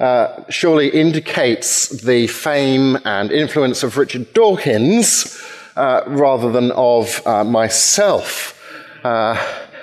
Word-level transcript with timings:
uh, 0.00 0.44
surely 0.48 0.88
indicates 0.88 1.88
the 2.02 2.26
fame 2.26 2.98
and 3.04 3.30
influence 3.30 3.82
of 3.82 3.96
Richard 3.96 4.32
Dawkins 4.32 5.40
uh, 5.76 6.02
rather 6.06 6.50
than 6.50 6.70
of 6.72 7.24
uh, 7.26 7.44
myself. 7.44 8.60
Uh, 9.04 9.34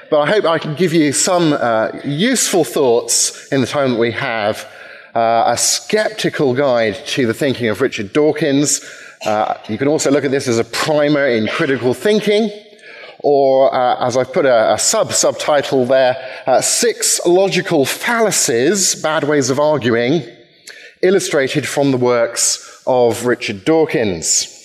but 0.10 0.22
I 0.22 0.28
hope 0.28 0.46
I 0.46 0.60
can 0.60 0.76
give 0.76 0.94
you 0.94 1.14
some 1.14 1.54
uh, 1.54 1.92
useful 2.04 2.64
thoughts 2.64 3.48
in 3.52 3.62
the 3.62 3.68
time 3.68 3.92
that 3.92 4.00
we 4.00 4.12
have. 4.12 4.68
a 5.14 5.56
skeptical 5.58 6.54
guide 6.54 6.96
to 7.08 7.26
the 7.26 7.34
thinking 7.34 7.68
of 7.68 7.82
Richard 7.82 8.14
Dawkins. 8.14 8.82
you 9.70 9.78
can 9.78 9.88
also 9.88 10.12
look 10.12 10.26
at 10.26 10.32
this 10.32 10.48
as 10.48 10.60
a 10.60 10.64
primer 10.64 11.28
in 11.28 11.48
critical 11.48 11.94
thinking 11.94 12.50
or 13.24 13.74
uh, 13.74 14.06
as 14.06 14.18
I've 14.18 14.34
put 14.34 14.46
a, 14.46 14.74
a 14.74 14.80
sub 14.80 15.14
subtitle 15.14 15.86
there, 15.86 16.16
uh, 16.46 16.62
six 16.62 17.20
logical 17.26 17.86
fallacies, 17.86 18.96
bad 19.02 19.24
ways 19.24 19.50
of 19.50 19.60
arguing, 19.60 20.24
illustrated 21.02 21.68
from 21.68 21.92
the 21.92 21.98
works 21.98 22.84
of 22.86 23.26
Richard 23.26 23.66
Dawkins. 23.66 24.58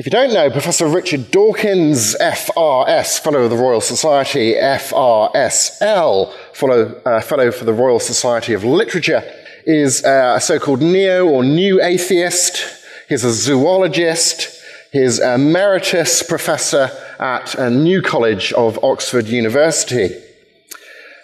If 0.00 0.06
you 0.06 0.10
don't 0.10 0.32
know, 0.32 0.50
Professor 0.50 0.86
Richard 0.86 1.30
Dawkins, 1.30 2.16
FRS, 2.18 3.20
Fellow 3.20 3.42
of 3.42 3.50
the 3.50 3.56
Royal 3.56 3.82
Society, 3.82 4.54
FRSL, 4.54 6.32
Fellow, 6.54 7.02
uh, 7.04 7.20
Fellow 7.20 7.52
for 7.52 7.66
the 7.66 7.74
Royal 7.74 8.00
Society 8.00 8.54
of 8.54 8.64
Literature, 8.64 9.22
is 9.66 10.02
uh, 10.02 10.34
a 10.36 10.40
so 10.40 10.58
called 10.58 10.80
neo 10.80 11.26
or 11.26 11.44
new 11.44 11.82
atheist. 11.82 12.64
He's 13.10 13.24
a 13.24 13.32
zoologist. 13.32 14.58
He's 14.90 15.18
emeritus 15.18 16.22
professor 16.22 16.90
at 17.20 17.54
a 17.56 17.68
New 17.68 18.00
College 18.00 18.50
of 18.54 18.82
Oxford 18.82 19.26
University. 19.26 20.10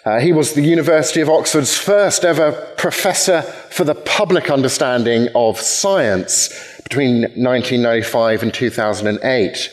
Uh, 0.05 0.19
he 0.19 0.31
was 0.31 0.53
the 0.53 0.61
University 0.61 1.21
of 1.21 1.29
Oxford's 1.29 1.75
first 1.75 2.23
ever 2.23 2.51
professor 2.77 3.41
for 3.41 3.83
the 3.83 3.95
public 3.95 4.51
understanding 4.51 5.27
of 5.33 5.59
science 5.59 6.49
between 6.83 7.21
1995 7.21 8.43
and 8.43 8.53
2008. 8.53 9.71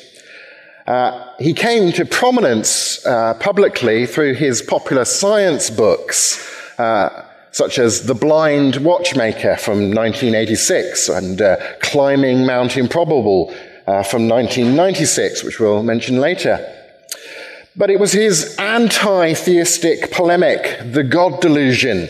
Uh, 0.87 1.35
he 1.39 1.53
came 1.53 1.93
to 1.93 2.07
prominence 2.07 3.05
uh, 3.07 3.35
publicly 3.35 4.07
through 4.07 4.35
his 4.35 4.63
popular 4.63 5.05
science 5.05 5.69
books, 5.69 6.51
uh, 6.79 7.27
such 7.53 7.79
as 7.79 8.07
The 8.07 8.15
Blind 8.15 8.77
Watchmaker 8.77 9.57
from 9.59 9.91
1986 9.91 11.11
and 11.11 11.41
uh, 11.41 11.57
Climbing 11.81 12.47
Mount 12.47 12.77
Improbable 12.77 13.55
uh, 13.87 14.03
from 14.03 14.29
1996, 14.29 15.45
which 15.45 15.61
we'll 15.61 15.83
mention 15.83 16.21
later. 16.21 16.59
But 17.77 17.91
it 17.91 17.99
was 17.99 18.13
his 18.13 18.55
anti 18.57 19.35
theistic 19.35 20.13
polemic, 20.13 20.93
The 20.93 21.03
God 21.03 21.41
Delusion, 21.41 22.09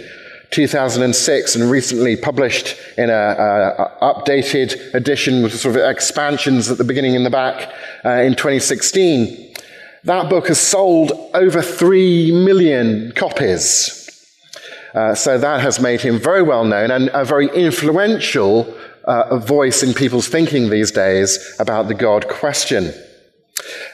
2006, 0.51 1.57
and 1.57 1.71
recently 1.71 2.17
published 2.17 2.77
in 2.99 3.11
an 3.11 3.77
updated 4.03 4.95
edition 4.95 5.43
with 5.43 5.59
sort 5.59 5.77
of 5.77 5.83
expansions 5.83 6.71
at 6.71 6.79
the 6.79 6.85
beginning 6.85 7.17
and 7.17 7.25
the 7.25 7.31
back 7.31 7.73
uh, 8.05 8.11
in 8.11 8.33
2016. 8.33 9.55
That 10.05 10.29
book 10.29 10.49
has 10.49 10.61
sold 10.61 11.13
over 11.33 11.63
3 11.63 12.45
million 12.45 13.13
copies. 13.13 14.01
Uh, 14.95 15.15
so 15.15 15.39
that 15.39 15.61
has 15.61 15.81
made 15.81 16.01
him 16.03 16.21
very 16.21 16.43
well 16.43 16.65
known 16.65 16.91
and 16.91 17.11
a 17.15 17.25
very 17.25 17.49
influential 17.49 18.65
uh, 19.07 19.25
a 19.31 19.39
voice 19.39 19.83
in 19.83 19.95
people's 19.95 20.29
thinking 20.29 20.71
these 20.71 20.91
days 20.91 21.57
about 21.59 21.89
the 21.89 21.95
God 21.95 22.29
question. 22.29 22.93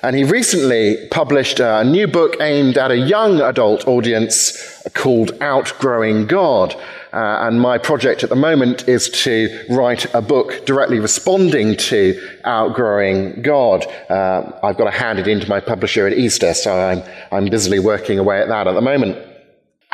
And 0.03 0.17
he 0.17 0.25
recently 0.25 1.09
published 1.11 1.61
a 1.61 1.85
new 1.85 2.07
book 2.07 2.37
aimed 2.41 2.79
at 2.79 2.91
a 2.91 2.97
young 2.97 3.41
adult 3.41 3.87
audience 3.87 4.83
called 4.95 5.33
Outgrowing 5.41 6.27
God. 6.27 6.75
Uh, 7.13 7.47
and 7.47 7.61
my 7.61 7.77
project 7.77 8.23
at 8.23 8.31
the 8.31 8.37
moment 8.37 8.89
is 8.89 9.11
to 9.11 9.65
write 9.69 10.13
a 10.15 10.23
book 10.23 10.65
directly 10.65 11.01
responding 11.01 11.77
to 11.77 12.19
Outgrowing 12.45 13.43
God. 13.43 13.85
Uh, 14.09 14.53
I've 14.63 14.79
got 14.79 14.85
to 14.85 14.97
hand 14.97 15.19
it 15.19 15.27
in 15.27 15.41
to 15.41 15.49
my 15.49 15.61
publisher 15.61 16.07
at 16.07 16.15
Easter, 16.15 16.55
so 16.55 16.73
I'm, 16.73 17.03
I'm 17.31 17.51
busily 17.51 17.81
working 17.81 18.19
away 18.19 18.41
at 18.41 18.49
that 18.49 18.67
at 18.67 18.73
the 18.73 18.81
moment. 18.81 19.19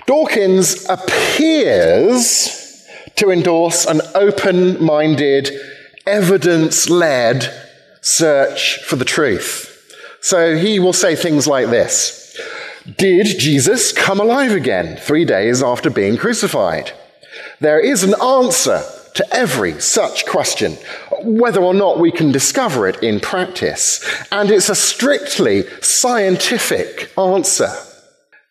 Dawkins 0.06 0.87
appears 0.88 2.56
to 3.16 3.31
endorse 3.31 3.87
an 3.87 4.00
open 4.15 4.82
minded, 4.82 5.50
evidence 6.06 6.88
led 6.88 7.53
search 8.00 8.82
for 8.84 8.97
the 8.97 9.04
truth. 9.04 9.72
So 10.21 10.56
he 10.56 10.78
will 10.78 10.93
say 10.93 11.16
things 11.16 11.47
like 11.47 11.69
this 11.69 12.38
Did 12.97 13.38
Jesus 13.38 13.93
come 13.93 14.21
alive 14.21 14.53
again 14.53 14.97
three 14.97 15.25
days 15.25 15.62
after 15.62 15.91
being 15.91 16.16
crucified? 16.16 16.93
There 17.60 17.81
is 17.81 18.03
an 18.03 18.15
answer 18.21 18.82
to 19.15 19.34
every 19.34 19.81
such 19.81 20.27
question, 20.27 20.72
whether 21.22 21.62
or 21.62 21.72
not 21.72 21.98
we 21.98 22.12
can 22.12 22.33
discover 22.33 22.87
it 22.87 23.03
in 23.03 23.19
practice. 23.19 24.04
And 24.31 24.50
it's 24.50 24.69
a 24.69 24.75
strictly 24.75 25.65
scientific 25.81 27.16
answer. 27.19 27.71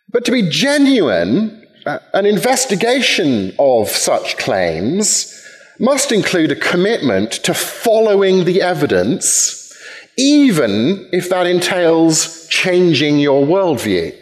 But 0.09 0.25
to 0.25 0.31
be 0.31 0.49
genuine, 0.49 1.64
an 1.85 2.25
investigation 2.25 3.53
of 3.59 3.89
such 3.89 4.37
claims 4.37 5.31
must 5.79 6.11
include 6.11 6.51
a 6.51 6.55
commitment 6.55 7.31
to 7.31 7.53
following 7.53 8.45
the 8.45 8.61
evidence, 8.61 9.73
even 10.17 11.07
if 11.11 11.29
that 11.29 11.45
entails 11.45 12.47
changing 12.47 13.19
your 13.19 13.45
worldview 13.45 14.15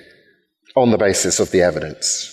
on 0.75 0.91
the 0.91 0.97
basis 0.97 1.39
of 1.39 1.51
the 1.51 1.61
evidence. 1.61 2.29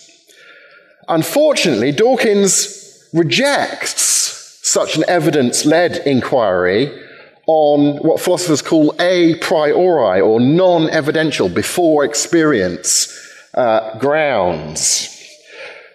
Unfortunately, 1.09 1.93
Dawkins 1.93 3.09
rejects 3.13 4.59
such 4.63 4.97
an 4.97 5.05
evidence 5.09 5.65
led 5.65 5.99
inquiry 6.07 7.07
on 7.47 7.97
what 7.99 8.21
philosophers 8.21 8.63
call 8.63 8.95
a 9.01 9.35
priori 9.37 10.21
or 10.21 10.41
non 10.41 10.89
evidential, 10.91 11.49
before 11.49 12.05
experience 12.05 13.09
uh, 13.55 13.99
grounds. 13.99 15.20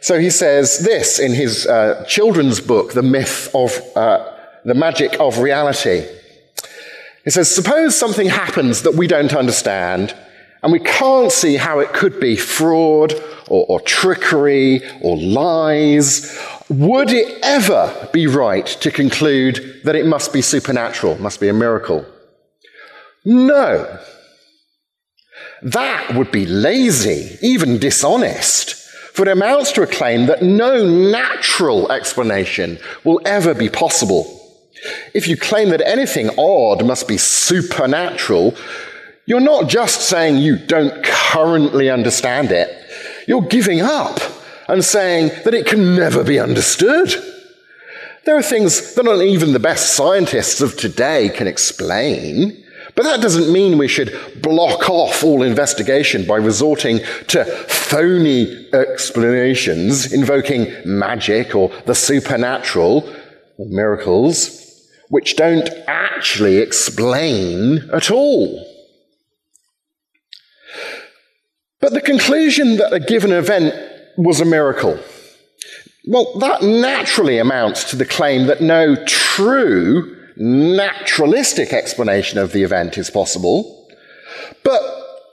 So 0.02 0.20
he 0.20 0.30
says 0.30 0.80
this 0.80 1.20
in 1.20 1.34
his 1.34 1.66
uh, 1.66 2.06
children's 2.08 2.60
book, 2.60 2.94
The 2.94 3.02
Myth 3.02 3.50
of 3.56 3.80
uh, 3.96 4.32
the 4.64 4.74
Magic 4.74 5.20
of 5.20 5.40
Reality. 5.40 6.06
He 7.24 7.32
says, 7.32 7.54
Suppose 7.54 7.98
something 7.98 8.28
happens 8.28 8.84
that 8.84 8.96
we 8.96 9.08
don't 9.08 9.34
understand, 9.34 10.16
and 10.62 10.72
we 10.72 10.80
can't 10.80 11.32
see 11.32 11.56
how 11.56 11.80
it 11.80 11.94
could 11.94 12.20
be 12.20 12.36
fraud 12.36 13.14
or, 13.48 13.66
or 13.68 13.80
trickery 13.82 14.82
or 15.02 15.18
lies. 15.18 16.38
Would 16.70 17.12
it 17.12 17.40
ever 17.44 18.10
be 18.12 18.28
right 18.28 18.66
to 18.66 18.92
conclude 18.92 19.82
that 19.84 19.96
it 19.96 20.06
must 20.06 20.34
be 20.34 20.42
supernatural, 20.42 21.20
must 21.20 21.40
be 21.40 21.48
a 21.48 21.54
miracle? 21.54 22.06
No. 23.24 24.00
That 25.62 26.16
would 26.16 26.32
be 26.32 26.46
lazy, 26.46 27.38
even 27.42 27.80
dishonest 27.80 28.85
for 29.16 29.22
it 29.22 29.32
amounts 29.32 29.72
to 29.72 29.82
a 29.82 29.88
claim 29.88 30.26
that 30.26 30.44
no 30.44 30.86
natural 30.86 31.90
explanation 31.90 32.78
will 33.06 33.22
ever 33.24 33.54
be 33.54 33.70
possible. 33.70 34.26
If 35.14 35.30
you 35.30 35.38
claim 35.38 35.70
that 35.70 35.88
anything 35.88 36.30
odd 36.38 36.86
must 36.86 37.08
be 37.08 37.18
supernatural, 37.18 38.56
you're 39.26 39.40
not 39.40 39.70
just 39.70 40.02
saying 40.02 40.40
you 40.40 40.58
don't 40.58 41.02
currently 41.02 41.90
understand 41.90 42.52
it, 42.52 42.70
you're 43.26 43.42
giving 43.42 43.80
up 43.80 44.20
and 44.68 44.84
saying 44.84 45.32
that 45.46 45.54
it 45.54 45.66
can 45.66 45.96
never 45.96 46.22
be 46.22 46.38
understood. 46.38 47.16
There 48.26 48.36
are 48.36 48.44
things 48.44 48.96
that 48.96 49.06
not 49.06 49.22
even 49.22 49.54
the 49.54 49.60
best 49.60 49.96
scientists 49.96 50.60
of 50.60 50.76
today 50.76 51.30
can 51.30 51.48
explain. 51.48 52.65
But 52.96 53.04
that 53.04 53.22
doesn't 53.22 53.52
mean 53.52 53.78
we 53.78 53.90
should 53.90 54.18
block 54.42 54.90
off 54.90 55.24
all 55.24 55.44
investigation 55.44 56.26
by 56.26 56.38
resorting 56.38 57.00
to 57.28 57.44
phony 57.46 58.70
explanations, 58.74 60.14
invoking 60.14 60.74
magic 60.86 61.56
or 61.56 61.72
the 61.86 61.96
supernatural 61.96 63.04
or 63.58 63.68
miracles, 63.68 64.90
which 65.10 65.36
don't 65.36 65.70
actually 65.88 66.58
explain 66.58 67.90
at 67.94 68.10
all. 68.12 68.66
But 71.82 71.94
the 71.94 72.02
conclusion 72.02 72.78
that 72.78 72.94
a 72.94 73.00
given 73.00 73.32
event 73.32 73.76
was 74.18 74.40
a 74.40 74.46
miracle 74.46 74.98
Well, 76.08 76.38
that 76.40 76.64
naturally 76.64 77.40
amounts 77.40 77.84
to 77.90 77.96
the 77.96 78.06
claim 78.06 78.48
that 78.48 78.62
no 78.62 78.96
true 79.06 80.15
naturalistic 80.38 81.74
explanation 81.74 82.40
of 82.40 82.52
the 82.52 82.64
event 82.64 82.98
is 82.98 83.10
possible. 83.10 83.88
But 84.64 84.82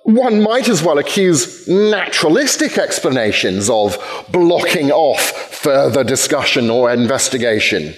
one 0.04 0.43
might 0.43 0.69
as 0.69 0.82
well 0.82 0.99
accuse 0.99 1.69
naturalistic 1.69 2.76
explanations 2.76 3.70
of 3.70 3.99
blocking 4.31 4.90
off 4.90 5.20
further 5.20 6.02
discussion 6.02 6.70
or 6.70 6.93
investigation. 6.93 7.94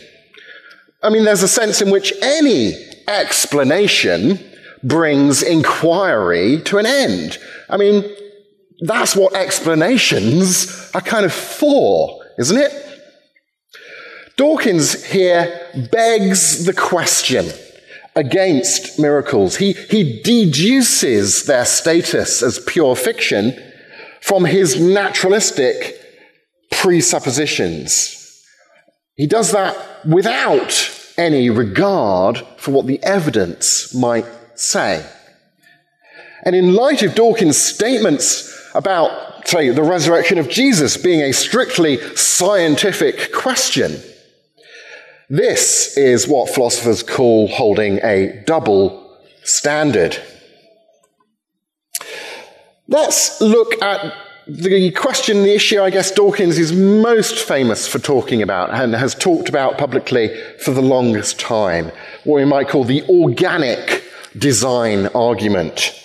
I 1.02 1.10
mean, 1.10 1.24
there's 1.24 1.42
a 1.42 1.48
sense 1.48 1.80
in 1.80 1.90
which 1.90 2.12
any 2.22 2.74
explanation 3.08 4.38
brings 4.82 5.42
inquiry 5.42 6.60
to 6.64 6.78
an 6.78 6.86
end. 6.86 7.38
I 7.68 7.76
mean, 7.76 8.04
that's 8.80 9.16
what 9.16 9.34
explanations 9.34 10.90
are 10.94 11.00
kind 11.00 11.24
of 11.24 11.32
for, 11.32 12.22
isn't 12.38 12.58
it? 12.58 12.83
Dawkins 14.36 15.04
here 15.04 15.70
begs 15.92 16.64
the 16.64 16.72
question 16.72 17.46
against 18.16 18.98
miracles. 18.98 19.56
He, 19.56 19.72
he 19.72 20.22
deduces 20.22 21.46
their 21.46 21.64
status 21.64 22.42
as 22.42 22.58
pure 22.58 22.96
fiction 22.96 23.56
from 24.20 24.44
his 24.44 24.80
naturalistic 24.80 26.00
presuppositions. 26.70 28.42
He 29.16 29.26
does 29.26 29.52
that 29.52 30.06
without 30.06 30.90
any 31.16 31.50
regard 31.50 32.44
for 32.56 32.72
what 32.72 32.86
the 32.86 33.02
evidence 33.02 33.94
might 33.94 34.26
say. 34.54 35.04
And 36.44 36.56
in 36.56 36.74
light 36.74 37.02
of 37.02 37.14
Dawkins' 37.14 37.58
statements 37.58 38.52
about, 38.74 39.46
say, 39.46 39.70
the 39.70 39.82
resurrection 39.82 40.38
of 40.38 40.48
Jesus 40.48 40.96
being 40.96 41.20
a 41.20 41.32
strictly 41.32 41.98
scientific 42.16 43.32
question, 43.32 44.02
this 45.28 45.96
is 45.96 46.28
what 46.28 46.50
philosophers 46.50 47.02
call 47.02 47.48
holding 47.48 47.98
a 48.04 48.42
double 48.46 49.18
standard. 49.42 50.20
Let's 52.88 53.40
look 53.40 53.80
at 53.82 54.14
the 54.46 54.90
question, 54.90 55.42
the 55.42 55.54
issue 55.54 55.80
I 55.80 55.88
guess 55.88 56.10
Dawkins 56.10 56.58
is 56.58 56.72
most 56.72 57.38
famous 57.38 57.88
for 57.88 57.98
talking 57.98 58.42
about 58.42 58.70
and 58.74 58.94
has 58.94 59.14
talked 59.14 59.48
about 59.48 59.78
publicly 59.78 60.38
for 60.58 60.72
the 60.72 60.82
longest 60.82 61.40
time, 61.40 61.90
what 62.24 62.36
we 62.36 62.44
might 62.44 62.68
call 62.68 62.84
the 62.84 63.02
organic 63.08 64.04
design 64.36 65.06
argument. 65.08 65.98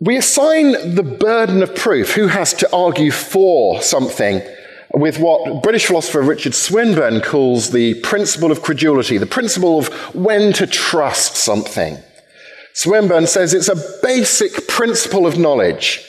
We 0.00 0.16
assign 0.16 0.94
the 0.94 1.02
burden 1.02 1.62
of 1.62 1.74
proof, 1.74 2.12
who 2.12 2.26
has 2.26 2.52
to 2.54 2.70
argue 2.74 3.12
for 3.12 3.80
something, 3.80 4.42
with 4.94 5.18
what 5.18 5.62
British 5.62 5.86
philosopher 5.86 6.20
Richard 6.20 6.54
Swinburne 6.54 7.20
calls 7.20 7.70
the 7.70 7.94
principle 8.00 8.52
of 8.52 8.62
credulity, 8.62 9.18
the 9.18 9.26
principle 9.26 9.78
of 9.78 9.88
when 10.14 10.52
to 10.54 10.66
trust 10.66 11.36
something. 11.36 11.96
Swinburne 12.74 13.26
says 13.26 13.54
it's 13.54 13.68
a 13.68 13.98
basic 14.02 14.68
principle 14.68 15.26
of 15.26 15.38
knowledge, 15.38 16.04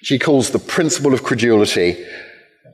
which 0.00 0.08
he 0.08 0.18
calls 0.18 0.50
the 0.50 0.58
principle 0.58 1.14
of 1.14 1.22
credulity, 1.22 2.04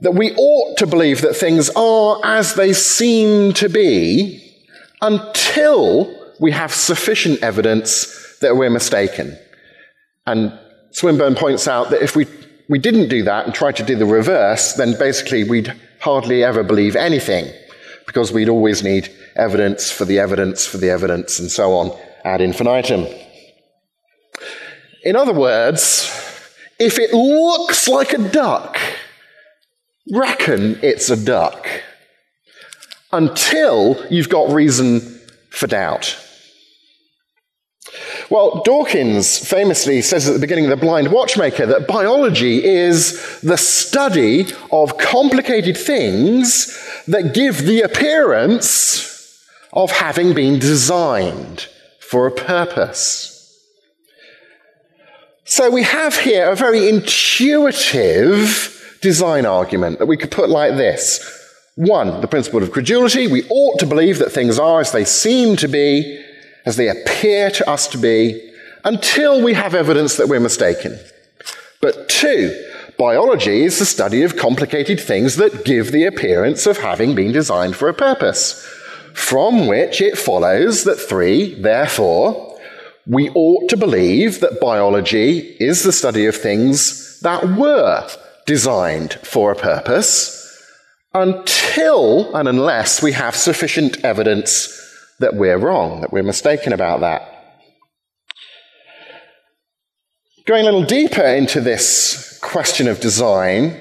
that 0.01 0.15
we 0.15 0.35
ought 0.35 0.77
to 0.79 0.87
believe 0.87 1.21
that 1.23 1.35
things 1.35 1.71
are 1.71 2.21
as 2.25 2.55
they 2.55 2.73
seem 2.73 3.53
to 3.55 3.69
be 3.69 4.39
until 5.01 6.33
we 6.41 6.51
have 6.51 6.73
sufficient 6.73 7.41
evidence 7.43 8.39
that 8.41 8.57
we're 8.57 8.71
mistaken. 8.71 9.37
And 10.27 10.59
Swinburne 10.91 11.35
points 11.35 11.69
out 11.69 11.91
that 11.91 12.03
if 12.03 12.17
we 12.17 12.27
we 12.69 12.79
didn't 12.79 13.09
do 13.09 13.23
that 13.25 13.47
and 13.47 13.55
tried 13.55 13.77
to 13.77 13.83
do 13.83 13.97
the 13.97 14.07
reverse, 14.07 14.75
then 14.75 14.99
basically 14.99 15.45
we'd 15.45 15.75
hardly 16.01 16.43
ever 16.43 16.63
believe 16.63 16.97
anything 16.97 17.53
because 18.07 18.33
we'd 18.33 18.49
always 18.49 18.83
need 18.83 19.13
evidence 19.37 19.91
for 19.91 20.05
the 20.05 20.19
evidence 20.19 20.67
for 20.67 20.77
the 20.77 20.91
evidence 20.91 21.39
and 21.39 21.51
so 21.51 21.73
on 21.73 21.97
ad 22.25 22.41
infinitum. 22.41 23.07
In 25.05 25.17
other 25.17 25.33
words, 25.33 26.05
if 26.79 26.99
it 26.99 27.13
looks 27.13 27.89
like 27.89 28.13
a 28.13 28.29
duck, 28.29 28.79
reckon 30.13 30.79
it's 30.83 31.11
a 31.11 31.25
duck 31.25 31.67
until 33.13 34.05
you've 34.11 34.29
got 34.29 34.53
reason 34.53 35.01
for 35.51 35.67
doubt. 35.67 36.17
Well, 38.33 38.63
Dawkins 38.65 39.37
famously 39.37 40.01
says 40.01 40.27
at 40.27 40.33
the 40.33 40.39
beginning 40.39 40.65
of 40.65 40.71
The 40.71 40.77
Blind 40.79 41.13
Watchmaker 41.13 41.67
that 41.67 41.87
biology 41.87 42.65
is 42.65 43.41
the 43.43 43.59
study 43.59 44.47
of 44.71 44.97
complicated 44.97 45.77
things 45.77 46.75
that 47.09 47.35
give 47.35 47.67
the 47.67 47.83
appearance 47.83 49.39
of 49.75 49.91
having 49.91 50.33
been 50.33 50.59
designed 50.59 51.69
for 52.01 52.27
a 52.27 52.31
purpose. 52.31 53.55
So 55.45 55.71
we 55.71 55.83
have 55.83 56.17
here 56.17 56.49
a 56.49 56.57
very 56.57 56.89
intuitive 56.89 58.99
design 59.03 59.45
argument 59.45 59.99
that 59.99 60.07
we 60.07 60.17
could 60.17 60.31
put 60.31 60.49
like 60.49 60.79
this. 60.79 61.21
One, 61.75 62.23
the 62.23 62.29
principle 62.29 62.63
of 62.63 62.73
credulity. 62.73 63.27
We 63.27 63.47
ought 63.51 63.79
to 63.81 63.87
believe 63.87 64.19
that 64.21 64.33
things 64.33 64.59
are 64.59 64.81
as 64.81 64.91
they 64.91 65.05
seem 65.05 65.57
to 65.57 65.69
be 65.69 66.22
as 66.65 66.77
they 66.77 66.89
appear 66.89 67.51
to 67.51 67.69
us 67.69 67.87
to 67.89 67.99
be 67.99 68.53
until 68.85 69.43
we 69.43 69.55
have 69.55 69.75
evidence 69.75 70.17
that 70.17 70.29
we're 70.29 70.41
mistaken. 70.41 70.99
But 71.81 72.09
two, 72.09 72.57
biology 72.99 73.65
is 73.65 73.79
the 73.79 73.85
study 73.85 74.23
of 74.23 74.37
complicated 74.37 75.01
things 75.01 75.37
that 75.37 75.65
give 75.65 75.93
the 75.93 76.05
appearance 76.05 76.67
of 76.67 76.79
having 76.79 77.15
been 77.15 77.33
designed 77.33 77.77
for 77.77 77.89
a 77.89 77.95
purpose, 77.95 78.65
from 79.15 79.67
which 79.67 80.01
it 80.01 80.17
follows 80.19 80.85
that 80.85 81.01
three, 81.01 81.55
therefore, 81.61 82.59
we 83.07 83.31
ought 83.31 83.69
to 83.69 83.77
believe 83.77 84.41
that 84.41 84.61
biology 84.61 85.39
is 85.59 85.83
the 85.83 85.93
study 85.93 86.27
of 86.27 86.37
things 86.37 87.21
that 87.21 87.45
were 87.57 88.09
designed 88.47 89.15
for 89.25 89.53
a 89.53 89.57
purpose 89.57 90.39
until 91.15 92.35
and 92.35 92.49
unless 92.49 93.03
we 93.03 93.13
have 93.13 93.37
sufficient 93.37 94.03
evidence 94.05 94.82
that 95.21 95.35
we're 95.35 95.59
wrong, 95.59 96.01
that 96.01 96.13
we're 96.13 96.23
mistaken 96.23 96.73
about 96.73 97.01
that. 97.01 97.29
Going 100.47 100.63
a 100.63 100.65
little 100.65 100.85
deeper 100.85 101.25
into 101.25 101.61
this 101.61 102.39
question 102.43 102.89
of 102.89 102.99
design, 102.99 103.79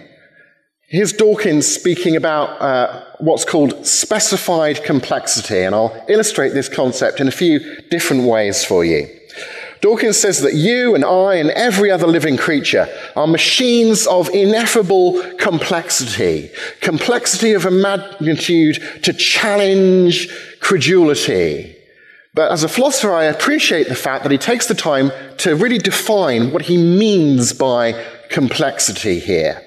here's 0.89 1.13
Dawkins 1.13 1.65
speaking 1.65 2.15
about 2.15 2.61
uh, 2.61 3.03
what's 3.19 3.45
called 3.45 3.85
specified 3.87 4.83
complexity, 4.83 5.61
and 5.63 5.73
I'll 5.73 6.05
illustrate 6.07 6.53
this 6.53 6.69
concept 6.69 7.19
in 7.19 7.27
a 7.27 7.31
few 7.31 7.59
different 7.89 8.23
ways 8.23 8.63
for 8.63 8.85
you. 8.85 9.07
Dawkins 9.81 10.17
says 10.17 10.41
that 10.41 10.53
you 10.53 10.93
and 10.93 11.03
I 11.03 11.35
and 11.35 11.49
every 11.49 11.89
other 11.89 12.05
living 12.05 12.37
creature 12.37 12.87
are 13.15 13.25
machines 13.25 14.05
of 14.05 14.29
ineffable 14.29 15.21
complexity, 15.39 16.51
complexity 16.81 17.53
of 17.53 17.65
a 17.65 17.71
magnitude 17.71 18.79
to 19.01 19.11
challenge 19.11 20.29
credulity. 20.59 21.75
But 22.35 22.51
as 22.51 22.63
a 22.63 22.69
philosopher, 22.69 23.11
I 23.11 23.23
appreciate 23.23 23.89
the 23.89 23.95
fact 23.95 24.21
that 24.23 24.31
he 24.31 24.37
takes 24.37 24.67
the 24.67 24.75
time 24.75 25.11
to 25.37 25.55
really 25.55 25.79
define 25.79 26.51
what 26.51 26.61
he 26.61 26.77
means 26.77 27.51
by 27.51 27.93
complexity 28.29 29.19
here. 29.19 29.65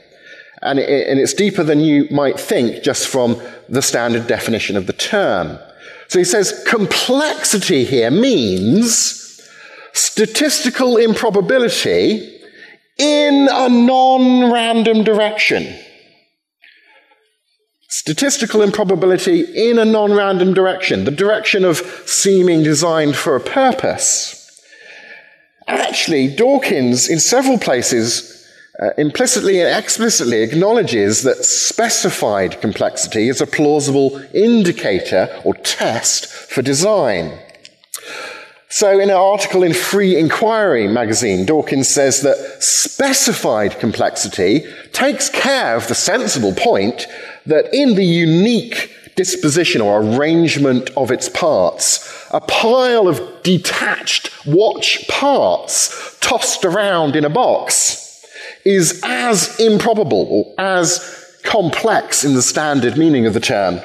And, 0.63 0.79
it's 0.79 1.35
deeper 1.35 1.63
than 1.63 1.81
you 1.81 2.09
might 2.11 2.41
think 2.41 2.83
just 2.83 3.09
from 3.09 3.39
the 3.69 3.83
standard 3.83 4.29
definition 4.29 4.77
of 4.77 4.87
the 4.87 4.95
term. 4.95 5.59
So 6.09 6.19
he 6.19 6.25
says 6.25 6.65
complexity 6.67 7.85
here 7.85 8.11
means 8.11 9.24
statistical 9.95 10.97
improbability 10.99 12.41
in 12.99 13.49
a 13.51 13.69
non 13.69 14.53
random 14.53 15.03
direction. 15.03 15.79
Statistical 17.89 18.61
improbability 18.61 19.71
in 19.71 19.79
a 19.79 19.85
non 19.85 20.13
random 20.13 20.53
direction, 20.53 21.05
the 21.05 21.11
direction 21.11 21.65
of 21.65 21.79
seeming 22.07 22.63
designed 22.63 23.17
for 23.17 23.37
a 23.37 23.41
purpose. 23.41 24.41
Actually, 25.67 26.29
Dawkins, 26.29 27.09
in 27.09 27.19
several 27.19 27.59
places, 27.59 28.31
uh, 28.83 28.91
implicitly 28.99 29.61
and 29.61 29.83
explicitly 29.83 30.43
acknowledges 30.43 31.23
that 31.23 31.45
specified 31.45 32.61
complexity 32.61 33.29
is 33.29 33.41
a 33.41 33.47
plausible 33.47 34.21
indicator 34.35 35.29
or 35.45 35.55
test 35.55 36.27
for 36.27 36.61
design. 36.61 37.39
So, 38.75 38.99
in 38.99 39.09
an 39.09 39.17
article 39.17 39.63
in 39.63 39.73
Free 39.73 40.19
Inquiry 40.19 40.89
magazine, 40.89 41.47
Dawkins 41.47 41.89
says 41.89 42.23
that 42.23 42.61
specified 42.61 43.79
complexity 43.79 44.67
takes 44.91 45.29
care 45.29 45.77
of 45.77 45.87
the 45.87 45.95
sensible 45.95 46.53
point 46.53 47.07
that 47.47 47.73
in 47.73 47.95
the 47.95 48.05
unique 48.05 48.91
disposition 49.15 49.81
or 49.81 50.03
arrangement 50.03 50.91
of 50.97 51.13
its 51.13 51.29
parts, 51.29 52.27
a 52.33 52.41
pile 52.41 53.07
of 53.07 53.23
detached 53.45 54.33
watch 54.45 55.07
parts 55.07 56.19
tossed 56.19 56.65
around 56.65 57.15
in 57.15 57.25
a 57.25 57.31
box 57.31 58.27
is 58.65 59.01
as 59.05 59.57
improbable 59.61 60.53
as 60.59 61.39
complex 61.45 62.25
in 62.25 62.35
the 62.35 62.43
standard 62.43 62.99
meaning 62.99 63.25
of 63.25 63.35
the 63.35 63.41
term 63.41 63.81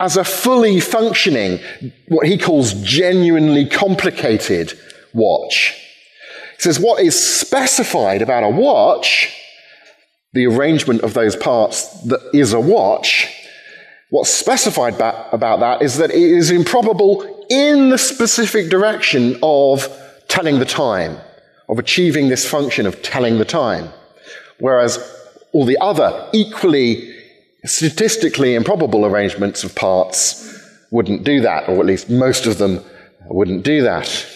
as 0.00 0.16
a 0.16 0.24
fully 0.24 0.80
functioning, 0.80 1.60
what 2.08 2.26
he 2.26 2.38
calls 2.38 2.72
genuinely 2.82 3.66
complicated 3.66 4.78
watch. 5.12 5.74
He 6.56 6.62
says 6.62 6.78
what 6.78 7.02
is 7.02 7.18
specified 7.18 8.22
about 8.22 8.44
a 8.44 8.48
watch, 8.48 9.34
the 10.32 10.46
arrangement 10.46 11.02
of 11.02 11.14
those 11.14 11.36
parts 11.36 11.90
that 12.02 12.20
is 12.32 12.52
a 12.52 12.60
watch, 12.60 13.32
what's 14.10 14.30
specified 14.30 14.94
about 14.94 15.60
that 15.60 15.82
is 15.82 15.96
that 15.98 16.10
it 16.10 16.16
is 16.16 16.50
improbable 16.50 17.46
in 17.50 17.90
the 17.90 17.98
specific 17.98 18.68
direction 18.68 19.38
of 19.42 19.88
telling 20.28 20.58
the 20.58 20.64
time, 20.64 21.18
of 21.68 21.78
achieving 21.78 22.28
this 22.28 22.48
function 22.48 22.86
of 22.86 23.02
telling 23.02 23.38
the 23.38 23.44
time. 23.44 23.88
Whereas 24.60 24.98
all 25.52 25.64
the 25.64 25.78
other 25.80 26.28
equally 26.32 27.14
statistically 27.64 28.54
improbable 28.54 29.04
arrangements 29.04 29.64
of 29.64 29.74
parts 29.74 30.44
wouldn't 30.90 31.24
do 31.24 31.40
that, 31.40 31.68
or 31.68 31.80
at 31.80 31.86
least 31.86 32.08
most 32.08 32.46
of 32.46 32.58
them 32.58 32.82
wouldn't 33.26 33.64
do 33.64 33.82
that. 33.82 34.26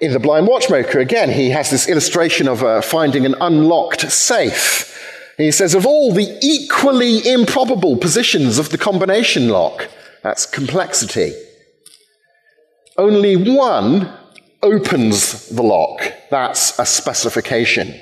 In 0.00 0.12
The 0.12 0.20
Blind 0.20 0.46
Watchmaker, 0.46 0.98
again, 0.98 1.30
he 1.30 1.50
has 1.50 1.70
this 1.70 1.88
illustration 1.88 2.46
of 2.46 2.62
uh, 2.62 2.80
finding 2.80 3.24
an 3.24 3.34
unlocked 3.40 4.10
safe. 4.12 4.90
He 5.38 5.50
says, 5.50 5.74
of 5.74 5.86
all 5.86 6.12
the 6.12 6.38
equally 6.42 7.26
improbable 7.26 7.96
positions 7.96 8.58
of 8.58 8.68
the 8.68 8.78
combination 8.78 9.48
lock, 9.48 9.88
that's 10.22 10.46
complexity, 10.46 11.32
only 12.96 13.36
one 13.36 14.12
opens 14.62 15.48
the 15.48 15.62
lock. 15.62 16.12
That's 16.30 16.78
a 16.78 16.86
specification. 16.86 18.00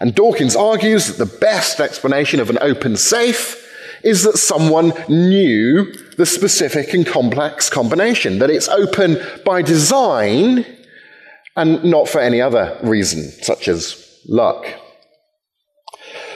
And 0.00 0.14
Dawkins 0.14 0.56
argues 0.56 1.06
that 1.06 1.18
the 1.18 1.38
best 1.38 1.80
explanation 1.80 2.40
of 2.40 2.50
an 2.50 2.58
open 2.60 2.96
safe 2.96 3.62
is 4.02 4.22
that 4.22 4.38
someone 4.38 4.92
knew 5.08 5.92
the 6.16 6.26
specific 6.26 6.94
and 6.94 7.06
complex 7.06 7.68
combination, 7.68 8.38
that 8.38 8.50
it's 8.50 8.68
open 8.68 9.18
by 9.44 9.62
design 9.62 10.64
and 11.56 11.82
not 11.84 12.08
for 12.08 12.20
any 12.20 12.40
other 12.40 12.78
reason, 12.82 13.22
such 13.42 13.68
as 13.68 14.20
luck. 14.28 14.66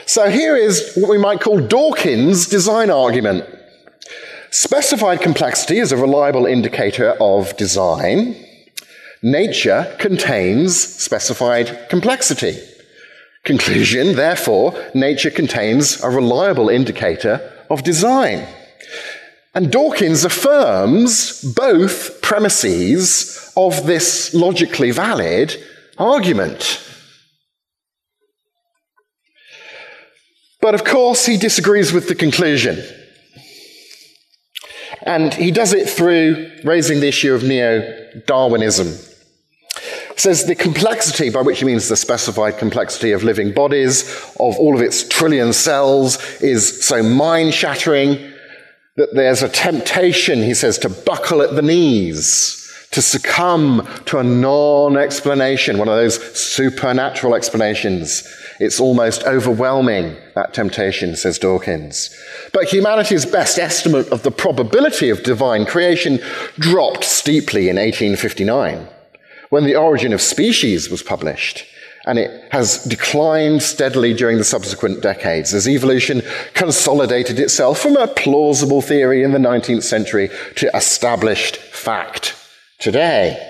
So 0.05 0.29
here 0.29 0.55
is 0.55 0.93
what 0.95 1.09
we 1.09 1.17
might 1.17 1.39
call 1.39 1.59
Dawkins' 1.59 2.47
design 2.47 2.89
argument. 2.89 3.45
Specified 4.49 5.21
complexity 5.21 5.77
is 5.77 5.91
a 5.91 5.97
reliable 5.97 6.45
indicator 6.45 7.11
of 7.21 7.55
design. 7.55 8.35
Nature 9.23 9.95
contains 9.99 10.75
specified 10.75 11.87
complexity. 11.89 12.57
Conclusion, 13.43 14.15
therefore, 14.15 14.79
nature 14.93 15.31
contains 15.31 16.01
a 16.03 16.09
reliable 16.09 16.69
indicator 16.69 17.51
of 17.69 17.83
design. 17.83 18.47
And 19.55 19.71
Dawkins 19.71 20.23
affirms 20.23 21.41
both 21.55 22.21
premises 22.21 23.51
of 23.57 23.85
this 23.85 24.33
logically 24.33 24.91
valid 24.91 25.55
argument. 25.97 26.87
But 30.61 30.75
of 30.75 30.83
course, 30.83 31.25
he 31.25 31.37
disagrees 31.37 31.91
with 31.91 32.07
the 32.07 32.15
conclusion. 32.15 32.83
And 35.01 35.33
he 35.33 35.49
does 35.49 35.73
it 35.73 35.89
through 35.89 36.59
raising 36.63 36.99
the 36.99 37.07
issue 37.07 37.33
of 37.33 37.43
neo 37.43 37.81
Darwinism 38.27 39.10
says 40.15 40.45
the 40.45 40.55
complexity, 40.55 41.29
by 41.29 41.41
which 41.41 41.59
he 41.59 41.65
means 41.65 41.87
the 41.87 41.95
specified 41.95 42.57
complexity 42.57 43.11
of 43.11 43.23
living 43.23 43.53
bodies, 43.53 44.09
of 44.39 44.57
all 44.57 44.75
of 44.75 44.81
its 44.81 45.07
trillion 45.07 45.53
cells, 45.53 46.17
is 46.41 46.85
so 46.85 47.01
mind 47.01 47.53
shattering 47.53 48.31
that 48.97 49.13
there's 49.13 49.41
a 49.41 49.49
temptation, 49.49 50.43
he 50.43 50.53
says, 50.53 50.77
to 50.79 50.89
buckle 50.89 51.41
at 51.41 51.55
the 51.55 51.61
knees, 51.61 52.57
to 52.91 53.01
succumb 53.01 53.87
to 54.05 54.17
a 54.17 54.23
non 54.23 54.97
explanation, 54.97 55.77
one 55.77 55.87
of 55.87 55.95
those 55.95 56.21
supernatural 56.37 57.35
explanations. 57.35 58.27
It's 58.59 58.79
almost 58.79 59.23
overwhelming, 59.23 60.17
that 60.35 60.53
temptation, 60.53 61.15
says 61.15 61.39
Dawkins. 61.39 62.15
But 62.53 62.65
humanity's 62.65 63.25
best 63.25 63.57
estimate 63.57 64.09
of 64.09 64.21
the 64.23 64.29
probability 64.29 65.09
of 65.09 65.23
divine 65.23 65.65
creation 65.65 66.19
dropped 66.59 67.05
steeply 67.05 67.69
in 67.69 67.77
1859 67.77 68.87
when 69.51 69.65
The 69.65 69.75
Origin 69.75 70.13
of 70.13 70.21
Species 70.21 70.89
was 70.89 71.03
published. 71.03 71.65
And 72.07 72.17
it 72.17 72.51
has 72.51 72.83
declined 72.85 73.61
steadily 73.61 74.13
during 74.13 74.37
the 74.37 74.43
subsequent 74.43 75.03
decades 75.03 75.53
as 75.53 75.67
evolution 75.67 76.23
consolidated 76.55 77.39
itself 77.39 77.79
from 77.79 77.95
a 77.95 78.07
plausible 78.07 78.81
theory 78.81 79.21
in 79.21 79.33
the 79.33 79.37
19th 79.37 79.83
century 79.83 80.31
to 80.55 80.75
established 80.75 81.57
fact 81.57 82.33
today. 82.79 83.47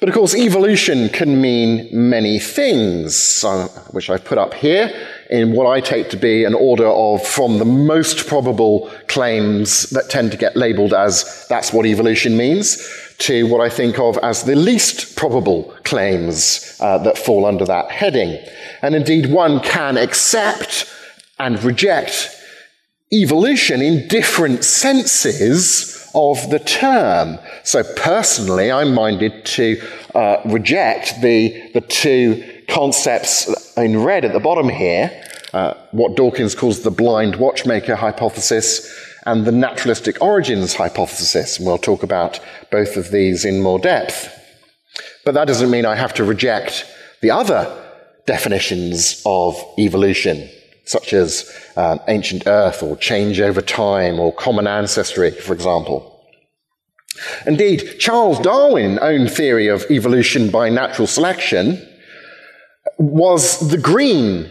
But 0.00 0.08
of 0.08 0.14
course, 0.14 0.34
evolution 0.34 1.10
can 1.10 1.40
mean 1.40 1.88
many 1.92 2.38
things, 2.38 3.44
which 3.92 4.10
I've 4.10 4.24
put 4.24 4.38
up 4.38 4.52
here 4.54 4.90
in 5.30 5.52
what 5.52 5.66
I 5.66 5.80
take 5.80 6.10
to 6.10 6.16
be 6.16 6.44
an 6.44 6.54
order 6.54 6.86
of 6.86 7.24
from 7.24 7.58
the 7.58 7.64
most 7.64 8.26
probable 8.26 8.90
claims 9.06 9.90
that 9.90 10.10
tend 10.10 10.32
to 10.32 10.38
get 10.38 10.56
labeled 10.56 10.92
as 10.92 11.46
that's 11.48 11.72
what 11.72 11.86
evolution 11.86 12.36
means 12.36 13.09
to 13.20 13.46
what 13.46 13.60
I 13.60 13.68
think 13.68 13.98
of 13.98 14.18
as 14.18 14.44
the 14.44 14.56
least 14.56 15.16
probable 15.16 15.74
claims 15.84 16.76
uh, 16.80 16.98
that 16.98 17.18
fall 17.18 17.46
under 17.46 17.64
that 17.64 17.90
heading. 17.90 18.38
And 18.82 18.94
indeed, 18.94 19.30
one 19.30 19.60
can 19.60 19.96
accept 19.96 20.86
and 21.38 21.62
reject 21.62 22.28
evolution 23.12 23.82
in 23.82 24.08
different 24.08 24.64
senses 24.64 26.10
of 26.14 26.50
the 26.50 26.58
term. 26.58 27.38
So 27.64 27.82
personally, 27.96 28.70
I'm 28.70 28.94
minded 28.94 29.44
to 29.46 29.80
uh, 30.14 30.40
reject 30.44 31.20
the, 31.20 31.70
the 31.72 31.80
two 31.80 32.44
concepts 32.68 33.76
in 33.76 34.02
red 34.02 34.24
at 34.24 34.32
the 34.32 34.40
bottom 34.40 34.68
here, 34.68 35.24
uh, 35.52 35.74
what 35.92 36.16
Dawkins 36.16 36.54
calls 36.54 36.80
the 36.80 36.90
blind 36.90 37.36
watchmaker 37.36 37.96
hypothesis 37.96 38.88
and 39.26 39.44
the 39.44 39.52
naturalistic 39.52 40.20
origins 40.22 40.74
hypothesis. 40.74 41.58
And 41.58 41.66
we'll 41.66 41.78
talk 41.78 42.02
about 42.02 42.40
both 42.70 42.96
of 42.96 43.10
these 43.10 43.44
in 43.44 43.60
more 43.60 43.78
depth. 43.78 44.28
But 45.24 45.34
that 45.34 45.46
doesn't 45.46 45.70
mean 45.70 45.84
I 45.84 45.96
have 45.96 46.14
to 46.14 46.24
reject 46.24 46.86
the 47.20 47.30
other 47.30 47.76
definitions 48.26 49.22
of 49.26 49.54
evolution 49.78 50.48
such 50.90 51.12
as 51.12 51.48
um, 51.76 52.00
ancient 52.08 52.46
earth 52.46 52.82
or 52.82 52.96
change 52.96 53.40
over 53.40 53.62
time 53.62 54.18
or 54.18 54.34
common 54.34 54.66
ancestry, 54.66 55.30
for 55.30 55.52
example. 55.52 56.06
Indeed, 57.46 57.96
Charles 57.98 58.40
Darwin's 58.40 58.98
own 58.98 59.28
theory 59.28 59.68
of 59.68 59.88
evolution 59.90 60.50
by 60.50 60.68
natural 60.68 61.06
selection 61.06 61.86
was 62.98 63.70
the 63.70 63.78
green 63.78 64.50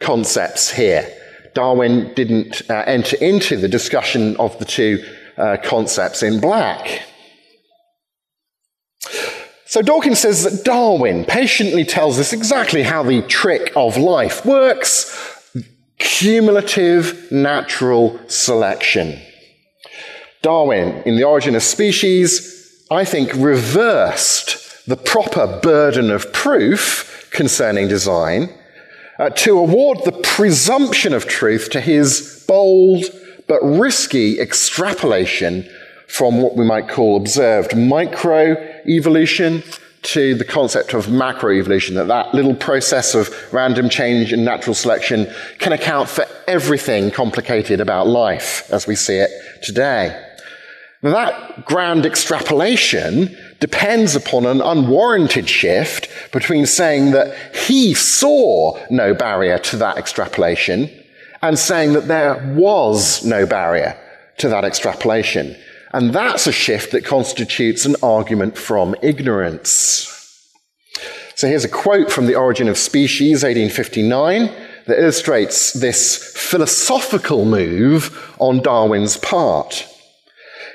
concepts 0.00 0.70
here. 0.70 1.12
Darwin 1.54 2.12
didn't 2.14 2.62
uh, 2.70 2.84
enter 2.86 3.16
into 3.16 3.56
the 3.56 3.68
discussion 3.68 4.36
of 4.36 4.58
the 4.58 4.64
two 4.64 5.04
uh, 5.36 5.56
concepts 5.62 6.22
in 6.22 6.40
black. 6.40 7.02
So 9.66 9.82
Dawkins 9.82 10.20
says 10.20 10.44
that 10.44 10.64
Darwin 10.64 11.24
patiently 11.24 11.84
tells 11.84 12.18
us 12.18 12.32
exactly 12.32 12.82
how 12.82 13.02
the 13.02 13.22
trick 13.22 13.72
of 13.76 13.96
life 13.96 14.44
works 14.46 15.14
cumulative 15.98 17.30
natural 17.30 18.18
selection. 18.28 19.20
Darwin, 20.42 21.02
in 21.02 21.16
The 21.16 21.24
Origin 21.24 21.54
of 21.54 21.62
Species, 21.62 22.86
I 22.90 23.04
think 23.04 23.34
reversed 23.34 24.86
the 24.86 24.96
proper 24.96 25.60
burden 25.60 26.10
of 26.10 26.32
proof 26.32 27.28
concerning 27.32 27.88
design 27.88 28.48
uh, 29.18 29.30
to 29.30 29.58
award 29.58 29.98
the 30.04 30.12
presumption 30.12 31.12
of 31.12 31.26
truth 31.26 31.70
to 31.70 31.80
his 31.80 32.44
bold 32.46 33.04
but 33.46 33.60
risky 33.62 34.38
extrapolation 34.38 35.68
from 36.06 36.40
what 36.40 36.56
we 36.56 36.64
might 36.64 36.88
call 36.88 37.16
observed 37.16 37.72
microevolution 37.72 39.62
to 40.02 40.34
the 40.34 40.44
concept 40.44 40.94
of 40.94 41.06
macroevolution, 41.06 41.94
that 41.94 42.06
that 42.06 42.32
little 42.32 42.54
process 42.54 43.14
of 43.14 43.30
random 43.52 43.88
change 43.88 44.32
and 44.32 44.44
natural 44.44 44.74
selection 44.74 45.26
can 45.58 45.72
account 45.72 46.08
for 46.08 46.24
everything 46.46 47.10
complicated 47.10 47.80
about 47.80 48.06
life 48.06 48.70
as 48.70 48.86
we 48.86 48.94
see 48.94 49.16
it 49.16 49.30
today. 49.62 50.24
Now, 51.02 51.10
that 51.10 51.64
grand 51.66 52.06
extrapolation 52.06 53.36
depends 53.60 54.14
upon 54.14 54.46
an 54.46 54.60
unwarranted 54.60 55.48
shift 55.48 56.08
between 56.32 56.66
saying 56.66 57.10
that 57.10 57.36
he 57.54 57.94
saw 57.94 58.78
no 58.90 59.14
barrier 59.14 59.58
to 59.58 59.76
that 59.76 59.98
extrapolation 59.98 60.90
and 61.42 61.58
saying 61.58 61.92
that 61.92 62.08
there 62.08 62.54
was 62.56 63.24
no 63.24 63.46
barrier 63.46 63.98
to 64.38 64.48
that 64.48 64.64
extrapolation. 64.64 65.56
And 65.92 66.12
that's 66.12 66.46
a 66.46 66.52
shift 66.52 66.92
that 66.92 67.04
constitutes 67.04 67.84
an 67.86 67.96
argument 68.02 68.56
from 68.56 68.94
ignorance. 69.02 70.14
So 71.34 71.48
here's 71.48 71.64
a 71.64 71.68
quote 71.68 72.10
from 72.10 72.26
The 72.26 72.34
Origin 72.34 72.68
of 72.68 72.76
Species, 72.76 73.42
1859. 73.44 74.52
that 74.86 74.98
illustrates 74.98 75.74
this 75.74 76.16
philosophical 76.34 77.44
move 77.44 78.34
on 78.38 78.60
Darwin's 78.60 79.18
part. 79.18 79.86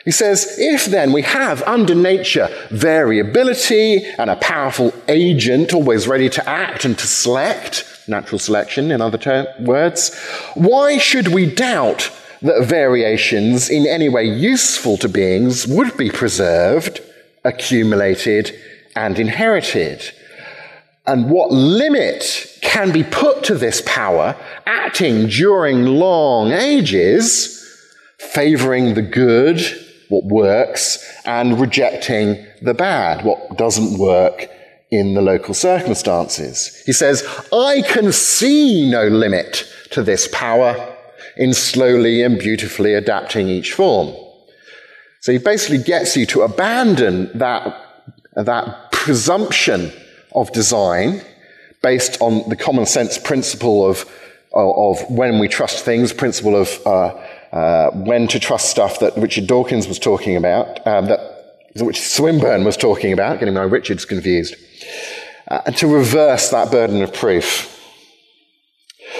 He 0.05 0.11
says, 0.11 0.55
if 0.57 0.85
then 0.85 1.13
we 1.13 1.21
have 1.21 1.63
under 1.63 1.95
nature 1.95 2.49
variability 2.69 4.03
and 4.17 4.29
a 4.29 4.35
powerful 4.35 4.93
agent 5.07 5.73
always 5.73 6.07
ready 6.07 6.29
to 6.29 6.49
act 6.49 6.83
and 6.83 6.97
to 6.99 7.07
select, 7.07 7.85
natural 8.07 8.39
selection 8.39 8.91
in 8.91 9.01
other 9.01 9.17
ter- 9.17 9.53
words, 9.61 10.13
why 10.55 10.97
should 10.97 11.29
we 11.29 11.45
doubt 11.49 12.11
that 12.41 12.65
variations 12.65 13.69
in 13.69 13.87
any 13.87 14.09
way 14.09 14.25
useful 14.25 14.97
to 14.97 15.07
beings 15.07 15.65
would 15.67 15.95
be 15.95 16.09
preserved, 16.09 16.99
accumulated, 17.45 18.53
and 18.97 19.17
inherited? 19.17 20.03
And 21.07 21.29
what 21.29 21.51
limit 21.51 22.59
can 22.61 22.91
be 22.91 23.03
put 23.03 23.45
to 23.45 23.55
this 23.55 23.81
power 23.85 24.35
acting 24.65 25.27
during 25.27 25.85
long 25.85 26.51
ages, 26.51 27.61
favoring 28.17 28.95
the 28.95 29.01
good 29.01 29.61
what 30.13 30.25
works, 30.25 31.03
and 31.25 31.59
rejecting 31.59 32.45
the 32.61 32.75
bad, 32.75 33.25
what 33.25 33.57
doesn't 33.57 33.97
work 33.97 34.47
in 34.91 35.15
the 35.15 35.21
local 35.21 35.55
circumstances. 35.55 36.83
He 36.85 36.93
says, 36.93 37.27
I 37.51 37.81
can 37.81 38.11
see 38.11 38.89
no 38.91 39.07
limit 39.07 39.67
to 39.89 40.03
this 40.03 40.27
power 40.31 40.73
in 41.35 41.51
slowly 41.55 42.21
and 42.21 42.37
beautifully 42.37 42.93
adapting 42.93 43.47
each 43.47 43.73
form. 43.73 44.15
So 45.21 45.31
he 45.31 45.39
basically 45.39 45.83
gets 45.83 46.15
you 46.15 46.27
to 46.27 46.43
abandon 46.43 47.35
that, 47.39 47.75
that 48.35 48.91
presumption 48.91 49.91
of 50.35 50.51
design 50.51 51.21
based 51.81 52.21
on 52.21 52.47
the 52.49 52.55
common 52.55 52.85
sense 52.85 53.17
principle 53.17 53.89
of, 53.89 54.05
of, 54.53 55.09
when 55.09 55.39
we 55.39 55.47
trust 55.47 55.83
things, 55.83 56.13
principle 56.13 56.55
of 56.55 56.69
uh, 56.85 57.19
uh, 57.53 57.91
when 57.91 58.27
to 58.27 58.39
trust 58.39 58.69
stuff 58.69 58.99
that 58.99 59.15
Richard 59.15 59.45
Dawkins 59.45 59.87
was 59.87 59.99
talking 59.99 60.35
about, 60.35 60.85
um, 60.87 61.05
that, 61.05 61.19
which 61.75 62.01
Swinburne 62.01 62.63
was 62.63 62.75
talking 62.75 63.13
about, 63.13 63.39
getting 63.39 63.53
my 63.53 63.61
Richards 63.61 64.05
confused, 64.05 64.55
uh, 65.49 65.61
and 65.67 65.77
to 65.77 65.87
reverse 65.87 66.49
that 66.49 66.71
burden 66.71 67.03
of 67.03 67.13
proof. 67.13 67.69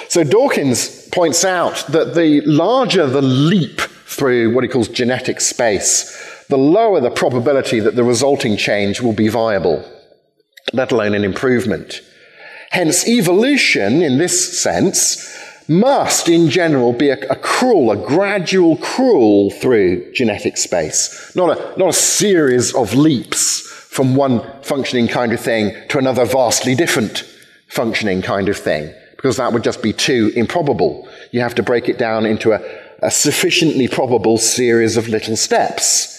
So 0.09 0.23
Dawkins 0.23 1.07
points 1.09 1.45
out 1.45 1.85
that 1.89 2.15
the 2.15 2.41
larger 2.41 3.05
the 3.05 3.21
leap 3.21 3.79
through 3.79 4.53
what 4.53 4.63
he 4.63 4.67
calls 4.67 4.87
genetic 4.87 5.39
space, 5.39 6.45
the 6.49 6.57
lower 6.57 6.99
the 6.99 7.11
probability 7.11 7.79
that 7.79 7.95
the 7.95 8.03
resulting 8.03 8.57
change 8.57 8.99
will 8.99 9.13
be 9.13 9.27
viable, 9.27 9.87
let 10.73 10.91
alone 10.91 11.13
an 11.13 11.23
improvement. 11.23 12.01
Hence, 12.71 13.07
evolution, 13.07 14.01
in 14.01 14.17
this 14.17 14.59
sense, 14.59 15.29
must, 15.69 16.29
in 16.29 16.49
general, 16.49 16.93
be 16.93 17.09
a, 17.09 17.17
a, 17.29 17.35
a 17.35 17.95
gradual 18.05 18.77
crawl 18.77 19.49
through 19.51 20.11
genetic 20.13 20.57
space, 20.57 21.31
not 21.35 21.57
a, 21.57 21.79
not 21.79 21.89
a 21.89 21.93
series 21.93 22.73
of 22.75 22.93
leaps 22.93 23.61
from 23.61 24.15
one 24.15 24.41
functioning 24.63 25.07
kind 25.07 25.31
of 25.33 25.39
thing 25.39 25.73
to 25.89 25.97
another 25.97 26.25
vastly 26.25 26.75
different 26.75 27.23
functioning 27.69 28.21
kind 28.21 28.49
of 28.49 28.57
thing, 28.57 28.93
because 29.15 29.37
that 29.37 29.53
would 29.53 29.63
just 29.63 29.81
be 29.81 29.93
too 29.93 30.31
improbable. 30.35 31.07
You 31.31 31.41
have 31.41 31.55
to 31.55 31.63
break 31.63 31.87
it 31.87 31.97
down 31.97 32.25
into 32.25 32.51
a, 32.51 32.61
a 33.01 33.11
sufficiently 33.11 33.87
probable 33.87 34.37
series 34.37 34.97
of 34.97 35.07
little 35.07 35.37
steps 35.37 36.09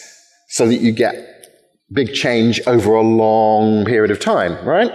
so 0.49 0.67
that 0.69 0.77
you 0.77 0.93
get 0.93 1.51
big 1.93 2.13
change 2.15 2.61
over 2.67 2.95
a 2.95 3.03
long 3.03 3.85
period 3.85 4.11
of 4.11 4.21
time, 4.21 4.65
right? 4.67 4.93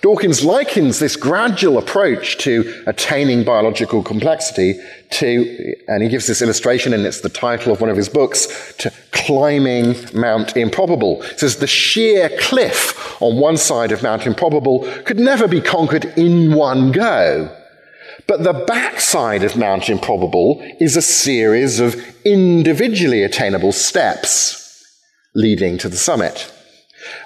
Dawkins 0.00 0.44
likens 0.44 0.98
this 0.98 1.16
gradual 1.16 1.78
approach 1.78 2.38
to 2.38 2.84
attaining 2.86 3.42
biological 3.44 4.02
complexity 4.02 4.78
to, 5.10 5.74
and 5.88 6.02
he 6.02 6.08
gives 6.08 6.26
this 6.26 6.42
illustration, 6.42 6.92
and 6.92 7.04
it's 7.04 7.22
the 7.22 7.28
title 7.28 7.72
of 7.72 7.80
one 7.80 7.90
of 7.90 7.96
his 7.96 8.08
books, 8.08 8.74
to 8.78 8.92
climbing 9.10 9.96
Mount 10.14 10.56
Improbable. 10.56 11.22
He 11.22 11.38
says 11.38 11.56
the 11.56 11.66
sheer 11.66 12.30
cliff 12.38 13.20
on 13.20 13.40
one 13.40 13.56
side 13.56 13.90
of 13.90 14.02
Mount 14.02 14.26
Improbable 14.26 14.88
could 15.04 15.18
never 15.18 15.48
be 15.48 15.60
conquered 15.60 16.04
in 16.16 16.54
one 16.54 16.92
go. 16.92 17.54
But 18.26 18.44
the 18.44 18.64
backside 18.66 19.42
of 19.42 19.56
Mount 19.56 19.88
Improbable 19.88 20.62
is 20.80 20.96
a 20.96 21.02
series 21.02 21.80
of 21.80 21.96
individually 22.24 23.22
attainable 23.22 23.72
steps 23.72 24.86
leading 25.34 25.78
to 25.78 25.88
the 25.88 25.96
summit. 25.96 26.50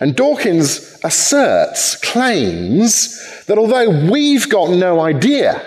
And 0.00 0.16
Dawkins 0.16 0.98
asserts, 1.04 1.96
claims, 1.96 3.44
that 3.46 3.58
although 3.58 4.10
we've 4.10 4.48
got 4.48 4.70
no 4.70 5.00
idea 5.00 5.62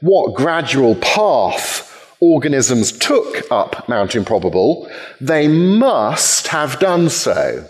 what 0.00 0.34
gradual 0.34 0.94
path 0.96 1.82
organisms 2.20 2.92
took 2.92 3.50
up 3.50 3.88
Mount 3.88 4.14
Improbable, 4.14 4.90
they 5.20 5.48
must 5.48 6.48
have 6.48 6.78
done 6.78 7.08
so. 7.08 7.68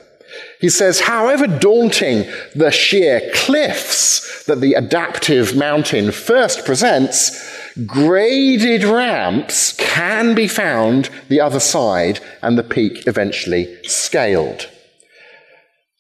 He 0.60 0.68
says, 0.68 1.00
however 1.00 1.46
daunting 1.46 2.24
the 2.54 2.70
sheer 2.70 3.30
cliffs 3.34 4.44
that 4.44 4.60
the 4.60 4.74
adaptive 4.74 5.56
mountain 5.56 6.12
first 6.12 6.64
presents, 6.64 7.74
graded 7.86 8.84
ramps 8.84 9.72
can 9.74 10.34
be 10.34 10.48
found 10.48 11.10
the 11.28 11.40
other 11.40 11.60
side 11.60 12.20
and 12.42 12.56
the 12.56 12.62
peak 12.62 13.06
eventually 13.06 13.76
scaled. 13.84 14.68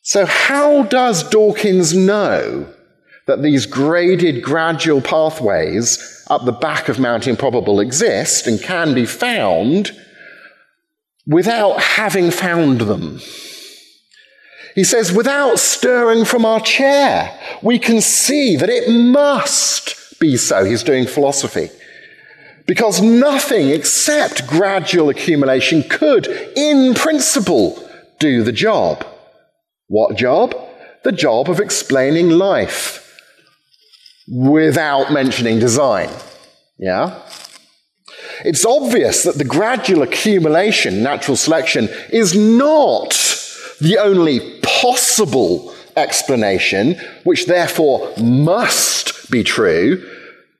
So, 0.08 0.24
how 0.24 0.84
does 0.84 1.28
Dawkins 1.28 1.92
know 1.92 2.72
that 3.26 3.42
these 3.42 3.66
graded 3.66 4.40
gradual 4.40 5.00
pathways 5.00 6.24
up 6.30 6.44
the 6.44 6.52
back 6.52 6.88
of 6.88 7.00
Mount 7.00 7.26
Improbable 7.26 7.80
exist 7.80 8.46
and 8.46 8.62
can 8.62 8.94
be 8.94 9.04
found 9.04 9.90
without 11.26 11.80
having 11.80 12.30
found 12.30 12.82
them? 12.82 13.18
He 14.76 14.84
says, 14.84 15.10
without 15.10 15.58
stirring 15.58 16.24
from 16.24 16.44
our 16.44 16.60
chair, 16.60 17.36
we 17.60 17.76
can 17.76 18.00
see 18.00 18.54
that 18.54 18.70
it 18.70 18.88
must 18.88 20.20
be 20.20 20.36
so. 20.36 20.64
He's 20.64 20.84
doing 20.84 21.08
philosophy. 21.08 21.68
Because 22.68 23.02
nothing 23.02 23.70
except 23.70 24.46
gradual 24.46 25.08
accumulation 25.08 25.82
could, 25.82 26.28
in 26.54 26.94
principle, 26.94 27.76
do 28.20 28.44
the 28.44 28.52
job. 28.52 29.04
What 29.88 30.16
job? 30.16 30.54
The 31.04 31.12
job 31.12 31.48
of 31.48 31.60
explaining 31.60 32.30
life 32.30 33.02
without 34.28 35.12
mentioning 35.12 35.58
design. 35.58 36.10
Yeah? 36.78 37.22
It's 38.44 38.66
obvious 38.66 39.22
that 39.22 39.38
the 39.38 39.44
gradual 39.44 40.02
accumulation, 40.02 41.02
natural 41.02 41.36
selection, 41.36 41.88
is 42.10 42.34
not 42.34 43.10
the 43.80 43.98
only 43.98 44.60
possible 44.62 45.74
explanation, 45.96 47.00
which 47.24 47.46
therefore 47.46 48.12
must 48.18 49.30
be 49.30 49.42
true, 49.42 50.04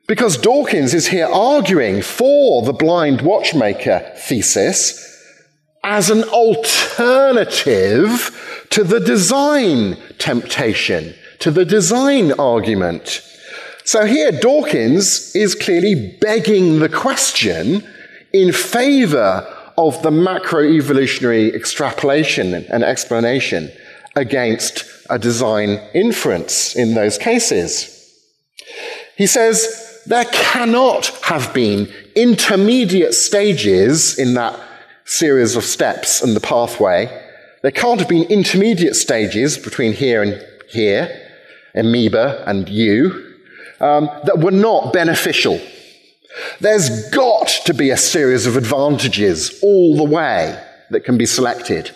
because 0.07 0.39
Dawkins 0.39 0.95
is 0.95 1.09
here 1.09 1.27
arguing 1.27 2.01
for 2.01 2.63
the 2.63 2.73
blind 2.73 3.23
watchmaker 3.23 4.13
thesis 4.17 5.03
as 5.83 6.11
an 6.11 6.23
alternative 6.25 8.56
to 8.71 8.85
the 8.85 9.01
design 9.01 9.97
temptation, 10.19 11.15
to 11.41 11.51
the 11.51 11.65
design 11.65 12.33
argument. 12.33 13.23
So 13.85 14.05
here, 14.05 14.33
Dawkins 14.33 15.35
is 15.35 15.55
clearly 15.55 16.17
begging 16.21 16.81
the 16.81 16.89
question 16.89 17.87
in 18.33 18.53
favor 18.53 19.47
of 19.79 20.03
the 20.03 20.11
macroevolutionary 20.11 21.55
extrapolation 21.55 22.55
and 22.55 22.83
explanation 22.83 23.71
against 24.17 24.85
a 25.11 25.19
design 25.19 25.81
inference 25.95 26.75
in 26.75 26.95
those 26.95 27.19
cases. 27.19 27.93
He 29.17 29.27
says 29.27 30.03
there 30.07 30.25
cannot 30.25 31.07
have 31.25 31.53
been 31.55 31.93
intermediate 32.15 33.15
stages 33.15 34.19
in 34.19 34.35
that 34.35 34.59
series 35.05 35.55
of 35.55 35.65
steps 35.65 36.23
and 36.23 36.35
the 36.35 36.41
pathway 36.41 37.26
there 37.67 37.73
can't 37.73 37.99
have 37.99 38.09
been 38.09 38.31
intermediate 38.31 38.95
stages 38.95 39.59
between 39.59 39.93
here 39.93 40.23
and 40.23 40.41
here, 40.69 41.33
amoeba 41.75 42.45
and 42.47 42.69
you, 42.69 43.35
um, 43.81 44.09
that 44.23 44.39
were 44.39 44.53
not 44.53 44.93
beneficial. 44.93 45.61
There's 46.61 47.11
got 47.11 47.49
to 47.65 47.75
be 47.75 47.91
a 47.91 47.97
series 47.97 48.47
of 48.47 48.57
advantages 48.57 49.59
all 49.65 49.97
the 49.97 50.05
way 50.05 50.63
that 50.91 51.01
can 51.01 51.19
be 51.19 51.27
selected. 51.27 51.91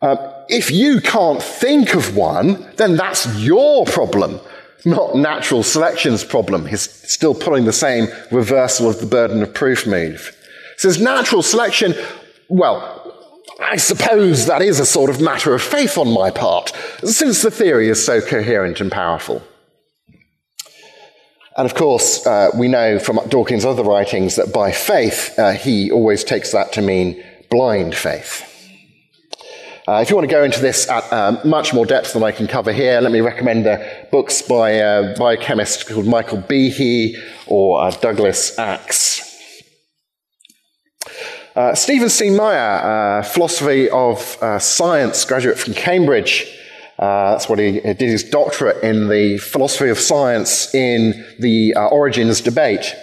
Uh, 0.00 0.44
if 0.48 0.70
you 0.70 1.00
can't 1.00 1.42
think 1.42 1.96
of 1.96 2.16
one, 2.16 2.64
then 2.76 2.94
that's 2.94 3.26
your 3.40 3.86
problem, 3.86 4.38
not 4.84 5.16
natural 5.16 5.64
selection's 5.64 6.22
problem. 6.22 6.64
He's 6.64 6.88
still 7.10 7.34
pulling 7.34 7.64
the 7.64 7.72
same 7.72 8.06
reversal 8.30 8.88
of 8.88 9.00
the 9.00 9.06
burden 9.06 9.42
of 9.42 9.52
proof 9.52 9.84
move. 9.84 10.32
says 10.76 11.00
natural 11.00 11.42
selection, 11.42 11.92
well, 12.48 13.07
I 13.60 13.76
suppose 13.76 14.46
that 14.46 14.62
is 14.62 14.78
a 14.78 14.86
sort 14.86 15.10
of 15.10 15.20
matter 15.20 15.54
of 15.54 15.62
faith 15.62 15.98
on 15.98 16.12
my 16.12 16.30
part, 16.30 16.72
since 17.04 17.42
the 17.42 17.50
theory 17.50 17.88
is 17.88 18.04
so 18.04 18.20
coherent 18.20 18.80
and 18.80 18.90
powerful. 18.90 19.42
And 21.56 21.66
of 21.66 21.74
course, 21.74 22.24
uh, 22.24 22.50
we 22.56 22.68
know 22.68 23.00
from 23.00 23.18
Dawkins' 23.28 23.64
other 23.64 23.82
writings 23.82 24.36
that 24.36 24.52
by 24.52 24.70
faith, 24.70 25.36
uh, 25.38 25.52
he 25.52 25.90
always 25.90 26.22
takes 26.22 26.52
that 26.52 26.72
to 26.74 26.82
mean 26.82 27.22
blind 27.50 27.96
faith. 27.96 28.44
Uh, 29.88 30.00
if 30.02 30.10
you 30.10 30.14
want 30.14 30.28
to 30.28 30.32
go 30.32 30.44
into 30.44 30.60
this 30.60 30.88
at 30.88 31.10
uh, 31.12 31.40
much 31.44 31.72
more 31.72 31.86
depth 31.86 32.12
than 32.12 32.22
I 32.22 32.30
can 32.30 32.46
cover 32.46 32.72
here, 32.72 33.00
let 33.00 33.10
me 33.10 33.22
recommend 33.22 33.64
the 33.64 34.06
books 34.12 34.42
by 34.42 34.70
a 34.70 35.16
biochemist 35.16 35.88
called 35.88 36.06
Michael 36.06 36.42
Behe 36.42 37.16
or 37.46 37.80
uh, 37.80 37.90
Douglas 37.90 38.56
Axe. 38.58 39.27
Uh, 41.58 41.74
Stephen 41.74 42.08
C. 42.08 42.30
Meyer, 42.30 43.20
philosophy 43.24 43.90
of 43.90 44.20
science 44.60 45.24
graduate 45.24 45.58
from 45.58 45.74
Cambridge, 45.74 46.46
uh, 47.00 47.32
that's 47.32 47.48
what 47.48 47.58
he, 47.58 47.80
he, 47.80 47.94
did 47.94 48.00
his 48.00 48.22
doctorate 48.22 48.80
in 48.84 49.08
the 49.08 49.38
philosophy 49.38 49.88
of 49.88 49.98
science 49.98 50.72
in 50.72 51.26
the 51.40 51.74
uh, 51.74 51.88
origins 51.88 52.40
debate. 52.40 52.94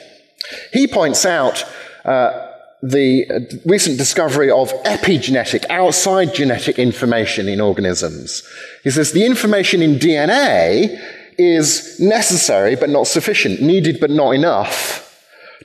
He 0.71 0.87
points 0.87 1.25
out 1.25 1.65
uh, 2.05 2.47
the 2.81 3.59
recent 3.65 3.97
discovery 3.97 4.49
of 4.49 4.71
epigenetic, 4.83 5.65
outside 5.69 6.33
genetic 6.33 6.79
information 6.79 7.49
in 7.49 7.59
organisms. 7.59 8.41
He 8.85 8.89
says 8.89 9.11
the 9.11 9.25
information 9.25 9.81
in 9.81 9.95
DNA 9.95 10.97
is 11.37 11.99
necessary 11.99 12.77
but 12.77 12.89
not 12.89 13.07
sufficient, 13.07 13.61
needed 13.61 13.99
but 13.99 14.11
not 14.11 14.31
enough 14.31 15.04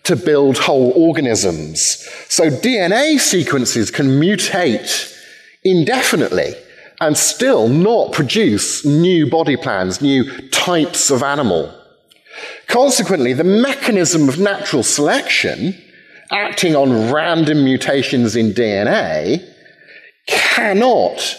to 0.05 0.17
build 0.17 0.59
whole 0.59 0.93
organisms. 0.93 2.09
So 2.29 2.51
DNA 2.51 3.19
sequences 3.19 3.91
can 3.91 4.21
mutate 4.21 5.17
indefinitely 5.63 6.55
and 7.01 7.17
still 7.17 7.69
not 7.69 8.13
produce 8.13 8.85
new 8.85 9.29
body 9.29 9.57
plans, 9.57 10.01
new 10.01 10.49
types 10.51 11.11
of 11.11 11.23
animal. 11.23 11.75
Consequently, 12.67 13.33
the 13.33 13.45
mechanism 13.45 14.29
of 14.29 14.39
natural 14.39 14.83
selection, 14.83 15.81
acting 16.31 16.77
on 16.77 17.11
random 17.13 17.65
mutations 17.65 18.37
in 18.37 18.53
DNA, 18.53 19.43
cannot, 20.29 21.37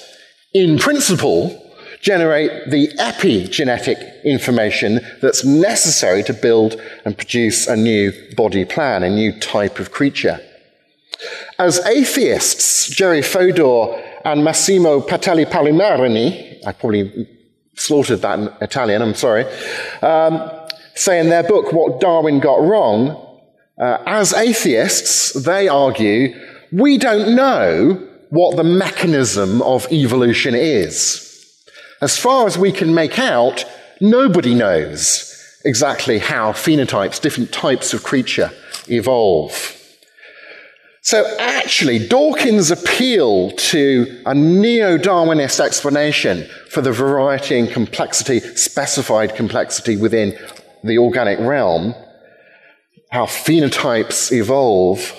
in 0.53 0.77
principle, 0.77 1.60
generate 2.01 2.69
the 2.69 2.87
epigenetic 2.99 4.23
information 4.23 4.99
that's 5.21 5.45
necessary 5.45 6.23
to 6.23 6.33
build 6.33 6.81
and 7.05 7.17
produce 7.17 7.67
a 7.67 7.75
new 7.75 8.11
body 8.35 8.65
plan, 8.65 9.03
a 9.03 9.09
new 9.09 9.37
type 9.39 9.79
of 9.79 9.91
creature. 9.91 10.39
As 11.59 11.79
atheists, 11.85 12.87
Jerry 12.87 13.21
Fodor 13.21 14.01
and 14.25 14.43
Massimo 14.43 14.99
Patelli 15.01 15.45
Palinarini, 15.45 16.65
I 16.65 16.71
probably 16.71 17.27
slaughtered 17.75 18.21
that 18.21 18.39
in 18.39 18.53
Italian, 18.61 19.01
I'm 19.01 19.15
sorry, 19.15 19.45
um, 20.01 20.49
say 20.95 21.19
in 21.19 21.29
their 21.29 21.43
book 21.43 21.71
what 21.71 21.99
Darwin 21.99 22.39
got 22.39 22.61
wrong. 22.61 23.27
Uh, 23.79 23.97
as 24.05 24.33
atheists, 24.33 25.33
they 25.33 25.67
argue 25.67 26.33
we 26.71 26.97
don't 26.97 27.35
know 27.35 28.07
what 28.29 28.55
the 28.55 28.63
mechanism 28.63 29.61
of 29.61 29.91
evolution 29.91 30.55
is. 30.55 31.30
As 32.01 32.17
far 32.17 32.47
as 32.47 32.57
we 32.57 32.71
can 32.71 32.95
make 32.95 33.19
out, 33.19 33.63
nobody 33.99 34.55
knows 34.55 35.27
exactly 35.63 36.17
how 36.17 36.51
phenotypes, 36.51 37.21
different 37.21 37.51
types 37.51 37.93
of 37.93 38.01
creature, 38.01 38.51
evolve. 38.87 39.77
So 41.03 41.23
actually, 41.39 42.07
Dawkins' 42.07 42.71
appeal 42.71 43.51
to 43.51 44.21
a 44.25 44.33
neo 44.33 44.97
Darwinist 44.97 45.59
explanation 45.59 46.47
for 46.69 46.81
the 46.81 46.91
variety 46.91 47.59
and 47.59 47.69
complexity, 47.69 48.39
specified 48.39 49.35
complexity 49.35 49.95
within 49.95 50.37
the 50.83 50.97
organic 50.97 51.37
realm, 51.39 51.93
how 53.11 53.25
phenotypes 53.25 54.31
evolve, 54.31 55.13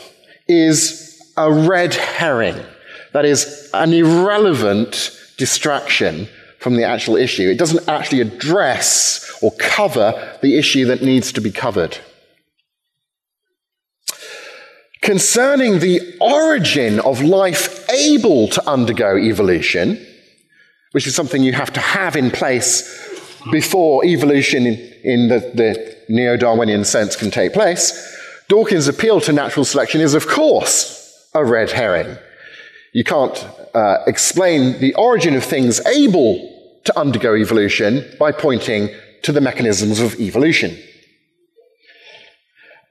is 0.48 1.20
a 1.36 1.52
red 1.52 1.94
herring. 1.94 2.60
That 3.12 3.24
is 3.24 3.70
an 3.72 3.92
irrelevant 3.92 5.16
distraction 5.36 6.28
from 6.62 6.76
the 6.76 6.84
actual 6.84 7.16
issue. 7.16 7.48
It 7.50 7.58
doesn't 7.58 7.88
actually 7.88 8.20
address 8.20 9.38
or 9.42 9.52
cover 9.58 10.38
the 10.42 10.56
issue 10.56 10.86
that 10.86 11.02
needs 11.02 11.32
to 11.32 11.40
be 11.40 11.50
covered 11.50 11.98
concerning 15.02 15.80
the 15.80 16.16
origin 16.20 17.00
of 17.00 17.20
life 17.20 17.88
able 17.90 18.48
to 18.48 18.66
undergo 18.68 19.18
evolution, 19.18 20.06
which 20.92 21.06
is 21.06 21.14
something 21.14 21.42
you 21.42 21.52
have 21.52 21.72
to 21.72 21.80
have 21.80 22.16
in 22.16 22.30
place 22.30 22.82
before 23.50 24.04
evolution 24.04 24.64
in, 24.66 24.74
in 25.02 25.28
the, 25.28 25.40
the 25.54 25.96
neo 26.08 26.36
Darwinian 26.36 26.84
sense 26.84 27.16
can 27.16 27.30
take 27.30 27.52
place, 27.52 28.16
Dawkins' 28.48 28.86
appeal 28.86 29.20
to 29.22 29.32
natural 29.32 29.64
selection 29.64 30.00
is, 30.00 30.14
of 30.14 30.28
course, 30.28 31.28
a 31.34 31.44
red 31.44 31.70
herring. 31.72 32.16
You 32.92 33.02
can't 33.02 33.46
uh, 33.74 33.98
explain 34.06 34.78
the 34.78 34.94
origin 34.94 35.34
of 35.34 35.42
things 35.42 35.84
able 35.86 36.51
to 36.84 36.98
undergo 36.98 37.34
evolution 37.36 38.04
by 38.18 38.32
pointing 38.32 38.90
to 39.22 39.32
the 39.32 39.40
mechanisms 39.40 40.00
of 40.00 40.18
evolution. 40.20 40.76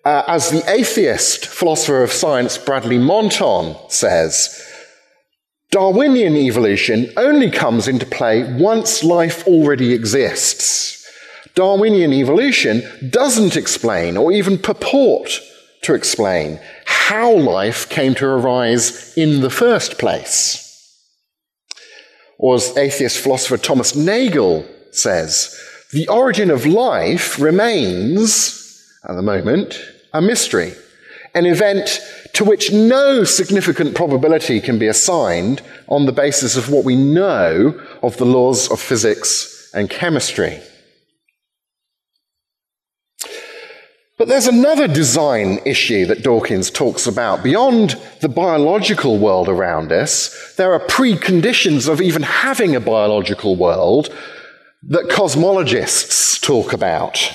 Uh, 0.03 0.23
as 0.27 0.49
the 0.49 0.63
atheist 0.69 1.45
philosopher 1.45 2.01
of 2.01 2.11
science 2.11 2.57
Bradley 2.57 2.97
Monton 2.97 3.75
says, 3.89 4.67
Darwinian 5.69 6.35
evolution 6.35 7.11
only 7.17 7.51
comes 7.51 7.87
into 7.87 8.05
play 8.05 8.43
once 8.55 9.03
life 9.03 9.47
already 9.47 9.93
exists. 9.93 11.07
Darwinian 11.53 12.13
evolution 12.13 12.81
doesn't 13.09 13.55
explain 13.55 14.17
or 14.17 14.31
even 14.31 14.57
purport 14.57 15.39
to 15.83 15.93
explain 15.93 16.59
how 16.85 17.31
life 17.33 17.87
came 17.89 18.15
to 18.15 18.25
arise 18.25 19.13
in 19.17 19.41
the 19.41 19.49
first 19.49 19.97
place. 19.99 20.70
Or 22.41 22.55
as 22.55 22.75
atheist 22.75 23.19
philosopher 23.19 23.57
Thomas 23.57 23.95
Nagel 23.95 24.65
says, 24.89 25.55
the 25.91 26.07
origin 26.07 26.49
of 26.49 26.65
life 26.65 27.39
remains, 27.39 28.83
at 29.07 29.15
the 29.15 29.21
moment, 29.21 29.79
a 30.11 30.21
mystery, 30.21 30.73
an 31.35 31.45
event 31.45 32.01
to 32.33 32.43
which 32.43 32.73
no 32.73 33.23
significant 33.23 33.93
probability 33.95 34.59
can 34.59 34.79
be 34.79 34.87
assigned 34.87 35.61
on 35.87 36.07
the 36.07 36.11
basis 36.11 36.57
of 36.57 36.71
what 36.71 36.83
we 36.83 36.95
know 36.95 37.79
of 38.01 38.17
the 38.17 38.25
laws 38.25 38.71
of 38.71 38.79
physics 38.79 39.69
and 39.75 39.89
chemistry. 39.89 40.61
But 44.21 44.27
there's 44.27 44.45
another 44.45 44.87
design 44.87 45.61
issue 45.65 46.05
that 46.05 46.21
Dawkins 46.21 46.69
talks 46.69 47.07
about. 47.07 47.41
Beyond 47.41 47.99
the 48.19 48.29
biological 48.29 49.17
world 49.17 49.49
around 49.49 49.91
us, 49.91 50.53
there 50.57 50.73
are 50.73 50.79
preconditions 50.79 51.89
of 51.89 51.99
even 51.99 52.21
having 52.21 52.75
a 52.75 52.79
biological 52.79 53.55
world 53.55 54.15
that 54.83 55.09
cosmologists 55.09 56.39
talk 56.39 56.71
about. 56.71 57.33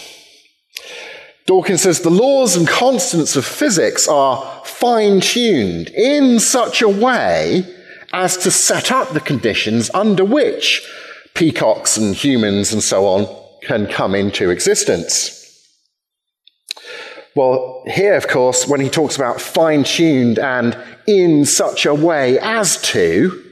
Dawkins 1.47 1.83
says 1.83 2.03
the 2.03 2.09
laws 2.09 2.55
and 2.55 2.69
constants 2.69 3.35
of 3.35 3.45
physics 3.45 4.07
are 4.07 4.63
fine 4.65 5.21
tuned 5.21 5.89
in 5.89 6.39
such 6.39 6.83
a 6.83 6.89
way 6.89 7.65
as 8.13 8.37
to 8.37 8.53
set 8.53 8.93
up 8.93 9.13
the 9.13 9.19
conditions 9.19 9.91
under 9.93 10.25
which 10.25 10.89
peacocks 11.35 11.97
and 11.97 12.15
humans 12.15 12.73
and 12.73 12.81
so 12.81 13.09
on 13.09 13.27
can 13.63 13.89
come 13.89 14.15
into 14.15 14.51
existence. 14.51 15.46
Well, 17.37 17.83
here, 17.87 18.15
of 18.15 18.29
course, 18.29 18.67
when 18.67 18.81
he 18.81 18.89
talks 18.89 19.15
about 19.15 19.43
fine 19.43 19.85
tuned 19.85 20.39
and 20.39 20.75
in 21.07 21.45
such 21.45 21.85
a 21.85 21.95
way 21.95 22.39
as 22.39 22.81
to, 22.93 23.45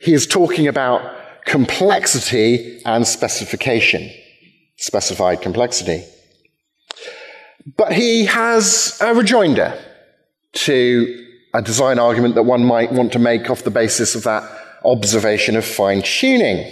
he 0.00 0.12
is 0.12 0.26
talking 0.26 0.66
about 0.66 1.14
complexity 1.44 2.82
and 2.84 3.06
specification, 3.06 4.10
specified 4.78 5.42
complexity. 5.42 6.02
But 7.76 7.92
he 7.92 8.24
has 8.24 8.98
a 9.00 9.14
rejoinder 9.14 9.80
to 10.54 11.26
a 11.54 11.62
design 11.62 12.00
argument 12.00 12.34
that 12.34 12.42
one 12.42 12.64
might 12.64 12.90
want 12.90 13.12
to 13.12 13.20
make 13.20 13.48
off 13.48 13.62
the 13.62 13.70
basis 13.70 14.16
of 14.16 14.24
that 14.24 14.42
observation 14.84 15.54
of 15.54 15.64
fine 15.64 16.02
tuning. 16.02 16.68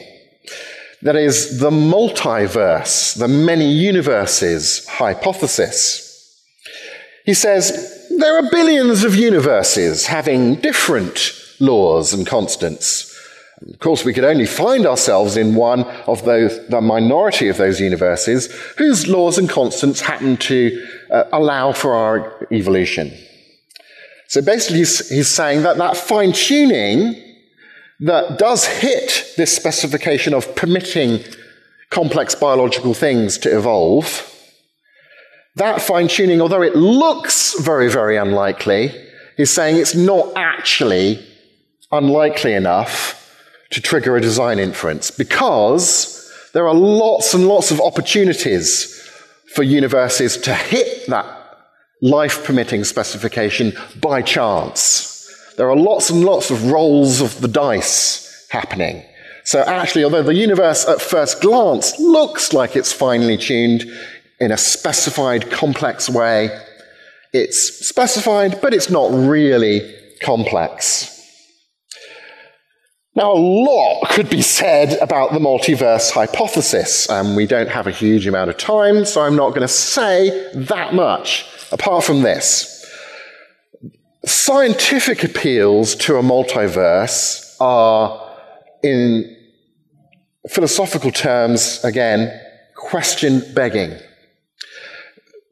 That 1.03 1.15
is 1.15 1.61
the 1.61 1.71
multiverse, 1.71 3.17
the 3.17 3.29
many 3.29 3.71
universes 3.71 4.85
hypothesis. 4.89 6.02
He 7.25 7.35
says 7.35 8.07
there 8.19 8.37
are 8.37 8.51
billions 8.51 9.05
of 9.05 9.15
universes 9.15 10.07
having 10.07 10.57
different 10.57 11.33
laws 11.61 12.13
and 12.13 12.27
constants. 12.27 13.09
Of 13.69 13.79
course, 13.79 14.05
we 14.05 14.13
could 14.13 14.25
only 14.25 14.47
find 14.47 14.87
ourselves 14.87 15.37
in 15.37 15.55
one 15.55 15.85
of 16.09 16.25
those, 16.25 16.67
the 16.67 16.81
minority 16.81 17.49
of 17.49 17.59
those 17.59 17.81
universes 17.81 18.53
whose 18.77 19.07
laws 19.07 19.39
and 19.39 19.49
constants 19.49 20.01
happen 20.01 20.37
to 20.39 20.85
uh, 21.13 21.25
allow 21.33 21.73
for 21.73 21.95
our 21.95 22.49
evolution. 22.51 23.13
So 24.27 24.43
basically, 24.43 24.79
he's, 24.79 25.09
he's 25.09 25.29
saying 25.29 25.63
that 25.63 25.77
that 25.77 25.97
fine 25.97 26.33
tuning 26.33 27.15
that 28.01 28.37
does 28.39 28.67
hit 28.67 29.33
this 29.37 29.55
specification 29.55 30.35
of 30.35 30.57
permitting 30.57 31.23
complex 31.91 32.35
biological 32.35 32.95
things 32.95 33.39
to 33.39 33.57
evolve 33.57 34.29
That 35.57 35.83
fine 35.83 36.09
tuning, 36.09 36.41
although 36.41 36.63
it 36.63 36.75
looks 36.75 37.61
very, 37.61 37.91
very 37.91 38.17
unlikely, 38.17 38.91
is 39.37 39.51
saying 39.51 39.77
it's 39.77 39.95
not 39.95 40.33
actually 40.37 41.25
unlikely 41.91 42.55
enough 42.55 43.19
to 43.71 43.81
trigger 43.81 44.17
a 44.17 44.21
design 44.21 44.59
inference 44.59 45.11
because 45.11 46.19
there 46.55 46.67
are 46.67 46.75
lots 46.75 47.35
and 47.35 47.47
lots 47.47 47.71
of 47.71 47.81
opportunities 47.81 48.99
for 49.55 49.63
universes 49.63 50.37
to 50.39 50.55
hit 50.55 51.07
that 51.09 51.27
life 52.01 52.45
permitting 52.45 52.85
specification 52.85 53.73
by 54.01 54.23
chance. 54.23 55.53
There 55.57 55.71
are 55.71 55.77
lots 55.77 56.09
and 56.11 56.25
lots 56.25 56.51
of 56.51 56.71
rolls 56.71 57.21
of 57.21 57.41
the 57.41 57.49
dice 57.49 58.47
happening. 58.51 59.05
So, 59.45 59.61
actually, 59.61 60.05
although 60.05 60.23
the 60.23 60.35
universe 60.35 60.87
at 60.87 61.01
first 61.01 61.41
glance 61.43 61.99
looks 61.99 62.53
like 62.53 62.77
it's 62.77 62.93
finely 62.93 63.37
tuned 63.37 63.85
in 64.41 64.53
a 64.53 64.57
specified, 64.57 65.51
complex 65.51 66.09
way, 66.11 66.51
it's 67.33 67.87
specified, 67.87 68.61
but 68.61 68.75
it's 68.75 68.91
not 68.91 69.11
really 69.13 69.95
complex. 70.23 71.09
Now, 73.15 73.33
a 73.33 73.37
lot 73.37 74.09
could 74.11 74.31
be 74.31 74.41
said 74.41 74.99
about 75.03 75.33
the 75.33 75.39
multiverse 75.39 76.11
hypothesis. 76.11 77.11
Um, 77.11 77.37
we 77.37 77.47
don't 77.47 77.69
have 77.69 77.87
a 77.87 77.91
huge 77.91 78.27
amount 78.27 78.49
of 78.49 78.57
time, 78.57 79.05
so 79.05 79.21
I'm 79.21 79.37
not 79.37 79.51
going 79.51 79.63
to 79.63 79.69
say 79.69 80.51
that 80.55 80.95
much, 80.95 81.47
apart 81.73 82.05
from 82.05 82.23
this. 82.23 82.71
Scientific 84.25 85.25
appeals 85.25 85.95
to 85.97 86.17
a 86.17 86.23
multiverse 86.23 87.55
are, 87.61 88.35
in 88.83 89.37
philosophical 90.49 91.11
terms, 91.11 91.85
again, 91.85 92.41
question 92.77 93.43
begging. 93.55 93.99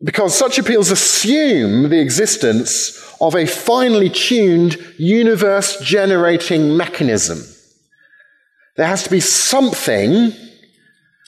Because 0.02 0.36
such 0.36 0.58
appeals 0.58 0.90
assume 0.90 1.90
the 1.90 2.00
existence 2.00 2.96
of 3.20 3.34
a 3.34 3.46
finely 3.46 4.08
tuned 4.08 4.76
universe 4.96 5.78
generating 5.80 6.76
mechanism. 6.76 7.42
There 8.76 8.86
has 8.86 9.02
to 9.02 9.10
be 9.10 9.20
something 9.20 10.32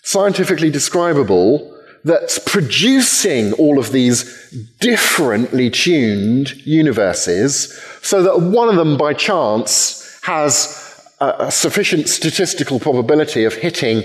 scientifically 0.02 0.70
describable 0.70 1.68
that's 2.04 2.38
producing 2.38 3.52
all 3.54 3.78
of 3.78 3.92
these 3.92 4.50
differently 4.80 5.70
tuned 5.70 6.50
universes 6.66 7.78
so 8.02 8.22
that 8.22 8.40
one 8.40 8.68
of 8.68 8.76
them 8.76 8.96
by 8.96 9.12
chance 9.12 10.18
has 10.22 10.78
a, 11.20 11.50
sufficient 11.50 12.08
statistical 12.08 12.80
probability 12.80 13.44
of 13.44 13.54
hitting 13.54 14.02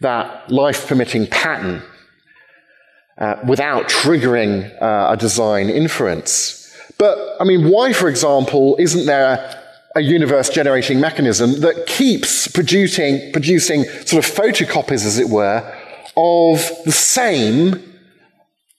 that 0.00 0.50
life 0.50 0.86
permitting 0.86 1.26
pattern 1.28 1.82
uh, 3.20 3.36
without 3.46 3.88
triggering 3.88 4.70
uh, 4.82 5.12
a 5.12 5.16
design 5.16 5.68
inference. 5.68 6.56
But, 6.98 7.18
I 7.40 7.44
mean, 7.44 7.70
why, 7.70 7.92
for 7.92 8.08
example, 8.08 8.76
isn't 8.78 9.06
there 9.06 9.62
a 9.96 10.00
universe 10.00 10.48
generating 10.48 11.00
mechanism 11.00 11.60
that 11.60 11.86
keeps 11.86 12.48
producing, 12.48 13.32
producing 13.32 13.84
sort 13.84 14.24
of 14.24 14.30
photocopies, 14.30 15.04
as 15.04 15.18
it 15.18 15.28
were, 15.28 15.60
of 16.16 16.70
the 16.84 16.92
same 16.92 17.82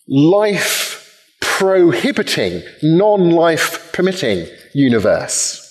life 0.08 1.36
prohibiting, 1.39 2.63
non 2.82 3.32
life 3.32 3.91
permitting 3.93 4.47
universe? 4.73 5.67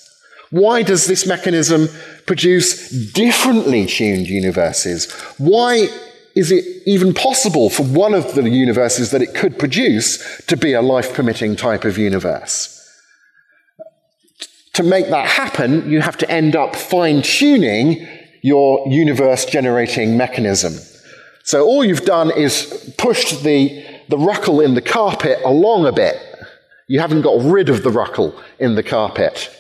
Why 0.51 0.83
does 0.83 1.07
this 1.07 1.27
mechanism 1.27 1.89
produce 2.27 2.91
differently 3.13 3.87
tuned 3.87 4.29
universes? 4.29 5.11
Why 5.39 5.89
is 6.35 6.53
it 6.53 6.65
even 6.87 7.13
possible 7.13 7.71
for 7.71 7.83
one 7.83 8.15
of 8.15 8.35
the 8.35 8.49
universes 8.49 9.11
that 9.11 9.23
it 9.23 9.35
could 9.35 9.59
produce 9.59 10.45
to 10.47 10.57
be 10.57 10.73
a 10.73 10.83
life 10.83 11.13
permitting 11.15 11.57
type 11.57 11.85
of 11.85 11.99
universe? 11.99 12.77
To 14.75 14.83
make 14.83 15.09
that 15.09 15.27
happen, 15.27 15.91
you 15.91 16.01
have 16.01 16.17
to 16.19 16.31
end 16.31 16.55
up 16.55 16.77
fine 16.77 17.23
tuning 17.23 18.07
your 18.43 18.87
universe 18.89 19.45
generating 19.45 20.17
mechanism. 20.17 20.75
So 21.43 21.67
all 21.67 21.85
you've 21.85 22.05
done 22.05 22.31
is 22.31 22.95
pushed 22.97 23.43
the, 23.43 23.85
the 24.09 24.19
ruckle 24.19 24.61
in 24.61 24.75
the 24.75 24.83
carpet 24.83 25.39
along 25.45 25.87
a 25.87 25.93
bit. 25.93 26.17
You 26.87 27.01
haven't 27.01 27.23
got 27.23 27.43
rid 27.43 27.69
of 27.69 27.83
the 27.83 27.91
ruckle 27.91 28.41
in 28.59 28.77
the 28.77 28.83
carpet. 28.83 29.51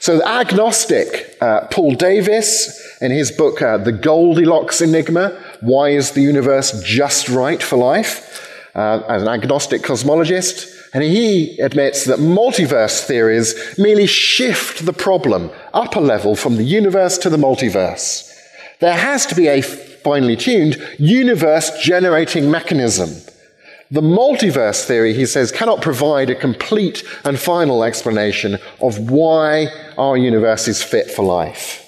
So 0.00 0.18
the 0.18 0.28
agnostic 0.28 1.36
uh, 1.40 1.66
Paul 1.70 1.94
Davies, 1.94 2.76
in 3.00 3.10
his 3.10 3.30
book 3.30 3.62
uh, 3.62 3.78
The 3.78 3.92
Goldilocks 3.92 4.80
Enigma, 4.80 5.38
Why 5.60 5.90
is 5.90 6.12
the 6.12 6.22
Universe 6.22 6.82
Just 6.82 7.28
Right 7.28 7.62
for 7.62 7.76
Life? 7.76 8.46
Uh, 8.74 9.02
as 9.08 9.22
an 9.22 9.28
agnostic 9.28 9.82
cosmologist, 9.82 10.72
and 10.94 11.02
he 11.02 11.58
admits 11.58 12.04
that 12.04 12.20
multiverse 12.20 13.04
theories 13.04 13.76
merely 13.76 14.06
shift 14.06 14.86
the 14.86 14.92
problem 14.92 15.50
up 15.74 15.96
a 15.96 16.00
level 16.00 16.36
from 16.36 16.56
the 16.56 16.62
universe 16.62 17.18
to 17.18 17.28
the 17.28 17.36
multiverse. 17.36 18.32
There 18.78 18.96
has 18.96 19.26
to 19.26 19.34
be 19.34 19.48
a 19.48 19.60
finely 19.60 20.36
tuned 20.36 20.80
universe 21.00 21.82
generating 21.82 22.48
mechanism. 22.48 23.10
The 23.90 24.02
multiverse 24.02 24.84
theory, 24.84 25.14
he 25.14 25.26
says, 25.26 25.50
cannot 25.50 25.82
provide 25.82 26.30
a 26.30 26.36
complete 26.36 27.02
and 27.24 27.40
final 27.40 27.82
explanation 27.82 28.56
of 28.80 29.10
why 29.10 29.66
our 29.98 30.16
universe 30.16 30.68
is 30.68 30.80
fit 30.80 31.10
for 31.10 31.24
life. 31.24 31.79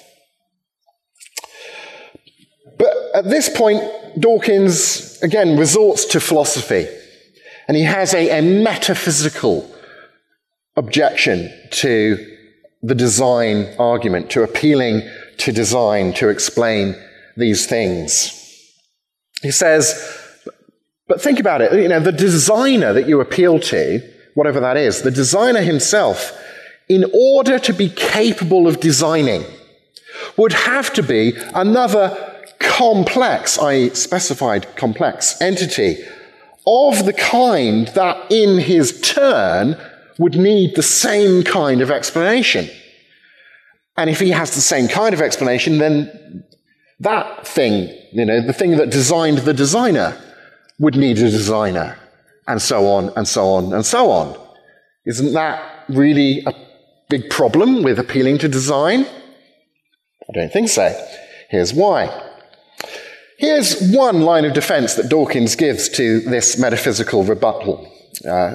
But 2.83 2.97
at 3.15 3.31
this 3.31 3.49
point, 3.49 3.81
Dawkins 4.19 5.23
again 5.23 5.57
resorts 5.57 6.05
to 6.07 6.19
philosophy. 6.19 6.89
And 7.69 7.77
he 7.77 7.85
has 7.85 8.13
a, 8.13 8.41
a 8.41 8.43
metaphysical 8.43 9.73
objection 10.75 11.57
to 11.71 12.37
the 12.83 12.97
design 12.97 13.73
argument, 13.79 14.31
to 14.31 14.43
appealing 14.43 15.09
to 15.37 15.53
design 15.53 16.13
to 16.15 16.29
explain 16.29 16.97
these 17.37 17.67
things. 17.67 18.37
He 19.43 19.53
says, 19.53 19.87
but 21.07 21.23
think 21.23 21.39
about 21.39 21.61
it, 21.63 21.73
you 21.81 21.89
know, 21.89 22.01
the 22.01 22.11
designer 22.11 22.93
that 22.95 23.09
you 23.09 23.21
appeal 23.21 23.61
to, 23.61 24.01
whatever 24.35 24.59
that 24.59 24.77
is, 24.77 25.03
the 25.03 25.13
designer 25.13 25.63
himself, 25.63 26.37
in 26.89 27.05
order 27.15 27.61
to 27.61 27.73
be 27.73 27.89
capable 27.91 28.67
of 28.67 28.81
designing, 28.81 29.45
would 30.37 30.53
have 30.53 30.93
to 30.95 31.03
be 31.05 31.35
another 31.55 32.31
complex, 32.83 33.59
I 33.59 33.91
specified 33.91 34.77
complex 34.77 35.41
entity 35.41 35.99
of 36.67 37.07
the 37.07 37.13
kind 37.13 37.87
that 37.89 38.17
in 38.29 38.59
his 38.59 39.01
turn 39.03 39.77
would 40.19 40.35
need 40.35 40.75
the 40.75 40.83
same 40.83 41.45
kind 41.45 41.81
of 41.81 41.93
explanation. 41.93 42.69
And 43.97 44.11
if 44.11 44.19
he 44.19 44.31
has 44.31 44.57
the 44.57 44.61
same 44.61 44.89
kind 44.89 45.15
of 45.15 45.21
explanation, 45.21 45.79
then 45.79 46.45
that 46.99 47.47
thing, 47.47 47.75
you 48.13 48.25
know, 48.25 48.45
the 48.45 48.53
thing 48.53 48.73
that 48.79 48.91
designed 48.91 49.39
the 49.39 49.55
designer, 49.55 50.21
would 50.81 50.97
need 50.97 51.19
a 51.19 51.31
designer, 51.31 51.97
and 52.49 52.61
so 52.61 52.89
on, 52.89 53.13
and 53.15 53.29
so 53.29 53.47
on, 53.51 53.73
and 53.73 53.87
so 53.87 54.11
on. 54.11 54.37
Isn't 55.07 55.35
that 55.35 55.85
really 55.89 56.43
a 56.45 56.53
big 57.09 57.31
problem 57.31 57.85
with 57.85 58.01
appealing 58.01 58.39
to 58.39 58.49
design? 58.49 59.05
I 59.05 60.33
don't 60.35 60.53
think 60.53 60.69
so. 60.69 60.89
Here's 61.49 61.73
why. 61.73 62.32
Here's 63.43 63.91
one 63.91 64.21
line 64.21 64.45
of 64.45 64.53
defense 64.53 64.95
that 64.95 65.09
Dawkins 65.09 65.57
gives 65.57 65.89
to 65.89 66.21
this 66.21 66.59
metaphysical 66.59 67.25
rebuttal. 67.25 67.93
Uh, 68.25 68.55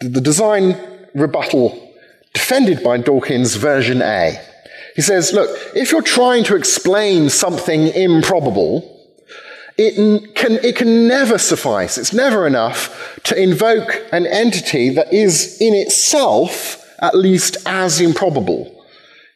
the 0.00 0.22
design 0.22 0.80
rebuttal 1.14 1.92
defended 2.32 2.82
by 2.82 2.96
Dawkins, 2.96 3.56
version 3.56 4.00
A. 4.00 4.40
He 4.96 5.02
says, 5.02 5.34
look, 5.34 5.50
if 5.76 5.92
you're 5.92 6.00
trying 6.00 6.42
to 6.44 6.56
explain 6.56 7.28
something 7.28 7.88
improbable, 7.88 8.98
it 9.76 10.36
can, 10.36 10.52
it 10.64 10.74
can 10.74 11.06
never 11.06 11.36
suffice, 11.36 11.98
it's 11.98 12.14
never 12.14 12.46
enough 12.46 13.20
to 13.24 13.38
invoke 13.38 14.02
an 14.10 14.26
entity 14.26 14.88
that 14.88 15.12
is 15.12 15.60
in 15.60 15.74
itself 15.74 16.82
at 17.00 17.14
least 17.14 17.58
as 17.66 18.00
improbable. 18.00 18.86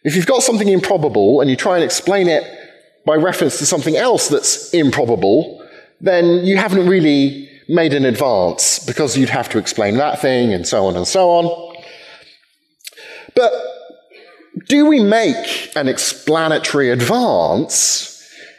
If 0.03 0.17
you've 0.17 0.25
got 0.25 0.43
something 0.43 0.69
improbable 0.69 1.43
and 1.43 1.51
you 1.51 1.57
try 1.57 1.75
and 1.75 1.85
explain 1.85 2.27
it 2.27 2.56
by 3.07 3.15
reference 3.15 3.59
to 3.59 3.67
something 3.67 3.97
else 3.97 4.29
that's 4.29 4.75
improbable, 4.75 5.65
then 6.01 6.45
you 6.45 6.57
haven't 6.57 6.89
really 6.89 7.49
made 7.69 7.95
an 7.95 8.05
advance 8.05 8.81
because 8.81 9.17
you'd 9.17 9.31
have 9.31 9.49
to 9.49 9.59
explain 9.59 9.97
that 9.97 10.21
thing 10.21 10.53
and 10.53 10.67
so 10.67 10.87
on 10.87 10.97
and 10.97 11.07
so 11.07 11.31
on. 11.31 11.77
But 13.35 13.53
do 14.69 14.87
we 14.87 15.03
make 15.03 15.75
an 15.77 15.89
explanatory 15.89 16.91
advance 16.91 18.13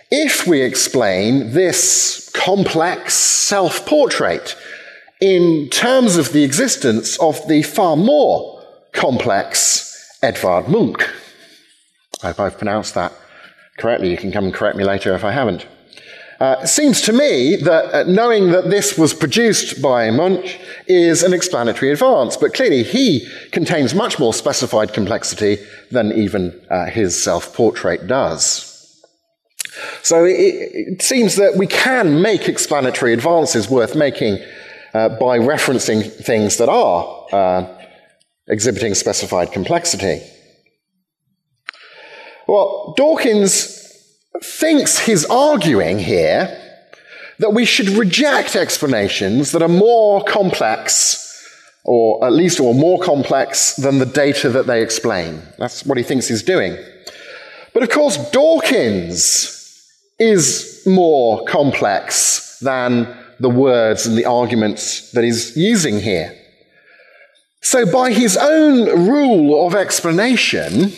if 0.10 0.48
we 0.48 0.62
explain 0.62 1.52
this 1.52 2.30
complex 2.34 3.14
self 3.14 3.86
portrait 3.86 4.56
in 5.20 5.68
terms 5.70 6.16
of 6.16 6.32
the 6.32 6.44
existence 6.44 7.18
of 7.20 7.46
the 7.48 7.64
far 7.64 7.98
more 7.98 8.64
complex 8.94 10.18
Edvard 10.24 10.70
Munch? 10.70 11.04
I 12.24 12.28
hope 12.28 12.40
I've 12.40 12.58
pronounced 12.58 12.96
that 12.96 13.14
correctly. 13.78 14.12
You 14.12 14.18
can 14.18 14.32
come 14.32 14.46
and 14.46 14.54
correct 14.54 14.78
me 14.78 14.84
later 14.84 15.16
if 15.16 15.24
I 15.24 15.32
haven't. 15.32 15.66
Uh, 16.40 16.58
it 16.62 16.68
seems 16.68 17.02
to 17.02 17.14
me 17.14 17.56
that 17.56 17.86
uh, 17.94 18.04
knowing 18.04 18.52
that 18.52 18.70
this 18.70 18.96
was 18.96 19.12
produced 19.12 19.82
by 19.82 20.12
Munch 20.12 20.60
is 20.86 21.24
an 21.24 21.34
explanatory 21.34 21.92
advance, 21.92 22.38
but 22.38 22.54
clearly 22.54 22.84
he 22.84 23.28
contains 23.52 23.96
much 23.96 24.20
more 24.20 24.34
specified 24.34 24.94
complexity 24.94 25.58
than 25.90 26.12
even 26.12 26.54
uh, 26.70 26.86
his 26.86 27.22
self 27.22 27.56
portrait 27.56 28.06
does. 28.06 28.68
So 30.04 30.26
it, 30.26 30.34
it, 30.34 31.02
seems 31.02 31.36
that 31.36 31.56
we 31.56 31.68
can 31.68 32.22
make 32.22 32.48
explanatory 32.48 33.14
advances 33.14 33.70
worth 33.70 33.96
making 33.96 34.40
uh, 34.94 35.10
by 35.10 35.40
referencing 35.40 36.12
things 36.12 36.58
that 36.58 36.70
are 36.70 37.26
uh, 37.32 37.84
exhibiting 38.48 38.94
specified 38.94 39.52
complexity. 39.52 40.22
Well, 42.48 42.94
Dawkins 42.96 43.84
thinks 44.42 45.00
he's 45.00 45.26
arguing 45.26 46.00
here 46.00 46.64
that 47.40 47.54
we 47.54 47.66
should 47.66 47.90
reject 47.90 48.56
explanations 48.56 49.52
that 49.52 49.62
are 49.62 49.68
more 49.68 50.24
complex, 50.24 51.46
or 51.84 52.26
at 52.26 52.32
least 52.32 52.60
or 52.60 52.74
more 52.74 53.00
complex 53.00 53.76
than 53.76 54.00
the 54.00 54.06
data 54.06 54.50
that 54.50 54.66
they 54.66 54.82
explain. 54.82 55.42
That's 55.58 55.86
what 55.86 55.98
he 55.98 56.04
thinks 56.04 56.28
he's 56.28 56.42
doing. 56.42 56.78
But 57.74 57.84
of 57.84 57.90
course, 57.90 58.18
Dawkins 58.32 59.54
is 60.18 60.82
more 60.88 61.44
complex 61.46 62.60
than 62.60 63.16
the 63.40 63.50
words 63.50 64.08
and 64.08 64.18
the 64.18 64.26
arguments 64.26 65.12
that 65.12 65.24
he's 65.24 65.56
using 65.56 66.00
here. 66.00 66.36
So, 67.62 67.92
by 67.92 68.14
his 68.14 68.38
own 68.38 69.08
rule 69.08 69.68
of 69.68 69.76
explanation, 69.76 70.94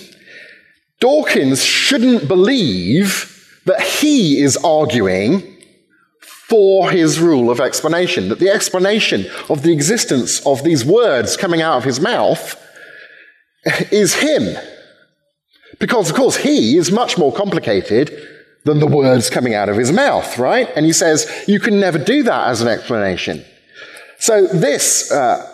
Dawkins 1.00 1.64
shouldn't 1.64 2.28
believe 2.28 3.62
that 3.66 3.82
he 3.82 4.42
is 4.42 4.58
arguing 4.58 5.58
for 6.50 6.90
his 6.90 7.20
rule 7.20 7.52
of 7.52 7.60
explanation, 7.60 8.30
that 8.30 8.40
the 8.40 8.50
explanation 8.50 9.26
of 9.50 9.62
the 9.62 9.72
existence 9.72 10.46
of 10.46 10.64
these 10.64 10.84
words 10.84 11.38
coming 11.38 11.62
out 11.62 11.78
of 11.78 11.84
his 11.84 12.00
mouth 12.00 12.60
is 13.92 14.16
him. 14.16 14.58
Because, 15.80 16.10
of 16.10 16.16
course, 16.16 16.38
he 16.38 16.76
is 16.76 16.92
much 16.92 17.18
more 17.18 17.32
complicated 17.32 18.28
than 18.66 18.80
the 18.80 18.88
words 18.88 19.30
coming 19.30 19.54
out 19.54 19.70
of 19.70 19.78
his 19.78 19.92
mouth, 19.92 20.38
right? 20.38 20.70
And 20.76 20.86
he 20.86 20.92
says, 20.92 21.32
you 21.48 21.60
can 21.60 21.80
never 21.80 21.98
do 21.98 22.24
that 22.24 22.50
as 22.50 22.62
an 22.62 22.68
explanation. 22.68 23.46
So, 24.18 24.48
this 24.48 25.12
uh, 25.12 25.48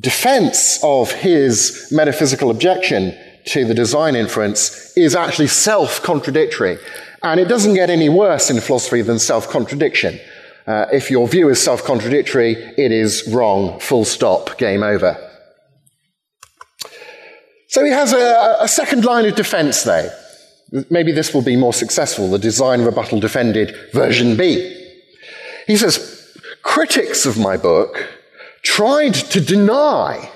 defense 0.00 0.80
of 0.82 1.12
his 1.12 1.88
metaphysical 1.92 2.50
objection 2.50 3.16
to 3.46 3.64
the 3.64 3.74
design 3.74 4.16
inference 4.16 4.96
is 4.96 5.14
actually 5.14 5.48
self 5.48 6.02
contradictory. 6.02 6.78
And 7.22 7.40
it 7.40 7.48
doesn't 7.48 7.74
get 7.74 7.90
any 7.90 8.08
worse 8.08 8.50
in 8.50 8.60
philosophy 8.60 9.02
than 9.02 9.18
self 9.18 9.48
contradiction. 9.48 10.20
Uh, 10.66 10.86
if 10.92 11.10
your 11.10 11.28
view 11.28 11.48
is 11.48 11.62
self 11.62 11.84
contradictory, 11.84 12.52
it 12.52 12.92
is 12.92 13.28
wrong, 13.28 13.78
full 13.80 14.04
stop, 14.04 14.56
game 14.58 14.82
over. 14.82 15.16
So 17.68 17.84
he 17.84 17.90
has 17.90 18.12
a, 18.12 18.56
a 18.60 18.68
second 18.68 19.04
line 19.04 19.26
of 19.26 19.34
defense, 19.34 19.82
though. 19.82 20.08
Maybe 20.90 21.12
this 21.12 21.34
will 21.34 21.42
be 21.42 21.56
more 21.56 21.72
successful, 21.72 22.30
the 22.30 22.38
design 22.38 22.82
rebuttal 22.82 23.20
defended 23.20 23.76
version 23.92 24.36
B. 24.36 24.80
He 25.66 25.76
says, 25.76 26.36
critics 26.62 27.26
of 27.26 27.38
my 27.38 27.56
book 27.56 28.08
tried 28.62 29.14
to 29.14 29.40
deny 29.40 30.30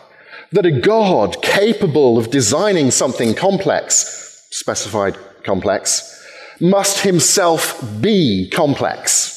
that 0.53 0.67
a 0.67 0.71
God 0.71 1.43
capable 1.43 2.19
of 2.19 2.31
designing 2.31 2.91
something 2.91 3.35
complex, 3.35 4.47
specified 4.51 5.17
complex, 5.45 6.15
must 6.61 7.01
himself 7.01 7.83
be 8.01 8.51
complex. 8.51 9.35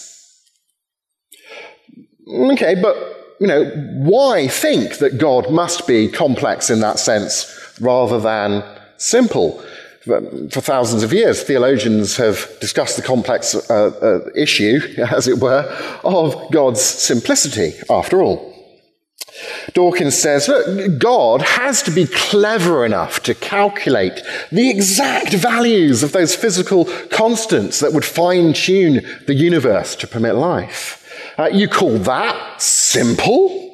Okay, 2.28 2.76
but, 2.76 2.96
you 3.40 3.48
know, 3.48 3.66
why 3.66 4.48
think 4.48 5.00
that 5.00 5.18
God 5.18 5.52
must 5.52 5.86
be 5.86 6.08
complex 6.08 6.70
in 6.70 6.80
that 6.80 7.00
sense 7.00 7.78
rather 7.82 8.20
than 8.20 8.64
simple? 8.98 9.64
For 10.04 10.62
thousands 10.62 11.04
of 11.04 11.14
years, 11.14 11.44
theologians 11.44 12.18
have 12.18 12.50
discussed 12.60 12.96
the 12.96 13.04
complex 13.04 13.54
uh, 13.54 13.92
uh, 14.02 14.30
issue, 14.36 14.80
as 15.12 15.28
it 15.28 15.40
were, 15.40 15.64
of 16.04 16.52
God's 16.52 16.82
simplicity, 16.82 17.74
after 17.90 18.22
all. 18.22 18.51
Dawkins 19.74 20.18
says, 20.18 20.48
look, 20.48 21.00
God 21.00 21.42
has 21.42 21.82
to 21.84 21.92
be 21.92 22.06
clever 22.06 22.86
enough 22.86 23.24
to 23.24 23.34
calculate 23.34 24.22
the 24.52 24.70
exact 24.70 25.34
values 25.34 26.04
of 26.04 26.12
those 26.12 26.36
physical 26.36 26.86
constants 27.10 27.80
that 27.80 27.94
would 27.94 28.06
fine 28.06 28.54
tune 28.54 29.06
the 29.28 29.34
universe 29.34 29.96
to 29.98 30.08
permit 30.08 30.36
life. 30.36 30.98
Uh, 31.38 31.46
you 31.46 31.68
call 31.68 31.98
that 32.00 32.62
simple? 32.62 33.70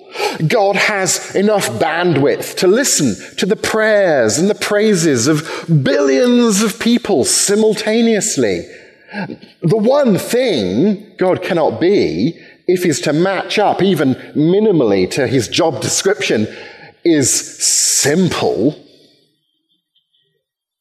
God 0.48 0.76
has 0.76 1.36
enough 1.36 1.68
bandwidth 1.70 2.56
to 2.58 2.68
listen 2.68 3.16
to 3.38 3.46
the 3.46 3.56
prayers 3.56 4.38
and 4.38 4.50
the 4.50 4.56
praises 4.56 5.28
of 5.28 5.66
billions 5.84 6.62
of 6.64 6.80
people 6.80 7.24
simultaneously. 7.26 8.68
The 9.62 9.78
one 9.78 10.18
thing 10.18 11.16
God 11.18 11.42
cannot 11.42 11.80
be 11.80 12.40
if 12.67 12.84
he's 12.84 13.01
to 13.01 13.13
match 13.13 13.58
up 13.58 13.82
even 13.82 14.13
minimally 14.36 15.10
to 15.12 15.27
his 15.27 15.47
job 15.47 15.82
description, 15.82 16.47
is 17.03 17.32
simple. 17.32 18.71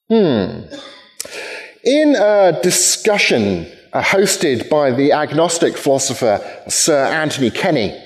Hmm. 0.08 0.62
In 1.84 2.16
a 2.16 2.58
discussion 2.62 3.66
uh, 3.92 4.02
hosted 4.02 4.68
by 4.68 4.90
the 4.90 5.12
agnostic 5.12 5.76
philosopher 5.76 6.40
Sir 6.68 7.04
Anthony 7.04 7.50
Kenny, 7.50 8.02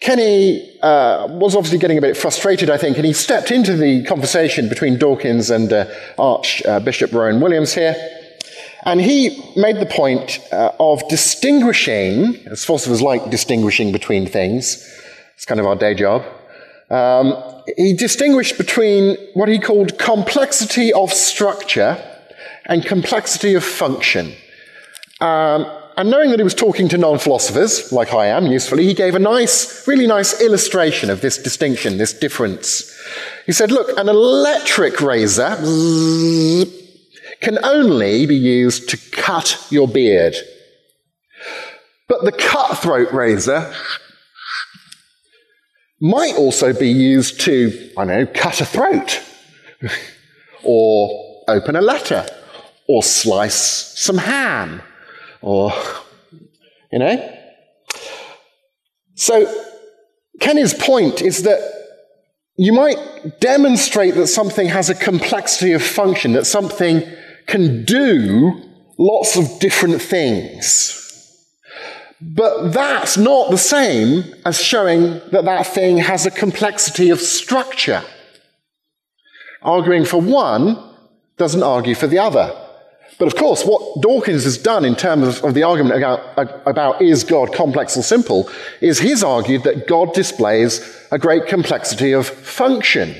Kenny 0.00 0.78
uh, 0.80 1.26
was 1.30 1.54
obviously 1.54 1.78
getting 1.78 1.98
a 1.98 2.00
bit 2.00 2.16
frustrated, 2.16 2.70
I 2.70 2.78
think, 2.78 2.96
and 2.96 3.04
he 3.04 3.12
stepped 3.12 3.50
into 3.50 3.76
the 3.76 4.02
conversation 4.04 4.68
between 4.68 4.98
Dawkins 4.98 5.50
and 5.50 5.70
uh, 5.72 5.86
Archbishop 6.18 7.12
Rowan 7.12 7.40
Williams 7.40 7.74
here. 7.74 7.94
And 8.84 9.00
he 9.00 9.52
made 9.56 9.76
the 9.76 9.86
point 9.86 10.40
uh, 10.52 10.72
of 10.80 11.06
distinguishing, 11.08 12.36
as 12.46 12.64
philosophers 12.64 13.02
like 13.02 13.30
distinguishing 13.30 13.92
between 13.92 14.26
things, 14.26 14.86
it's 15.34 15.44
kind 15.44 15.60
of 15.60 15.66
our 15.66 15.76
day 15.76 15.94
job. 15.94 16.24
Um, 16.90 17.34
he 17.76 17.92
distinguished 17.92 18.58
between 18.58 19.16
what 19.34 19.48
he 19.48 19.58
called 19.58 19.98
complexity 19.98 20.92
of 20.92 21.12
structure 21.12 22.02
and 22.66 22.84
complexity 22.84 23.54
of 23.54 23.64
function. 23.64 24.34
Um, 25.20 25.66
and 25.96 26.10
knowing 26.10 26.30
that 26.30 26.38
he 26.38 26.44
was 26.44 26.54
talking 26.54 26.88
to 26.88 26.98
non 26.98 27.18
philosophers, 27.18 27.92
like 27.92 28.14
I 28.14 28.28
am, 28.28 28.46
usefully, 28.46 28.86
he 28.86 28.94
gave 28.94 29.14
a 29.14 29.18
nice, 29.18 29.86
really 29.86 30.06
nice 30.06 30.40
illustration 30.40 31.10
of 31.10 31.20
this 31.20 31.36
distinction, 31.36 31.98
this 31.98 32.14
difference. 32.14 32.96
He 33.44 33.52
said, 33.52 33.70
Look, 33.70 33.96
an 33.98 34.08
electric 34.08 35.00
razor 35.00 35.58
can 37.40 37.58
only 37.64 38.26
be 38.26 38.36
used 38.36 38.88
to 38.90 38.96
cut 39.12 39.66
your 39.70 39.88
beard. 39.88 40.34
But 42.08 42.24
the 42.24 42.32
cutthroat 42.32 43.12
razor 43.12 43.72
might 46.00 46.34
also 46.34 46.72
be 46.72 46.88
used 46.88 47.40
to, 47.42 47.90
I 47.96 48.04
know, 48.04 48.26
cut 48.26 48.60
a 48.60 48.64
throat, 48.64 49.22
or 50.62 51.44
open 51.48 51.76
a 51.76 51.80
letter, 51.80 52.26
or 52.88 53.02
slice 53.02 53.98
some 53.98 54.18
ham, 54.18 54.82
or, 55.40 55.72
you 56.90 56.98
know? 56.98 57.36
So, 59.14 59.64
Kenny's 60.40 60.74
point 60.74 61.20
is 61.20 61.42
that 61.42 61.60
you 62.56 62.72
might 62.72 63.40
demonstrate 63.40 64.14
that 64.14 64.26
something 64.26 64.68
has 64.68 64.90
a 64.90 64.94
complexity 64.94 65.72
of 65.72 65.82
function, 65.82 66.32
that 66.32 66.46
something 66.46 67.02
can 67.50 67.84
do 67.84 68.62
lots 68.96 69.36
of 69.36 69.58
different 69.60 70.00
things. 70.00 70.96
But 72.20 72.72
that's 72.72 73.16
not 73.16 73.50
the 73.50 73.58
same 73.58 74.24
as 74.44 74.62
showing 74.62 75.20
that 75.32 75.44
that 75.44 75.66
thing 75.66 75.98
has 75.98 76.26
a 76.26 76.30
complexity 76.30 77.10
of 77.10 77.20
structure. 77.20 78.02
Arguing 79.62 80.04
for 80.04 80.20
one 80.20 80.76
doesn't 81.38 81.62
argue 81.62 81.94
for 81.94 82.06
the 82.06 82.18
other. 82.18 82.54
But 83.18 83.26
of 83.26 83.36
course, 83.36 83.64
what 83.64 84.00
Dawkins 84.00 84.44
has 84.44 84.56
done 84.56 84.84
in 84.84 84.96
terms 84.96 85.40
of 85.40 85.54
the 85.54 85.62
argument 85.62 85.96
about, 85.96 86.62
about, 86.66 87.02
is 87.02 87.24
God 87.24 87.52
complex 87.52 87.96
or 87.96 88.02
simple 88.02 88.48
is 88.80 88.98
he's 88.98 89.22
argued 89.22 89.64
that 89.64 89.86
God 89.86 90.14
displays 90.14 90.80
a 91.10 91.18
great 91.18 91.46
complexity 91.46 92.12
of 92.12 92.26
function. 92.26 93.14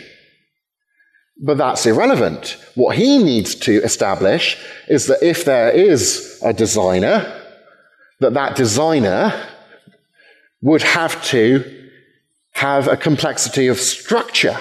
But 1.43 1.57
that's 1.57 1.87
irrelevant. 1.87 2.59
What 2.75 2.97
he 2.97 3.23
needs 3.23 3.55
to 3.57 3.83
establish 3.83 4.59
is 4.89 5.07
that 5.07 5.23
if 5.23 5.45
there 5.45 5.71
is 5.71 6.39
a 6.45 6.53
designer, 6.53 7.41
that 8.21 8.35
that 8.35 8.57
designer 8.57 9.47
would 10.61 10.83
have 10.83 11.25
to 11.27 11.89
have 12.53 12.89
a 12.89 12.97
complexity 12.97 13.69
of 13.69 13.79
structure 13.79 14.59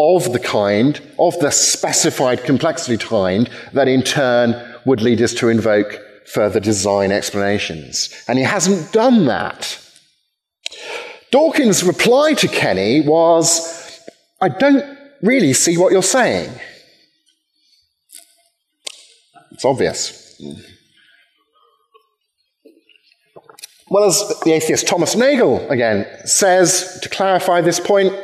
of 0.00 0.32
the 0.32 0.40
kind, 0.40 1.00
of 1.20 1.38
the 1.38 1.50
specified 1.50 2.42
complexity 2.42 2.96
kind, 2.96 3.48
that 3.74 3.86
in 3.86 4.02
turn 4.02 4.54
would 4.84 5.00
lead 5.00 5.22
us 5.22 5.34
to 5.34 5.48
invoke 5.48 6.00
further 6.26 6.58
design 6.58 7.12
explanations. 7.12 8.12
And 8.26 8.38
he 8.38 8.44
hasn't 8.44 8.92
done 8.92 9.26
that. 9.26 9.78
Dawkins' 11.30 11.84
reply 11.84 12.34
to 12.34 12.48
Kenny 12.48 13.02
was, 13.02 14.02
I 14.40 14.48
don't 14.48 14.93
really 15.24 15.52
see 15.52 15.76
what 15.76 15.92
you're 15.92 16.02
saying. 16.02 16.52
It's 19.52 19.64
obvious. 19.64 20.40
Well, 23.88 24.04
as 24.04 24.40
the 24.44 24.52
atheist 24.52 24.86
Thomas 24.86 25.14
Nagel 25.14 25.68
again 25.70 26.06
says, 26.26 26.98
to 27.02 27.08
clarify 27.08 27.60
this 27.60 27.80
point, 27.80 28.14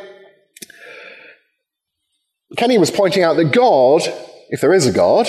Kenny 2.57 2.77
was 2.77 2.91
pointing 2.91 3.23
out 3.23 3.37
that 3.37 3.53
God, 3.53 4.01
if 4.49 4.59
there 4.61 4.73
is 4.73 4.85
a 4.85 4.91
God, 4.91 5.27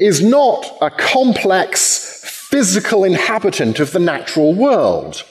is 0.00 0.22
not 0.22 0.76
a 0.80 0.90
complex 0.90 2.24
physical 2.24 3.04
inhabitant 3.04 3.78
of 3.78 3.92
the 3.92 4.00
natural 4.00 4.52
world. 4.52 5.24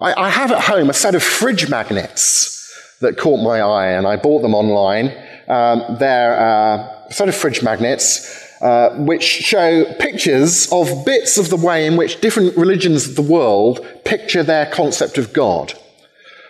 I, 0.00 0.12
I 0.26 0.28
have 0.30 0.52
at 0.52 0.64
home 0.64 0.90
a 0.90 0.94
set 0.94 1.14
of 1.14 1.22
fridge 1.22 1.70
magnets 1.70 2.61
that 3.02 3.18
caught 3.18 3.42
my 3.42 3.60
eye, 3.60 3.88
and 3.88 4.06
I 4.06 4.16
bought 4.16 4.42
them 4.42 4.54
online. 4.54 5.12
Um, 5.48 5.96
they're 5.98 6.40
uh, 6.40 7.10
set 7.10 7.28
of 7.28 7.34
fridge 7.34 7.62
magnets 7.62 8.42
uh, 8.62 8.90
which 8.90 9.24
show 9.24 9.84
pictures 9.98 10.70
of 10.70 11.04
bits 11.04 11.36
of 11.36 11.50
the 11.50 11.56
way 11.56 11.84
in 11.84 11.96
which 11.96 12.20
different 12.20 12.56
religions 12.56 13.08
of 13.08 13.16
the 13.16 13.22
world 13.22 13.84
picture 14.04 14.44
their 14.44 14.66
concept 14.66 15.18
of 15.18 15.32
God. 15.32 15.74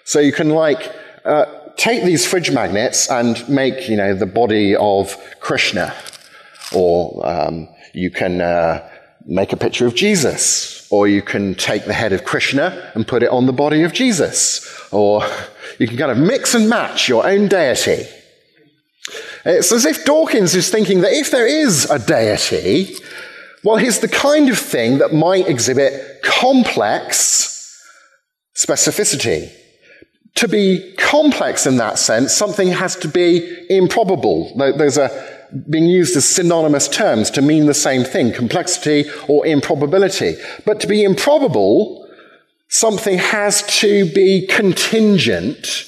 So 0.05 0.21
you 0.21 0.31
can, 0.31 0.51
like, 0.51 0.95
uh, 1.25 1.47
take 1.77 2.05
these 2.05 2.27
fridge 2.27 2.51
magnets 2.51 3.11
and 3.11 3.49
make, 3.49 3.89
you 3.89 3.97
know, 3.97 4.15
the 4.15 4.27
body 4.27 4.77
of 4.77 5.17
Krishna, 5.41 5.95
or 6.75 7.27
um, 7.27 7.67
you 7.95 8.11
can 8.11 8.43
uh, 8.43 8.87
make 9.25 9.55
a 9.55 9.57
picture 9.57 9.87
of 9.87 9.95
Jesus, 9.95 10.87
or 10.91 11.09
you 11.09 11.23
can 11.23 11.55
take 11.55 11.87
the 11.87 11.95
head 11.95 12.13
of 12.13 12.25
Krishna 12.25 12.93
and 12.95 13.09
put 13.09 13.23
it 13.23 13.31
on 13.31 13.47
the 13.47 13.55
body 13.55 13.85
of 13.85 13.95
Jesus, 13.95 14.69
or 14.93 15.23
you 15.79 15.87
can 15.87 15.97
kind 15.97 16.11
of 16.11 16.19
mix 16.19 16.55
and 16.55 16.69
match 16.69 17.09
your 17.09 17.27
own 17.27 17.49
deity. 17.49 18.07
It's 19.45 19.73
as 19.73 19.85
if 19.85 20.05
Dawkins 20.05 20.55
is 20.55 20.71
thinking 20.71 21.01
that 21.01 21.13
if 21.13 21.31
there 21.31 21.47
is 21.47 21.91
a 21.91 21.99
deity, 21.99 22.95
well, 23.65 23.77
he's 23.77 24.01
the 24.01 24.09
kind 24.09 24.49
of 24.49 24.59
thing 24.59 24.99
that 24.99 25.13
might 25.13 25.49
exhibit 25.49 26.23
complex 26.23 27.81
specificity. 28.55 29.53
To 30.37 30.49
be 30.49 30.95
complex 30.97 31.67
in 31.67 31.77
that 31.77 31.99
sense, 31.99 32.33
something 32.33 32.69
has 32.69 32.97
to 32.97 33.09
be 33.09 33.67
improbable. 33.69 34.53
There's 34.57 34.97
a 34.97 35.11
being 35.69 35.87
used 35.87 36.17
as 36.17 36.25
synonymous 36.25 36.89
terms 36.89 37.31
to 37.31 37.43
mean 37.43 37.67
the 37.67 37.75
same 37.75 38.05
thing, 38.05 38.33
complexity 38.33 39.05
or 39.29 39.47
improbability. 39.47 40.37
But 40.65 40.81
to 40.81 40.87
be 40.87 41.05
improbable, 41.05 42.02
something 42.73 43.19
has 43.19 43.63
to 43.81 44.11
be 44.13 44.47
contingent, 44.47 45.85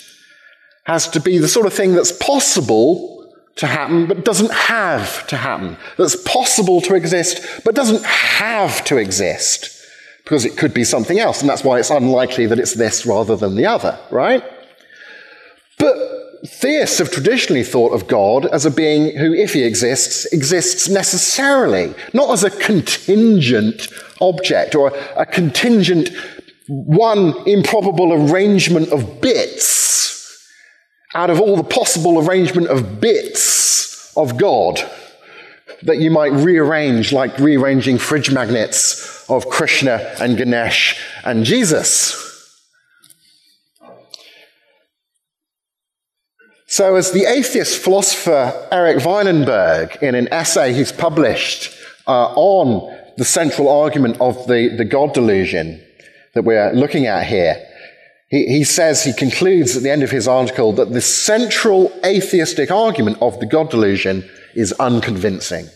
has 0.84 1.08
to 1.08 1.18
be 1.18 1.38
the 1.38 1.48
sort 1.48 1.64
of 1.64 1.72
thing 1.72 1.94
that's 1.94 2.12
possible 2.12 3.26
to 3.56 3.66
happen, 3.66 4.06
but 4.06 4.22
doesn't 4.22 4.52
have 4.52 5.26
to 5.26 5.36
happen, 5.36 5.78
that's 5.96 6.14
possible 6.24 6.82
to 6.82 6.94
exist, 6.94 7.40
but 7.64 7.74
doesn't 7.74 8.04
have 8.04 8.84
to 8.84 8.98
exist, 8.98 9.82
because 10.24 10.44
it 10.44 10.58
could 10.58 10.74
be 10.74 10.84
something 10.84 11.18
else, 11.18 11.40
and 11.40 11.48
that's 11.48 11.64
why 11.64 11.78
it's 11.78 11.88
unlikely 11.88 12.44
that 12.44 12.58
it's 12.58 12.74
this 12.74 13.06
rather 13.06 13.34
than 13.34 13.54
the 13.54 13.64
other, 13.64 13.98
right? 14.10 14.44
But 15.78 15.96
theists 16.46 16.98
have 16.98 17.10
traditionally 17.10 17.64
thought 17.64 17.94
of 17.94 18.06
God 18.06 18.44
as 18.44 18.66
a 18.66 18.70
being 18.70 19.16
who, 19.16 19.32
if 19.32 19.54
he 19.54 19.62
exists, 19.62 20.26
exists 20.26 20.90
necessarily, 20.90 21.94
not 22.12 22.30
as 22.30 22.44
a 22.44 22.50
contingent 22.50 23.88
object 24.20 24.74
or 24.74 24.92
a 25.16 25.24
contingent, 25.24 26.10
one 26.68 27.34
improbable 27.46 28.12
arrangement 28.12 28.88
of 28.90 29.20
bits 29.20 30.46
out 31.14 31.30
of 31.30 31.40
all 31.40 31.56
the 31.56 31.64
possible 31.64 32.26
arrangement 32.26 32.68
of 32.68 33.00
bits 33.00 34.16
of 34.16 34.36
God 34.36 34.80
that 35.82 35.98
you 35.98 36.10
might 36.10 36.32
rearrange, 36.32 37.12
like 37.12 37.38
rearranging 37.38 37.98
fridge 37.98 38.30
magnets 38.32 39.28
of 39.28 39.48
Krishna 39.48 40.14
and 40.20 40.36
Ganesh 40.36 40.98
and 41.24 41.44
Jesus. 41.44 42.20
So, 46.66 46.96
as 46.96 47.12
the 47.12 47.26
atheist 47.26 47.78
philosopher 47.78 48.68
Erik 48.72 48.98
Wielenberg, 48.98 50.02
in 50.02 50.14
an 50.14 50.32
essay 50.32 50.72
he's 50.72 50.90
published 50.90 51.72
uh, 52.08 52.32
on 52.34 52.96
the 53.16 53.24
central 53.24 53.68
argument 53.68 54.20
of 54.20 54.46
the, 54.48 54.74
the 54.76 54.84
God 54.84 55.14
delusion 55.14 55.80
that 56.34 56.44
we're 56.44 56.72
looking 56.72 57.06
at 57.06 57.26
here, 57.26 57.64
he, 58.28 58.46
he 58.46 58.64
says, 58.64 59.04
he 59.04 59.12
concludes 59.12 59.76
at 59.76 59.82
the 59.82 59.90
end 59.90 60.02
of 60.02 60.10
his 60.10 60.26
article 60.26 60.72
that 60.72 60.92
the 60.92 61.00
central 61.00 61.92
atheistic 62.04 62.70
argument 62.70 63.18
of 63.20 63.38
the 63.40 63.46
God 63.46 63.70
delusion 63.70 64.28
is 64.54 64.72
unconvincing. 64.74 65.68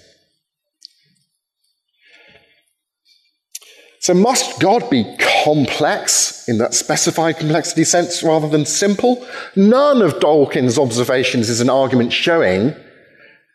So, 4.00 4.14
must 4.14 4.60
God 4.60 4.88
be 4.88 5.04
complex 5.44 6.48
in 6.48 6.58
that 6.58 6.72
specified 6.72 7.36
complexity 7.36 7.84
sense 7.84 8.22
rather 8.22 8.48
than 8.48 8.64
simple? 8.64 9.26
None 9.54 10.02
of 10.02 10.20
Dawkins' 10.20 10.78
observations 10.78 11.48
is 11.48 11.60
an 11.60 11.68
argument 11.68 12.12
showing 12.12 12.74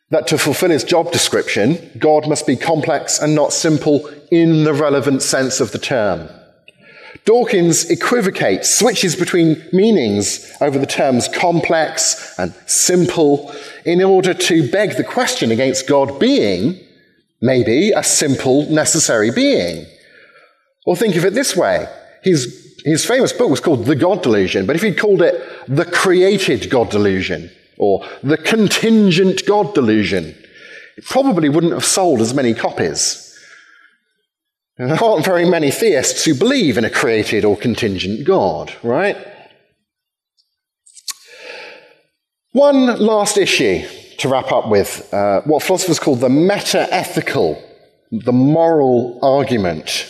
that 0.10 0.28
to 0.28 0.38
fulfill 0.38 0.70
his 0.70 0.84
job 0.84 1.12
description, 1.12 1.90
God 1.98 2.28
must 2.28 2.46
be 2.46 2.56
complex 2.56 3.20
and 3.20 3.34
not 3.34 3.52
simple 3.52 4.08
in 4.32 4.64
the 4.64 4.74
relevant 4.74 5.24
sense 5.24 5.60
of 5.60 5.72
the 5.72 5.80
term. 5.80 6.30
Dawkins 7.26 7.90
equivocates, 7.90 8.78
switches 8.78 9.16
between 9.16 9.64
meanings 9.72 10.52
over 10.60 10.78
the 10.78 10.86
terms 10.86 11.30
complex 11.30 12.38
and 12.38 12.54
simple 12.66 13.54
in 13.86 14.04
order 14.04 14.34
to 14.34 14.70
beg 14.70 14.98
the 14.98 15.04
question 15.04 15.50
against 15.52 15.88
God 15.88 16.20
being 16.20 16.80
maybe 17.42 17.92
a 17.92 18.04
simple, 18.04 18.70
necessary 18.70 19.32
being. 19.32 19.86
Or 20.86 20.96
think 20.96 21.16
of 21.16 21.26
it 21.26 21.34
this 21.34 21.56
way 21.56 21.88
his, 22.24 22.82
his 22.86 23.06
famous 23.06 23.32
book 23.32 23.50
was 23.50 23.60
called 23.60 23.86
The 23.86 23.96
God 23.96 24.22
Delusion, 24.22 24.66
but 24.66 24.76
if 24.76 24.82
he'd 24.82 24.98
called 24.98 25.22
it 25.22 25.42
The 25.68 25.86
Created 25.86 26.70
God 26.70 26.90
Delusion 26.90 27.52
or 27.78 28.06
The 28.24 28.38
Contingent 28.38 29.46
God 29.46 29.74
Delusion, 29.74 30.36
it 30.98 31.06
probably 31.06 31.50
wouldn't 31.50 31.74
have 31.74 31.86
sold 31.86 32.22
as 32.22 32.34
many 32.34 32.54
copies. 32.54 33.33
There 34.78 35.04
aren't 35.04 35.26
very 35.26 35.46
many 35.46 35.70
theists 35.70 36.26
who 36.26 36.34
believe 36.34 36.78
in 36.78 36.86
a 36.86 36.90
created 36.90 37.46
or 37.46 37.56
contingent 37.56 38.26
God, 38.26 38.74
right? 38.82 39.16
One 42.54 43.00
last 43.00 43.38
issue 43.38 43.88
to 44.18 44.30
wrap 44.30 44.52
up 44.52 44.70
with 44.70 45.14
uh, 45.14 45.42
what 45.42 45.64
philosophers 45.64 46.00
call 46.00 46.16
the 46.16 46.30
meta 46.30 46.88
ethical, 46.92 47.62
the 48.12 48.32
moral 48.32 49.20
argument. 49.22 50.10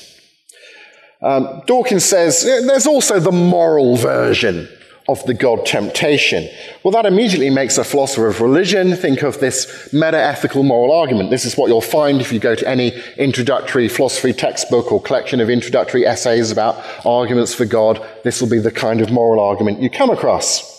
Um, 1.21 1.61
Dawkins 1.65 2.05
says 2.05 2.43
there's 2.43 2.87
also 2.87 3.19
the 3.19 3.31
moral 3.31 3.97
version 3.97 4.69
of 5.13 5.25
the 5.25 5.33
God 5.33 5.65
temptation. 5.65 6.49
Well, 6.83 6.91
that 6.91 7.05
immediately 7.05 7.49
makes 7.49 7.77
a 7.77 7.83
philosopher 7.83 8.27
of 8.27 8.41
religion 8.41 8.95
think 8.95 9.21
of 9.21 9.39
this 9.39 9.93
meta 9.93 10.17
ethical 10.17 10.63
moral 10.63 10.91
argument. 10.91 11.29
This 11.29 11.45
is 11.45 11.55
what 11.55 11.67
you'll 11.67 11.81
find 11.81 12.19
if 12.19 12.33
you 12.33 12.39
go 12.39 12.55
to 12.55 12.67
any 12.67 12.91
introductory 13.17 13.87
philosophy 13.87 14.33
textbook 14.33 14.91
or 14.91 15.01
collection 15.01 15.39
of 15.39 15.49
introductory 15.49 16.05
essays 16.05 16.51
about 16.51 16.83
arguments 17.05 17.53
for 17.53 17.65
God. 17.65 18.05
This 18.23 18.41
will 18.41 18.49
be 18.49 18.59
the 18.59 18.71
kind 18.71 19.01
of 19.01 19.11
moral 19.11 19.39
argument 19.39 19.81
you 19.81 19.89
come 19.89 20.09
across. 20.09 20.73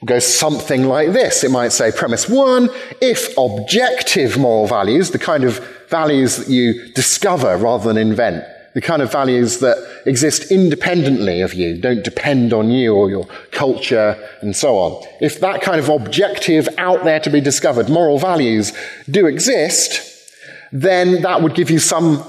It 0.00 0.06
goes 0.06 0.26
something 0.26 0.84
like 0.84 1.12
this. 1.12 1.44
It 1.44 1.50
might 1.50 1.72
say, 1.72 1.92
premise 1.92 2.28
one, 2.28 2.70
if 3.00 3.36
objective 3.36 4.38
moral 4.38 4.66
values, 4.66 5.10
the 5.10 5.18
kind 5.18 5.44
of 5.44 5.58
values 5.88 6.36
that 6.36 6.48
you 6.48 6.92
discover 6.94 7.56
rather 7.56 7.92
than 7.92 7.98
invent, 7.98 8.44
the 8.78 8.86
kind 8.86 9.02
of 9.02 9.10
values 9.10 9.58
that 9.58 9.76
exist 10.06 10.52
independently 10.52 11.40
of 11.40 11.52
you, 11.52 11.76
don't 11.76 12.04
depend 12.04 12.52
on 12.52 12.70
you 12.70 12.94
or 12.94 13.10
your 13.10 13.26
culture 13.50 14.16
and 14.40 14.54
so 14.54 14.78
on. 14.78 15.04
If 15.20 15.40
that 15.40 15.62
kind 15.62 15.80
of 15.80 15.88
objective, 15.88 16.68
out 16.78 17.02
there 17.02 17.18
to 17.18 17.28
be 17.28 17.40
discovered 17.40 17.88
moral 17.88 18.20
values 18.20 18.72
do 19.10 19.26
exist, 19.26 20.00
then 20.70 21.22
that 21.22 21.42
would 21.42 21.56
give 21.56 21.72
you 21.72 21.80
some 21.80 22.24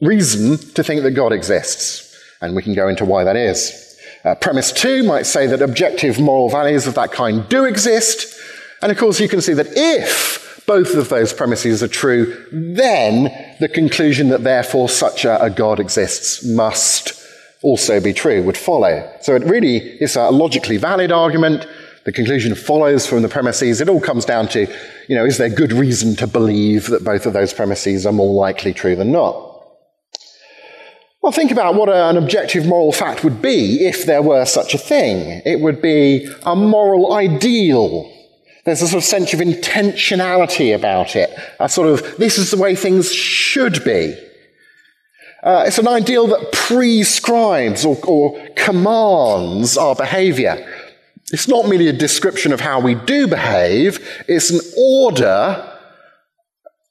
reason 0.00 0.58
to 0.74 0.82
think 0.82 1.04
that 1.04 1.12
God 1.12 1.32
exists. 1.32 2.18
And 2.40 2.56
we 2.56 2.62
can 2.62 2.74
go 2.74 2.88
into 2.88 3.04
why 3.04 3.22
that 3.22 3.36
is. 3.36 3.96
Uh, 4.24 4.34
premise 4.34 4.72
two 4.72 5.04
might 5.04 5.26
say 5.26 5.46
that 5.46 5.62
objective 5.62 6.18
moral 6.18 6.50
values 6.50 6.88
of 6.88 6.96
that 6.96 7.12
kind 7.12 7.48
do 7.48 7.62
exist. 7.62 8.36
And 8.82 8.90
of 8.90 8.98
course, 8.98 9.20
you 9.20 9.28
can 9.28 9.40
see 9.40 9.54
that 9.54 9.68
if 9.76 10.51
both 10.66 10.94
of 10.94 11.08
those 11.08 11.32
premises 11.32 11.82
are 11.82 11.88
true, 11.88 12.46
then 12.52 13.56
the 13.60 13.68
conclusion 13.68 14.28
that 14.28 14.44
therefore 14.44 14.88
such 14.88 15.24
a, 15.24 15.42
a 15.42 15.50
God 15.50 15.80
exists 15.80 16.44
must 16.44 17.20
also 17.62 18.00
be 18.00 18.12
true 18.12 18.42
would 18.42 18.56
follow. 18.56 19.10
So 19.20 19.34
it 19.34 19.44
really 19.44 19.78
is 19.78 20.16
a 20.16 20.30
logically 20.30 20.76
valid 20.76 21.12
argument. 21.12 21.66
The 22.04 22.12
conclusion 22.12 22.54
follows 22.54 23.06
from 23.06 23.22
the 23.22 23.28
premises. 23.28 23.80
It 23.80 23.88
all 23.88 24.00
comes 24.00 24.24
down 24.24 24.48
to, 24.48 24.66
you 25.08 25.16
know, 25.16 25.24
is 25.24 25.38
there 25.38 25.48
good 25.48 25.72
reason 25.72 26.16
to 26.16 26.26
believe 26.26 26.88
that 26.88 27.04
both 27.04 27.26
of 27.26 27.32
those 27.32 27.54
premises 27.54 28.04
are 28.04 28.12
more 28.12 28.34
likely 28.34 28.74
true 28.74 28.96
than 28.96 29.12
not? 29.12 29.50
Well, 31.22 31.30
think 31.30 31.52
about 31.52 31.76
what 31.76 31.88
an 31.88 32.16
objective 32.16 32.66
moral 32.66 32.90
fact 32.90 33.22
would 33.22 33.40
be 33.40 33.86
if 33.86 34.06
there 34.06 34.22
were 34.22 34.44
such 34.44 34.74
a 34.74 34.78
thing. 34.78 35.40
It 35.44 35.60
would 35.60 35.80
be 35.80 36.28
a 36.42 36.56
moral 36.56 37.12
ideal. 37.12 38.11
There's 38.64 38.82
a 38.82 38.88
sort 38.88 39.02
of 39.02 39.04
sense 39.04 39.34
of 39.34 39.40
intentionality 39.40 40.74
about 40.74 41.16
it. 41.16 41.30
A 41.58 41.68
sort 41.68 41.88
of, 41.88 42.16
this 42.18 42.38
is 42.38 42.50
the 42.50 42.56
way 42.56 42.76
things 42.76 43.12
should 43.12 43.82
be. 43.84 44.16
Uh, 45.42 45.64
it's 45.66 45.78
an 45.78 45.88
ideal 45.88 46.28
that 46.28 46.52
prescribes 46.52 47.84
or, 47.84 47.96
or 48.06 48.40
commands 48.54 49.76
our 49.76 49.96
behavior. 49.96 50.64
It's 51.32 51.48
not 51.48 51.68
merely 51.68 51.88
a 51.88 51.92
description 51.92 52.52
of 52.52 52.60
how 52.60 52.78
we 52.78 52.94
do 52.94 53.26
behave, 53.26 53.98
it's 54.28 54.50
an 54.50 54.60
order 54.76 55.68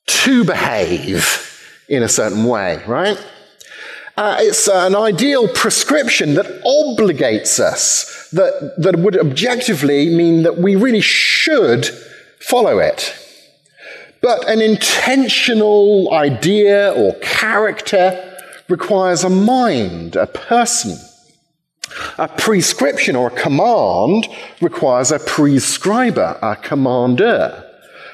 to 0.07 0.43
behave 0.43 1.47
in 1.88 2.03
a 2.03 2.09
certain 2.09 2.43
way, 2.43 2.84
right? 2.86 3.17
Uh, 4.22 4.38
it's 4.38 4.67
an 4.67 4.95
ideal 4.95 5.47
prescription 5.47 6.36
that 6.36 6.45
obligates 6.63 7.59
us, 7.59 8.30
that, 8.30 8.76
that 8.78 8.97
would 8.97 9.17
objectively 9.17 10.15
mean 10.15 10.43
that 10.43 10.59
we 10.59 10.76
really 10.76 11.01
should 11.01 11.88
follow 12.39 12.78
it. 12.78 13.15
But 14.22 14.47
an 14.47 14.61
intentional 14.61 16.13
idea 16.13 16.91
or 16.91 17.15
character 17.15 18.38
requires 18.69 19.24
a 19.24 19.30
mind, 19.32 20.15
a 20.15 20.28
person. 20.28 20.99
A 22.19 22.28
prescription 22.28 23.15
or 23.15 23.30
a 23.30 23.41
command 23.41 24.28
requires 24.61 25.11
a 25.11 25.17
prescriber, 25.17 26.38
a 26.43 26.55
commander. 26.57 27.65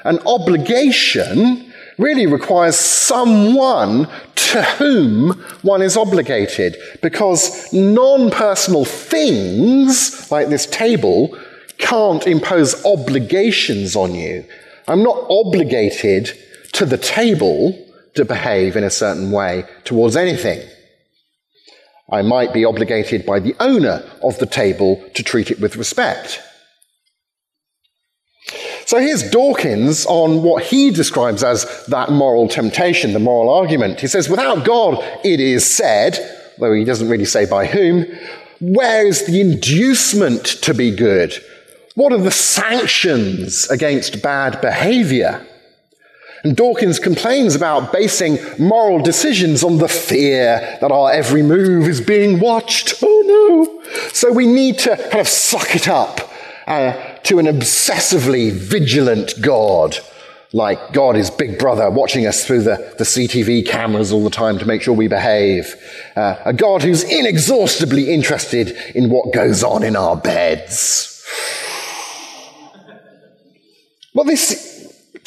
An 0.04 0.20
obligation 0.20 1.70
really 1.98 2.26
requires 2.26 2.76
someone 2.76 4.08
to 4.48 4.62
whom 4.62 5.32
one 5.62 5.82
is 5.82 5.96
obligated 5.96 6.76
because 7.02 7.72
non 7.72 8.30
personal 8.30 8.84
things 8.84 10.30
like 10.30 10.48
this 10.48 10.66
table 10.66 11.38
can't 11.76 12.26
impose 12.26 12.84
obligations 12.84 13.94
on 13.94 14.14
you. 14.14 14.44
I'm 14.86 15.02
not 15.02 15.26
obligated 15.28 16.32
to 16.72 16.86
the 16.86 16.96
table 16.96 17.78
to 18.14 18.24
behave 18.24 18.74
in 18.74 18.84
a 18.84 18.90
certain 18.90 19.30
way 19.30 19.64
towards 19.84 20.16
anything. 20.16 20.66
I 22.10 22.22
might 22.22 22.54
be 22.54 22.64
obligated 22.64 23.26
by 23.26 23.40
the 23.40 23.54
owner 23.60 24.02
of 24.22 24.38
the 24.38 24.46
table 24.46 25.04
to 25.14 25.22
treat 25.22 25.50
it 25.50 25.60
with 25.60 25.76
respect. 25.76 26.40
So 28.88 28.98
here's 28.98 29.22
Dawkins 29.22 30.06
on 30.06 30.42
what 30.42 30.62
he 30.62 30.90
describes 30.90 31.44
as 31.44 31.84
that 31.88 32.10
moral 32.10 32.48
temptation, 32.48 33.12
the 33.12 33.18
moral 33.18 33.52
argument. 33.52 34.00
He 34.00 34.06
says, 34.06 34.30
without 34.30 34.64
God, 34.64 35.04
it 35.22 35.40
is 35.40 35.66
said, 35.66 36.18
though 36.58 36.72
he 36.72 36.84
doesn't 36.84 37.10
really 37.10 37.26
say 37.26 37.44
by 37.44 37.66
whom, 37.66 38.06
where 38.62 39.06
is 39.06 39.26
the 39.26 39.42
inducement 39.42 40.42
to 40.62 40.72
be 40.72 40.90
good? 40.90 41.34
What 41.96 42.14
are 42.14 42.18
the 42.18 42.30
sanctions 42.30 43.68
against 43.68 44.22
bad 44.22 44.58
behavior? 44.62 45.46
And 46.42 46.56
Dawkins 46.56 46.98
complains 46.98 47.54
about 47.54 47.92
basing 47.92 48.38
moral 48.58 49.00
decisions 49.00 49.62
on 49.62 49.76
the 49.76 49.88
fear 49.88 50.78
that 50.80 50.90
our 50.90 51.12
every 51.12 51.42
move 51.42 51.86
is 51.88 52.00
being 52.00 52.40
watched. 52.40 52.94
Oh 53.02 53.82
no. 53.84 54.10
So 54.14 54.32
we 54.32 54.46
need 54.46 54.78
to 54.78 54.96
kind 54.96 55.20
of 55.20 55.28
suck 55.28 55.76
it 55.76 55.88
up 55.88 56.20
uh, 56.68 57.07
to 57.24 57.38
an 57.38 57.46
obsessively 57.46 58.52
vigilant 58.52 59.34
God, 59.40 59.96
like 60.52 60.92
God 60.92 61.16
is 61.16 61.30
Big 61.30 61.58
Brother 61.58 61.90
watching 61.90 62.26
us 62.26 62.46
through 62.46 62.62
the, 62.62 62.94
the 62.98 63.04
CTV 63.04 63.66
cameras 63.66 64.12
all 64.12 64.24
the 64.24 64.30
time 64.30 64.58
to 64.58 64.66
make 64.66 64.82
sure 64.82 64.94
we 64.94 65.08
behave. 65.08 65.74
Uh, 66.16 66.36
a 66.44 66.52
God 66.52 66.82
who's 66.82 67.04
inexhaustibly 67.04 68.12
interested 68.12 68.70
in 68.94 69.10
what 69.10 69.32
goes 69.32 69.62
on 69.62 69.82
in 69.82 69.96
our 69.96 70.16
beds. 70.16 71.14
Well, 74.14 74.24
this 74.24 74.68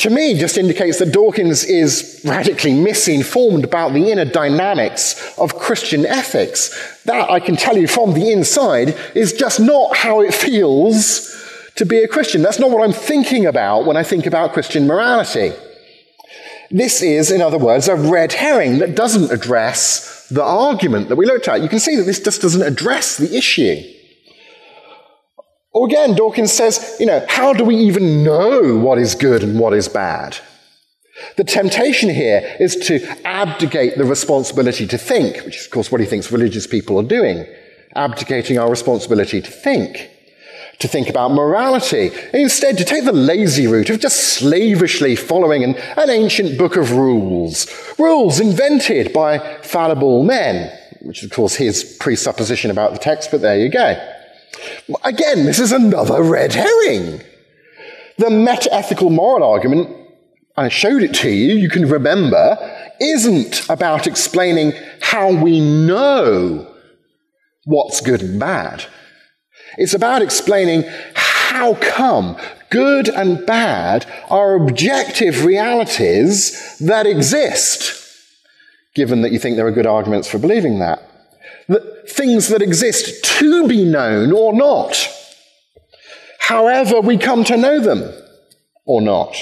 to 0.02 0.10
me 0.10 0.34
just 0.34 0.58
indicates 0.58 0.98
that 0.98 1.12
Dawkins 1.12 1.64
is 1.64 2.22
radically 2.26 2.74
misinformed 2.74 3.64
about 3.64 3.94
the 3.94 4.12
inner 4.12 4.26
dynamics 4.26 5.38
of 5.38 5.60
Christian 5.60 6.08
ethics. 6.08 7.04
That, 7.04 7.30
I 7.30 7.40
can 7.40 7.56
tell 7.56 7.78
you 7.78 7.88
from 7.88 8.16
the 8.16 8.32
inside, 8.32 8.98
is 9.14 9.32
just 9.34 9.60
not 9.60 9.96
how 9.96 10.22
it 10.22 10.34
feels 10.48 11.32
to 11.76 11.86
be 11.86 12.04
a 12.04 12.08
Christian. 12.08 12.42
That's 12.42 12.60
not 12.60 12.72
what 12.72 12.84
I'm 12.84 12.94
thinking 12.94 13.46
about 13.46 13.86
when 13.86 13.98
I 13.98 14.04
think 14.04 14.26
about 14.26 14.54
Christian 14.54 14.88
morality. 14.88 15.54
This 16.70 17.02
is, 17.02 17.32
in 17.32 17.42
other 17.42 17.58
words, 17.58 17.88
a 17.88 17.96
red 17.96 18.34
herring 18.34 18.80
that 18.80 18.96
doesn't 18.96 19.32
address 19.32 20.28
the 20.30 20.44
argument 20.44 21.10
that 21.10 21.18
we 21.18 21.26
looked 21.26 21.48
at. 21.48 21.62
You 21.62 21.70
can 21.70 21.80
see 21.80 21.98
that 21.98 22.04
this 22.04 22.22
just 22.22 22.42
doesn't 22.42 22.62
address 22.62 23.18
the 23.18 23.36
issue. 23.36 23.82
Or 25.74 25.88
again, 25.88 26.16
Dawkins 26.16 26.52
says, 26.52 26.98
you 27.00 27.06
know, 27.06 27.26
how 27.28 27.54
do 27.54 27.64
we 27.64 27.76
even 27.76 28.24
know 28.24 28.78
what 28.78 28.98
is 28.98 29.16
good 29.16 29.44
and 29.44 29.60
what 29.60 29.74
is 29.74 29.88
bad? 29.88 30.38
The 31.38 31.44
temptation 31.44 32.10
here 32.10 32.42
is 32.60 32.76
to 32.88 33.06
abdicate 33.26 33.98
the 33.98 34.06
responsibility 34.06 34.88
to 34.88 34.98
think, 34.98 35.38
which 35.46 35.58
is, 35.58 35.66
of 35.66 35.72
course, 35.72 35.92
what 35.92 36.02
he 36.02 36.08
thinks 36.08 36.32
religious 36.32 36.68
people 36.68 37.00
are 37.00 37.04
doing, 37.04 37.46
abdicating 37.96 38.58
our 38.58 38.70
responsibility 38.70 39.42
to 39.42 39.52
think, 39.52 40.11
to 40.82 40.88
think 40.88 41.10
about 41.10 41.32
morality, 41.32 42.12
instead 42.34 42.78
to 42.78 42.84
take 42.84 43.06
the 43.06 43.12
lazy 43.12 43.68
route 43.68 43.90
of 43.90 44.00
just 44.00 44.36
slavishly 44.36 45.16
following 45.16 45.64
an, 45.64 45.76
an 45.98 46.10
ancient 46.10 46.58
book 46.58 46.76
of 46.76 46.92
rules, 46.92 47.68
rules 47.98 48.40
invented 48.40 49.14
by 49.14 49.40
fallible 49.62 50.24
men, 50.24 50.76
which 51.02 51.20
is, 51.20 51.26
of 51.26 51.32
course, 51.32 51.56
his 51.56 51.84
presupposition 52.00 52.70
about 52.70 52.94
the 52.94 53.00
text, 53.00 53.32
but 53.32 53.42
there 53.42 53.58
you 53.58 53.70
go. 53.70 53.96
Again, 55.04 55.46
this 55.46 55.60
is 55.60 55.72
another 55.72 56.22
red 56.22 56.54
herring. 56.54 57.22
The 58.18 58.30
meta-ethical 58.30 59.10
moral 59.10 59.50
argument, 59.50 59.96
I 60.58 60.70
showed 60.70 61.02
it 61.02 61.14
to 61.16 61.30
you, 61.30 61.56
you 61.56 61.70
can 61.70 61.88
remember, 61.88 62.58
isn't 63.00 63.68
about 63.70 64.06
explaining 64.06 64.74
how 65.00 65.32
we 65.34 65.60
know 65.60 66.68
what's 67.66 68.02
good 68.02 68.22
and 68.22 68.40
bad. 68.40 68.86
It's 69.78 69.94
about 69.94 70.22
explaining 70.22 70.84
how 71.16 71.76
come 71.76 72.38
good 72.70 73.10
and 73.10 73.46
bad 73.46 74.06
are 74.30 74.56
objective 74.56 75.46
realities 75.46 76.78
that 76.80 77.06
exist, 77.06 77.94
given 78.96 79.22
that 79.22 79.32
you 79.32 79.40
think 79.40 79.56
there 79.56 79.68
are 79.68 79.72
good 79.72 79.88
arguments 79.88 80.28
for 80.28 80.38
believing 80.38 80.80
that 80.80 81.08
that 81.68 82.10
things 82.10 82.50
that 82.50 82.62
exist 82.62 83.24
to 83.24 83.68
be 83.68 83.86
known 83.86 84.32
or 84.32 84.54
not, 84.54 85.08
however 86.40 87.00
we 87.00 87.18
come 87.18 87.44
to 87.46 87.58
know 87.58 87.80
them 87.80 88.12
or 88.86 89.02
not. 89.02 89.36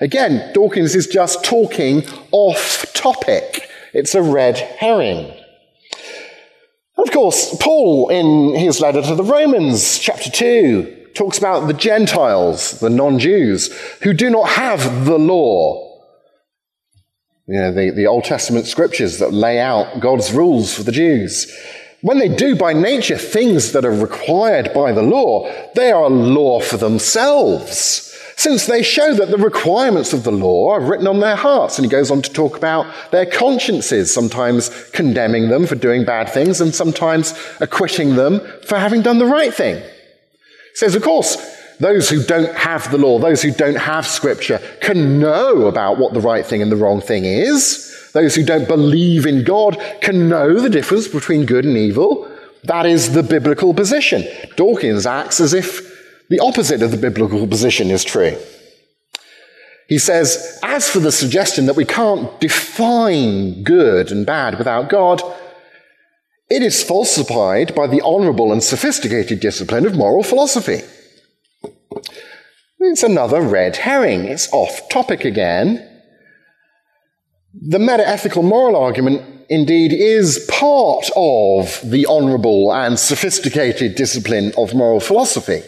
Again, 0.00 0.52
Dawkins 0.52 0.94
is 0.94 1.06
just 1.06 1.44
talking 1.44 2.04
off 2.32 2.92
topic. 2.94 3.68
It's 3.92 4.14
a 4.14 4.22
red 4.22 4.58
herring. 4.58 5.32
Of 6.96 7.10
course, 7.10 7.56
Paul, 7.60 8.08
in 8.10 8.54
his 8.54 8.80
letter 8.80 9.02
to 9.02 9.14
the 9.14 9.24
Romans, 9.24 9.98
chapter 9.98 10.30
2, 10.30 11.08
talks 11.14 11.38
about 11.38 11.66
the 11.66 11.74
Gentiles, 11.74 12.80
the 12.80 12.90
non 12.90 13.18
Jews, 13.18 13.72
who 14.02 14.12
do 14.12 14.30
not 14.30 14.50
have 14.50 15.04
the 15.04 15.18
law 15.18 15.92
you 17.46 17.58
know, 17.58 17.72
the, 17.72 17.90
the 17.90 18.06
Old 18.06 18.24
Testament 18.24 18.66
scriptures 18.66 19.18
that 19.18 19.32
lay 19.32 19.58
out 19.58 20.00
God's 20.00 20.32
rules 20.32 20.72
for 20.72 20.84
the 20.84 20.92
Jews. 20.92 21.52
When 22.00 22.18
they 22.18 22.28
do 22.28 22.56
by 22.56 22.72
nature 22.72 23.18
things 23.18 23.72
that 23.72 23.84
are 23.84 23.90
required 23.90 24.72
by 24.72 24.92
the 24.92 25.02
law, 25.02 25.50
they 25.74 25.92
are 25.92 26.08
law 26.08 26.60
for 26.60 26.76
themselves, 26.76 28.11
since 28.36 28.66
they 28.66 28.82
show 28.82 29.14
that 29.14 29.30
the 29.30 29.36
requirements 29.36 30.12
of 30.12 30.24
the 30.24 30.32
law 30.32 30.72
are 30.72 30.80
written 30.80 31.06
on 31.06 31.20
their 31.20 31.36
hearts. 31.36 31.78
And 31.78 31.84
he 31.84 31.90
goes 31.90 32.10
on 32.10 32.22
to 32.22 32.32
talk 32.32 32.56
about 32.56 32.86
their 33.10 33.26
consciences, 33.26 34.12
sometimes 34.12 34.70
condemning 34.90 35.48
them 35.48 35.66
for 35.66 35.74
doing 35.74 36.04
bad 36.04 36.28
things 36.28 36.60
and 36.60 36.74
sometimes 36.74 37.34
acquitting 37.60 38.16
them 38.16 38.40
for 38.66 38.78
having 38.78 39.02
done 39.02 39.18
the 39.18 39.26
right 39.26 39.52
thing. 39.52 39.76
He 39.76 40.76
says, 40.76 40.94
of 40.94 41.02
course, 41.02 41.36
those 41.78 42.08
who 42.08 42.22
don't 42.22 42.54
have 42.54 42.90
the 42.90 42.98
law, 42.98 43.18
those 43.18 43.42
who 43.42 43.50
don't 43.50 43.76
have 43.76 44.06
scripture, 44.06 44.60
can 44.80 45.18
know 45.18 45.66
about 45.66 45.98
what 45.98 46.14
the 46.14 46.20
right 46.20 46.46
thing 46.46 46.62
and 46.62 46.70
the 46.70 46.76
wrong 46.76 47.00
thing 47.00 47.24
is. 47.24 47.88
Those 48.12 48.34
who 48.34 48.44
don't 48.44 48.68
believe 48.68 49.26
in 49.26 49.42
God 49.42 49.80
can 50.00 50.28
know 50.28 50.60
the 50.60 50.70
difference 50.70 51.08
between 51.08 51.46
good 51.46 51.64
and 51.64 51.76
evil. 51.76 52.30
That 52.64 52.86
is 52.86 53.12
the 53.12 53.22
biblical 53.22 53.74
position. 53.74 54.24
Dawkins 54.56 55.06
acts 55.06 55.40
as 55.40 55.54
if 55.54 55.91
the 56.32 56.40
opposite 56.42 56.80
of 56.80 56.90
the 56.90 56.96
biblical 56.96 57.46
position 57.46 57.90
is 57.90 58.02
true. 58.02 58.38
He 59.86 59.98
says, 59.98 60.58
as 60.62 60.88
for 60.88 60.98
the 60.98 61.12
suggestion 61.12 61.66
that 61.66 61.76
we 61.76 61.84
can't 61.84 62.40
define 62.40 63.62
good 63.62 64.10
and 64.10 64.24
bad 64.24 64.56
without 64.56 64.88
God, 64.88 65.20
it 66.48 66.62
is 66.62 66.82
falsified 66.82 67.74
by 67.74 67.86
the 67.86 68.00
honorable 68.00 68.50
and 68.50 68.62
sophisticated 68.62 69.40
discipline 69.40 69.84
of 69.84 69.94
moral 69.94 70.22
philosophy. 70.22 70.80
It's 72.80 73.02
another 73.02 73.42
red 73.42 73.76
herring. 73.76 74.24
It's 74.24 74.50
off 74.54 74.88
topic 74.88 75.26
again. 75.26 75.86
The 77.52 77.76
metaethical 77.76 78.42
moral 78.42 78.76
argument 78.76 79.44
indeed 79.50 79.92
is 79.92 80.48
part 80.50 81.10
of 81.14 81.78
the 81.84 82.06
honourable 82.06 82.72
and 82.72 82.98
sophisticated 82.98 83.96
discipline 83.96 84.54
of 84.56 84.74
moral 84.74 85.00
philosophy. 85.00 85.62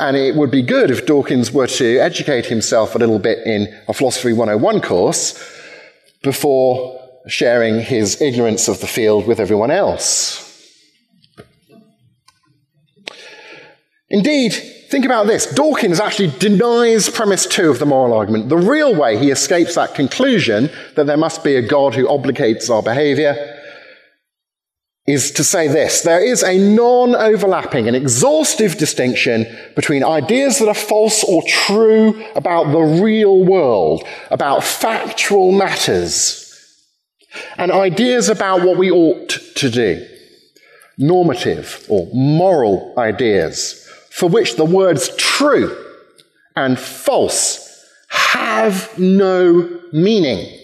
And 0.00 0.16
it 0.16 0.34
would 0.34 0.50
be 0.50 0.62
good 0.62 0.90
if 0.90 1.04
Dawkins 1.04 1.52
were 1.52 1.66
to 1.66 1.98
educate 1.98 2.46
himself 2.46 2.94
a 2.94 2.98
little 2.98 3.18
bit 3.18 3.46
in 3.46 3.68
a 3.86 3.92
Philosophy 3.92 4.32
101 4.32 4.80
course 4.80 5.38
before 6.22 6.98
sharing 7.28 7.80
his 7.80 8.18
ignorance 8.22 8.66
of 8.66 8.80
the 8.80 8.86
field 8.86 9.26
with 9.26 9.38
everyone 9.38 9.70
else. 9.70 10.46
Indeed, 14.08 14.54
think 14.88 15.04
about 15.04 15.26
this. 15.26 15.44
Dawkins 15.52 16.00
actually 16.00 16.30
denies 16.38 17.10
premise 17.10 17.44
two 17.44 17.68
of 17.68 17.78
the 17.78 17.84
moral 17.84 18.14
argument. 18.14 18.48
The 18.48 18.56
real 18.56 18.94
way 18.94 19.18
he 19.18 19.30
escapes 19.30 19.74
that 19.74 19.94
conclusion 19.94 20.70
that 20.96 21.04
there 21.04 21.18
must 21.18 21.44
be 21.44 21.56
a 21.56 21.68
God 21.68 21.94
who 21.94 22.06
obligates 22.06 22.70
our 22.70 22.82
behavior 22.82 23.59
is 25.12 25.30
to 25.32 25.44
say 25.44 25.68
this 25.68 26.02
there 26.02 26.24
is 26.24 26.42
a 26.42 26.58
non 26.58 27.14
overlapping 27.14 27.86
and 27.86 27.96
exhaustive 27.96 28.78
distinction 28.78 29.46
between 29.74 30.04
ideas 30.04 30.58
that 30.58 30.68
are 30.68 30.74
false 30.74 31.24
or 31.24 31.42
true 31.46 32.24
about 32.34 32.72
the 32.72 33.02
real 33.02 33.44
world, 33.44 34.04
about 34.30 34.64
factual 34.64 35.52
matters, 35.52 36.46
and 37.56 37.72
ideas 37.72 38.28
about 38.28 38.62
what 38.62 38.76
we 38.76 38.90
ought 38.90 39.28
to 39.56 39.70
do, 39.70 40.06
normative 40.98 41.84
or 41.88 42.08
moral 42.12 42.94
ideas 42.98 43.86
for 44.10 44.28
which 44.28 44.56
the 44.56 44.64
words 44.64 45.08
true 45.16 45.76
and 46.56 46.78
false 46.78 47.86
have 48.10 48.98
no 48.98 49.80
meaning. 49.92 50.58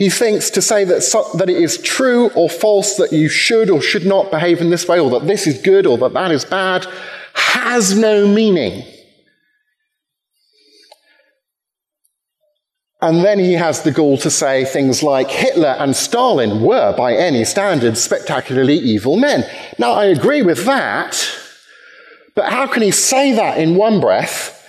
He 0.00 0.08
thinks 0.08 0.48
to 0.52 0.62
say 0.62 0.84
that, 0.84 1.02
so, 1.02 1.26
that 1.34 1.50
it 1.50 1.58
is 1.58 1.76
true 1.76 2.30
or 2.30 2.48
false 2.48 2.96
that 2.96 3.12
you 3.12 3.28
should 3.28 3.68
or 3.68 3.82
should 3.82 4.06
not 4.06 4.30
behave 4.30 4.62
in 4.62 4.70
this 4.70 4.88
way, 4.88 4.98
or 4.98 5.10
that 5.10 5.26
this 5.26 5.46
is 5.46 5.60
good 5.60 5.86
or 5.86 5.98
that 5.98 6.14
that 6.14 6.30
is 6.30 6.42
bad, 6.42 6.86
has 7.34 7.98
no 7.98 8.26
meaning. 8.26 8.82
And 13.02 13.22
then 13.22 13.38
he 13.38 13.52
has 13.52 13.82
the 13.82 13.90
gall 13.90 14.16
to 14.18 14.30
say 14.30 14.64
things 14.64 15.02
like 15.02 15.30
Hitler 15.30 15.76
and 15.78 15.94
Stalin 15.94 16.62
were, 16.62 16.94
by 16.96 17.12
any 17.12 17.44
standards, 17.44 18.02
spectacularly 18.02 18.76
evil 18.78 19.18
men. 19.18 19.44
Now, 19.78 19.92
I 19.92 20.06
agree 20.06 20.40
with 20.40 20.64
that, 20.64 21.30
but 22.34 22.50
how 22.50 22.66
can 22.66 22.82
he 22.82 22.90
say 22.90 23.32
that 23.32 23.58
in 23.58 23.76
one 23.76 24.00
breath 24.00 24.66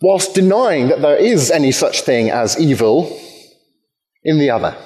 whilst 0.00 0.36
denying 0.36 0.86
that 0.86 1.02
there 1.02 1.16
is 1.16 1.50
any 1.50 1.72
such 1.72 2.02
thing 2.02 2.30
as 2.30 2.56
evil 2.60 3.20
in 4.28 4.38
the 4.38 4.50
other? 4.50 4.76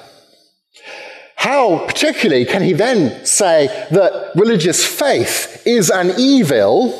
How, 1.35 1.85
particularly, 1.85 2.45
can 2.45 2.61
he 2.61 2.71
then 2.71 3.25
say 3.25 3.67
that 3.91 4.31
religious 4.35 4.85
faith 4.85 5.61
is 5.65 5.89
an 5.89 6.13
evil? 6.17 6.99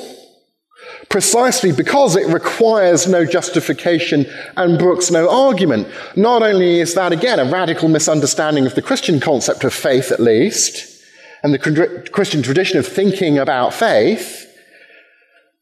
precisely 1.10 1.72
because 1.72 2.16
it 2.16 2.26
requires 2.34 3.08
no 3.08 3.24
justification 3.24 4.26
and 4.58 4.80
brooks 4.80 5.12
no 5.12 5.30
argument. 5.30 5.88
Not 6.16 6.42
only 6.42 6.80
is 6.80 6.96
that, 6.96 7.12
again, 7.12 7.40
a 7.40 7.46
radical 7.46 7.88
misunderstanding 7.88 8.66
of 8.66 8.74
the 8.74 8.82
Christian 8.82 9.20
concept 9.20 9.64
of 9.64 9.76
faith, 9.76 10.12
at 10.12 10.20
least, 10.20 11.04
and 11.44 11.54
the 11.54 12.10
Christian 12.12 12.42
tradition 12.42 12.80
of 12.80 12.88
thinking 12.88 13.38
about 13.38 13.76
faith, 13.76 14.52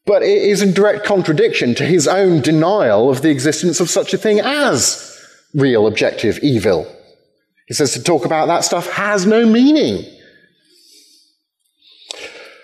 but 0.06 0.22
it 0.22 0.42
is 0.42 0.62
in 0.62 0.72
direct 0.72 1.04
contradiction 1.04 1.74
to 1.74 1.84
his 1.84 2.08
own 2.08 2.40
denial 2.40 3.10
of 3.10 3.20
the 3.20 3.28
existence 3.28 3.78
of 3.78 3.90
such 3.90 4.14
a 4.14 4.18
thing 4.18 4.40
as 4.40 5.11
real 5.54 5.86
objective 5.86 6.38
evil. 6.42 6.86
He 7.66 7.74
says 7.74 7.92
to 7.92 8.02
talk 8.02 8.24
about 8.24 8.46
that 8.46 8.64
stuff 8.64 8.90
has 8.90 9.26
no 9.26 9.46
meaning. 9.46 10.04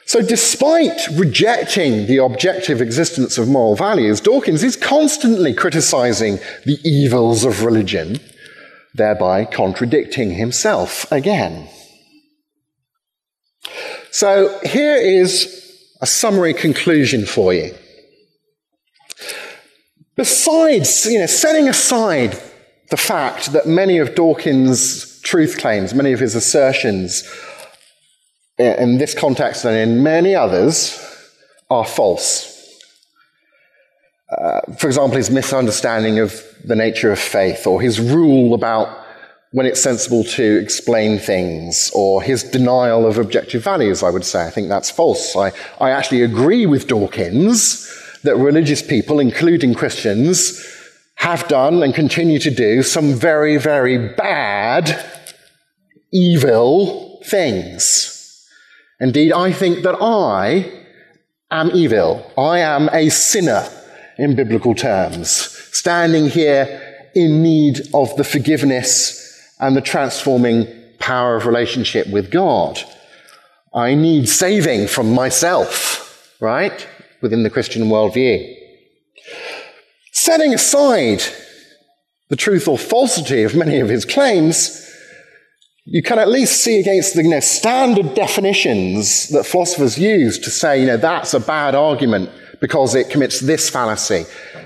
So, 0.07 0.23
despite 0.23 1.07
rejecting 1.17 2.07
the 2.07 2.17
objective 2.17 2.81
existence 2.81 3.37
of 3.37 3.47
moral 3.47 3.77
values, 3.77 4.23
Dawkins 4.23 4.65
is 4.65 4.75
constantly 4.75 5.53
criticizing 5.53 6.39
the 6.65 6.79
evils 6.83 7.45
of 7.45 7.63
religion, 7.63 8.19
thereby 8.95 9.45
contradicting 9.45 10.31
himself 10.31 11.11
again. 11.13 11.69
So, 14.11 14.59
here 14.65 14.97
is 14.97 15.55
a 16.01 16.07
summary 16.07 16.55
conclusion 16.55 17.27
for 17.27 17.53
you. 17.53 17.75
Besides, 20.17 21.05
you 21.05 21.19
know, 21.19 21.27
setting 21.27 21.69
aside 21.69 22.41
the 22.91 22.97
fact 22.97 23.53
that 23.53 23.67
many 23.67 23.99
of 23.99 24.15
Dawkins' 24.15 25.21
truth 25.21 25.59
claims, 25.59 25.95
many 25.95 26.13
of 26.13 26.21
his 26.21 26.35
assertions, 26.35 27.29
in 28.59 28.99
this 28.99 29.15
context 29.15 29.65
and 29.65 29.77
in 29.77 30.03
many 30.03 30.35
others, 30.35 30.99
are 31.71 31.85
false. 31.85 32.55
Uh, 34.37 34.61
for 34.79 34.87
example, 34.87 35.17
his 35.17 35.31
misunderstanding 35.31 36.19
of 36.19 36.43
the 36.65 36.77
nature 36.77 37.13
of 37.13 37.19
faith, 37.19 37.67
or 37.67 37.81
his 37.81 38.01
rule 38.01 38.55
about 38.55 39.05
when 39.53 39.65
it's 39.65 39.83
sensible 39.83 40.25
to 40.25 40.59
explain 40.59 41.19
things, 41.19 41.91
or 41.95 42.23
his 42.23 42.43
denial 42.43 43.07
of 43.07 43.17
objective 43.17 43.65
values, 43.65 44.03
I 44.03 44.11
would 44.11 44.25
say. 44.25 44.47
I 44.47 44.51
think 44.51 44.69
that's 44.69 44.91
false. 44.91 45.35
I, 45.37 45.53
I 45.81 45.91
actually 45.91 46.23
agree 46.23 46.67
with 46.67 46.89
Dawkins 46.89 47.87
that 48.25 48.37
religious 48.37 48.83
people, 48.83 49.21
including 49.21 49.75
Christians, 49.75 50.63
have 51.19 51.49
done 51.49 51.83
and 51.83 51.95
continue 51.95 52.39
to 52.39 52.51
do 52.51 52.83
some 52.83 53.13
very, 53.13 53.57
very 53.59 53.99
bad, 54.15 55.05
evil 56.13 57.21
things. 57.25 58.47
Indeed, 59.01 59.33
I 59.33 59.53
think 59.53 59.83
that 59.83 59.97
I 60.01 60.73
am 61.51 61.71
evil. 61.73 62.25
I 62.39 62.61
am 62.61 62.89
a 62.93 63.09
sinner 63.09 63.69
in 64.17 64.37
biblical 64.37 64.75
terms, 64.75 65.29
standing 65.73 66.29
here 66.29 66.81
in 67.15 67.43
need 67.43 67.81
of 67.95 68.15
the 68.17 68.25
forgiveness 68.25 69.55
and 69.59 69.77
the 69.77 69.81
transforming 69.81 70.69
power 70.99 71.37
of 71.37 71.47
relationship 71.47 72.09
with 72.09 72.31
God. 72.31 72.81
I 73.75 73.95
need 73.95 74.29
saving 74.29 74.87
from 74.87 75.13
myself, 75.15 76.37
right? 76.41 76.87
Within 77.21 77.43
the 77.43 77.51
Christian 77.51 77.85
worldview. 77.85 78.58
Setting 80.21 80.53
aside 80.53 81.23
the 82.29 82.35
truth 82.35 82.67
or 82.67 82.77
falsity 82.77 83.45
of 83.45 83.55
many 83.55 83.79
of 83.79 83.89
his 83.89 84.05
claims, 84.05 84.85
you 85.85 86.03
can 86.03 86.19
at 86.19 86.29
least 86.29 86.61
see 86.61 86.81
against 86.81 87.15
the 87.15 87.23
you 87.23 87.31
know, 87.31 87.39
standard 87.39 88.15
definitions 88.15 89.29
that 89.29 89.47
philosophers 89.47 89.97
use 89.97 90.37
to 90.41 90.51
say, 90.51 90.81
you 90.81 90.89
know, 90.89 90.97
that's 90.97 91.35
a 91.35 91.41
bad 91.41 91.77
argument 91.77 92.31
because 92.61 92.97
it 92.97 93.11
commits 93.11 93.39
this 93.39 93.71
fallacy, 93.71 94.25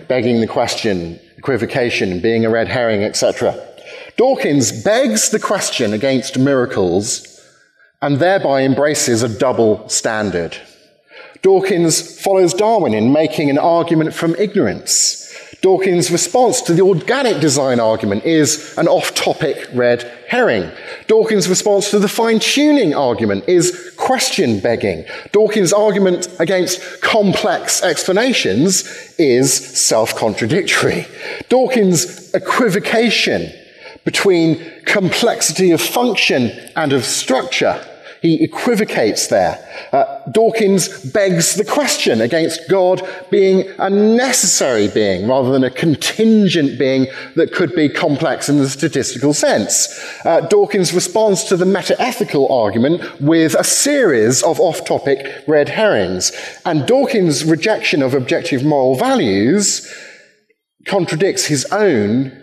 begging 0.08 0.40
the 0.40 0.46
question, 0.46 1.20
equivocation, 1.36 2.20
being 2.20 2.46
a 2.46 2.50
red 2.50 2.66
herring, 2.66 3.04
etc. 3.04 3.54
Dawkins 4.16 4.72
begs 4.82 5.28
the 5.28 5.38
question 5.38 5.92
against 5.92 6.38
miracles 6.38 7.26
and 8.00 8.16
thereby 8.16 8.62
embraces 8.62 9.22
a 9.22 9.28
double 9.28 9.86
standard. 9.90 10.56
Dawkins 11.42 12.20
follows 12.20 12.54
Darwin 12.54 12.94
in 12.94 13.12
making 13.12 13.50
an 13.50 13.58
argument 13.58 14.14
from 14.14 14.34
ignorance 14.36 15.22
Dawkins' 15.62 16.10
response 16.10 16.60
to 16.62 16.72
the 16.72 16.82
organic 16.82 17.40
design 17.40 17.78
argument 17.78 18.24
is 18.24 18.76
an 18.76 18.88
off 18.88 19.14
topic 19.14 19.68
red 19.72 20.02
herring. 20.26 20.68
Dawkins' 21.06 21.48
response 21.48 21.88
to 21.92 22.00
the 22.00 22.08
fine 22.08 22.40
tuning 22.40 22.94
argument 22.94 23.44
is 23.46 23.94
question 23.96 24.58
begging. 24.58 25.04
Dawkins' 25.30 25.72
argument 25.72 26.28
against 26.40 27.00
complex 27.00 27.80
explanations 27.80 28.82
is 29.18 29.54
self 29.54 30.16
contradictory. 30.16 31.06
Dawkins' 31.48 32.34
equivocation 32.34 33.52
between 34.04 34.68
complexity 34.84 35.70
of 35.70 35.80
function 35.80 36.50
and 36.74 36.92
of 36.92 37.04
structure 37.04 37.80
he 38.22 38.42
equivocates 38.42 39.26
there. 39.26 39.58
Uh, 39.92 40.20
Dawkins 40.30 41.04
begs 41.10 41.56
the 41.56 41.64
question 41.64 42.20
against 42.20 42.70
God 42.70 43.02
being 43.30 43.68
a 43.78 43.90
necessary 43.90 44.86
being 44.86 45.26
rather 45.26 45.50
than 45.50 45.64
a 45.64 45.70
contingent 45.70 46.78
being 46.78 47.08
that 47.34 47.52
could 47.52 47.74
be 47.74 47.88
complex 47.88 48.48
in 48.48 48.58
the 48.58 48.68
statistical 48.68 49.34
sense. 49.34 50.00
Uh, 50.24 50.40
Dawkins 50.42 50.94
responds 50.94 51.42
to 51.44 51.56
the 51.56 51.64
metaethical 51.64 52.48
argument 52.48 53.20
with 53.20 53.54
a 53.54 53.64
series 53.64 54.44
of 54.44 54.60
off 54.60 54.84
topic 54.84 55.26
red 55.48 55.68
herrings. 55.68 56.30
And 56.64 56.86
Dawkins' 56.86 57.44
rejection 57.44 58.02
of 58.02 58.14
objective 58.14 58.64
moral 58.64 58.94
values 58.94 59.92
contradicts 60.86 61.46
his 61.46 61.64
own 61.72 62.40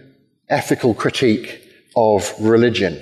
ethical 0.50 0.94
critique 0.94 1.64
of 1.96 2.34
religion. 2.42 3.02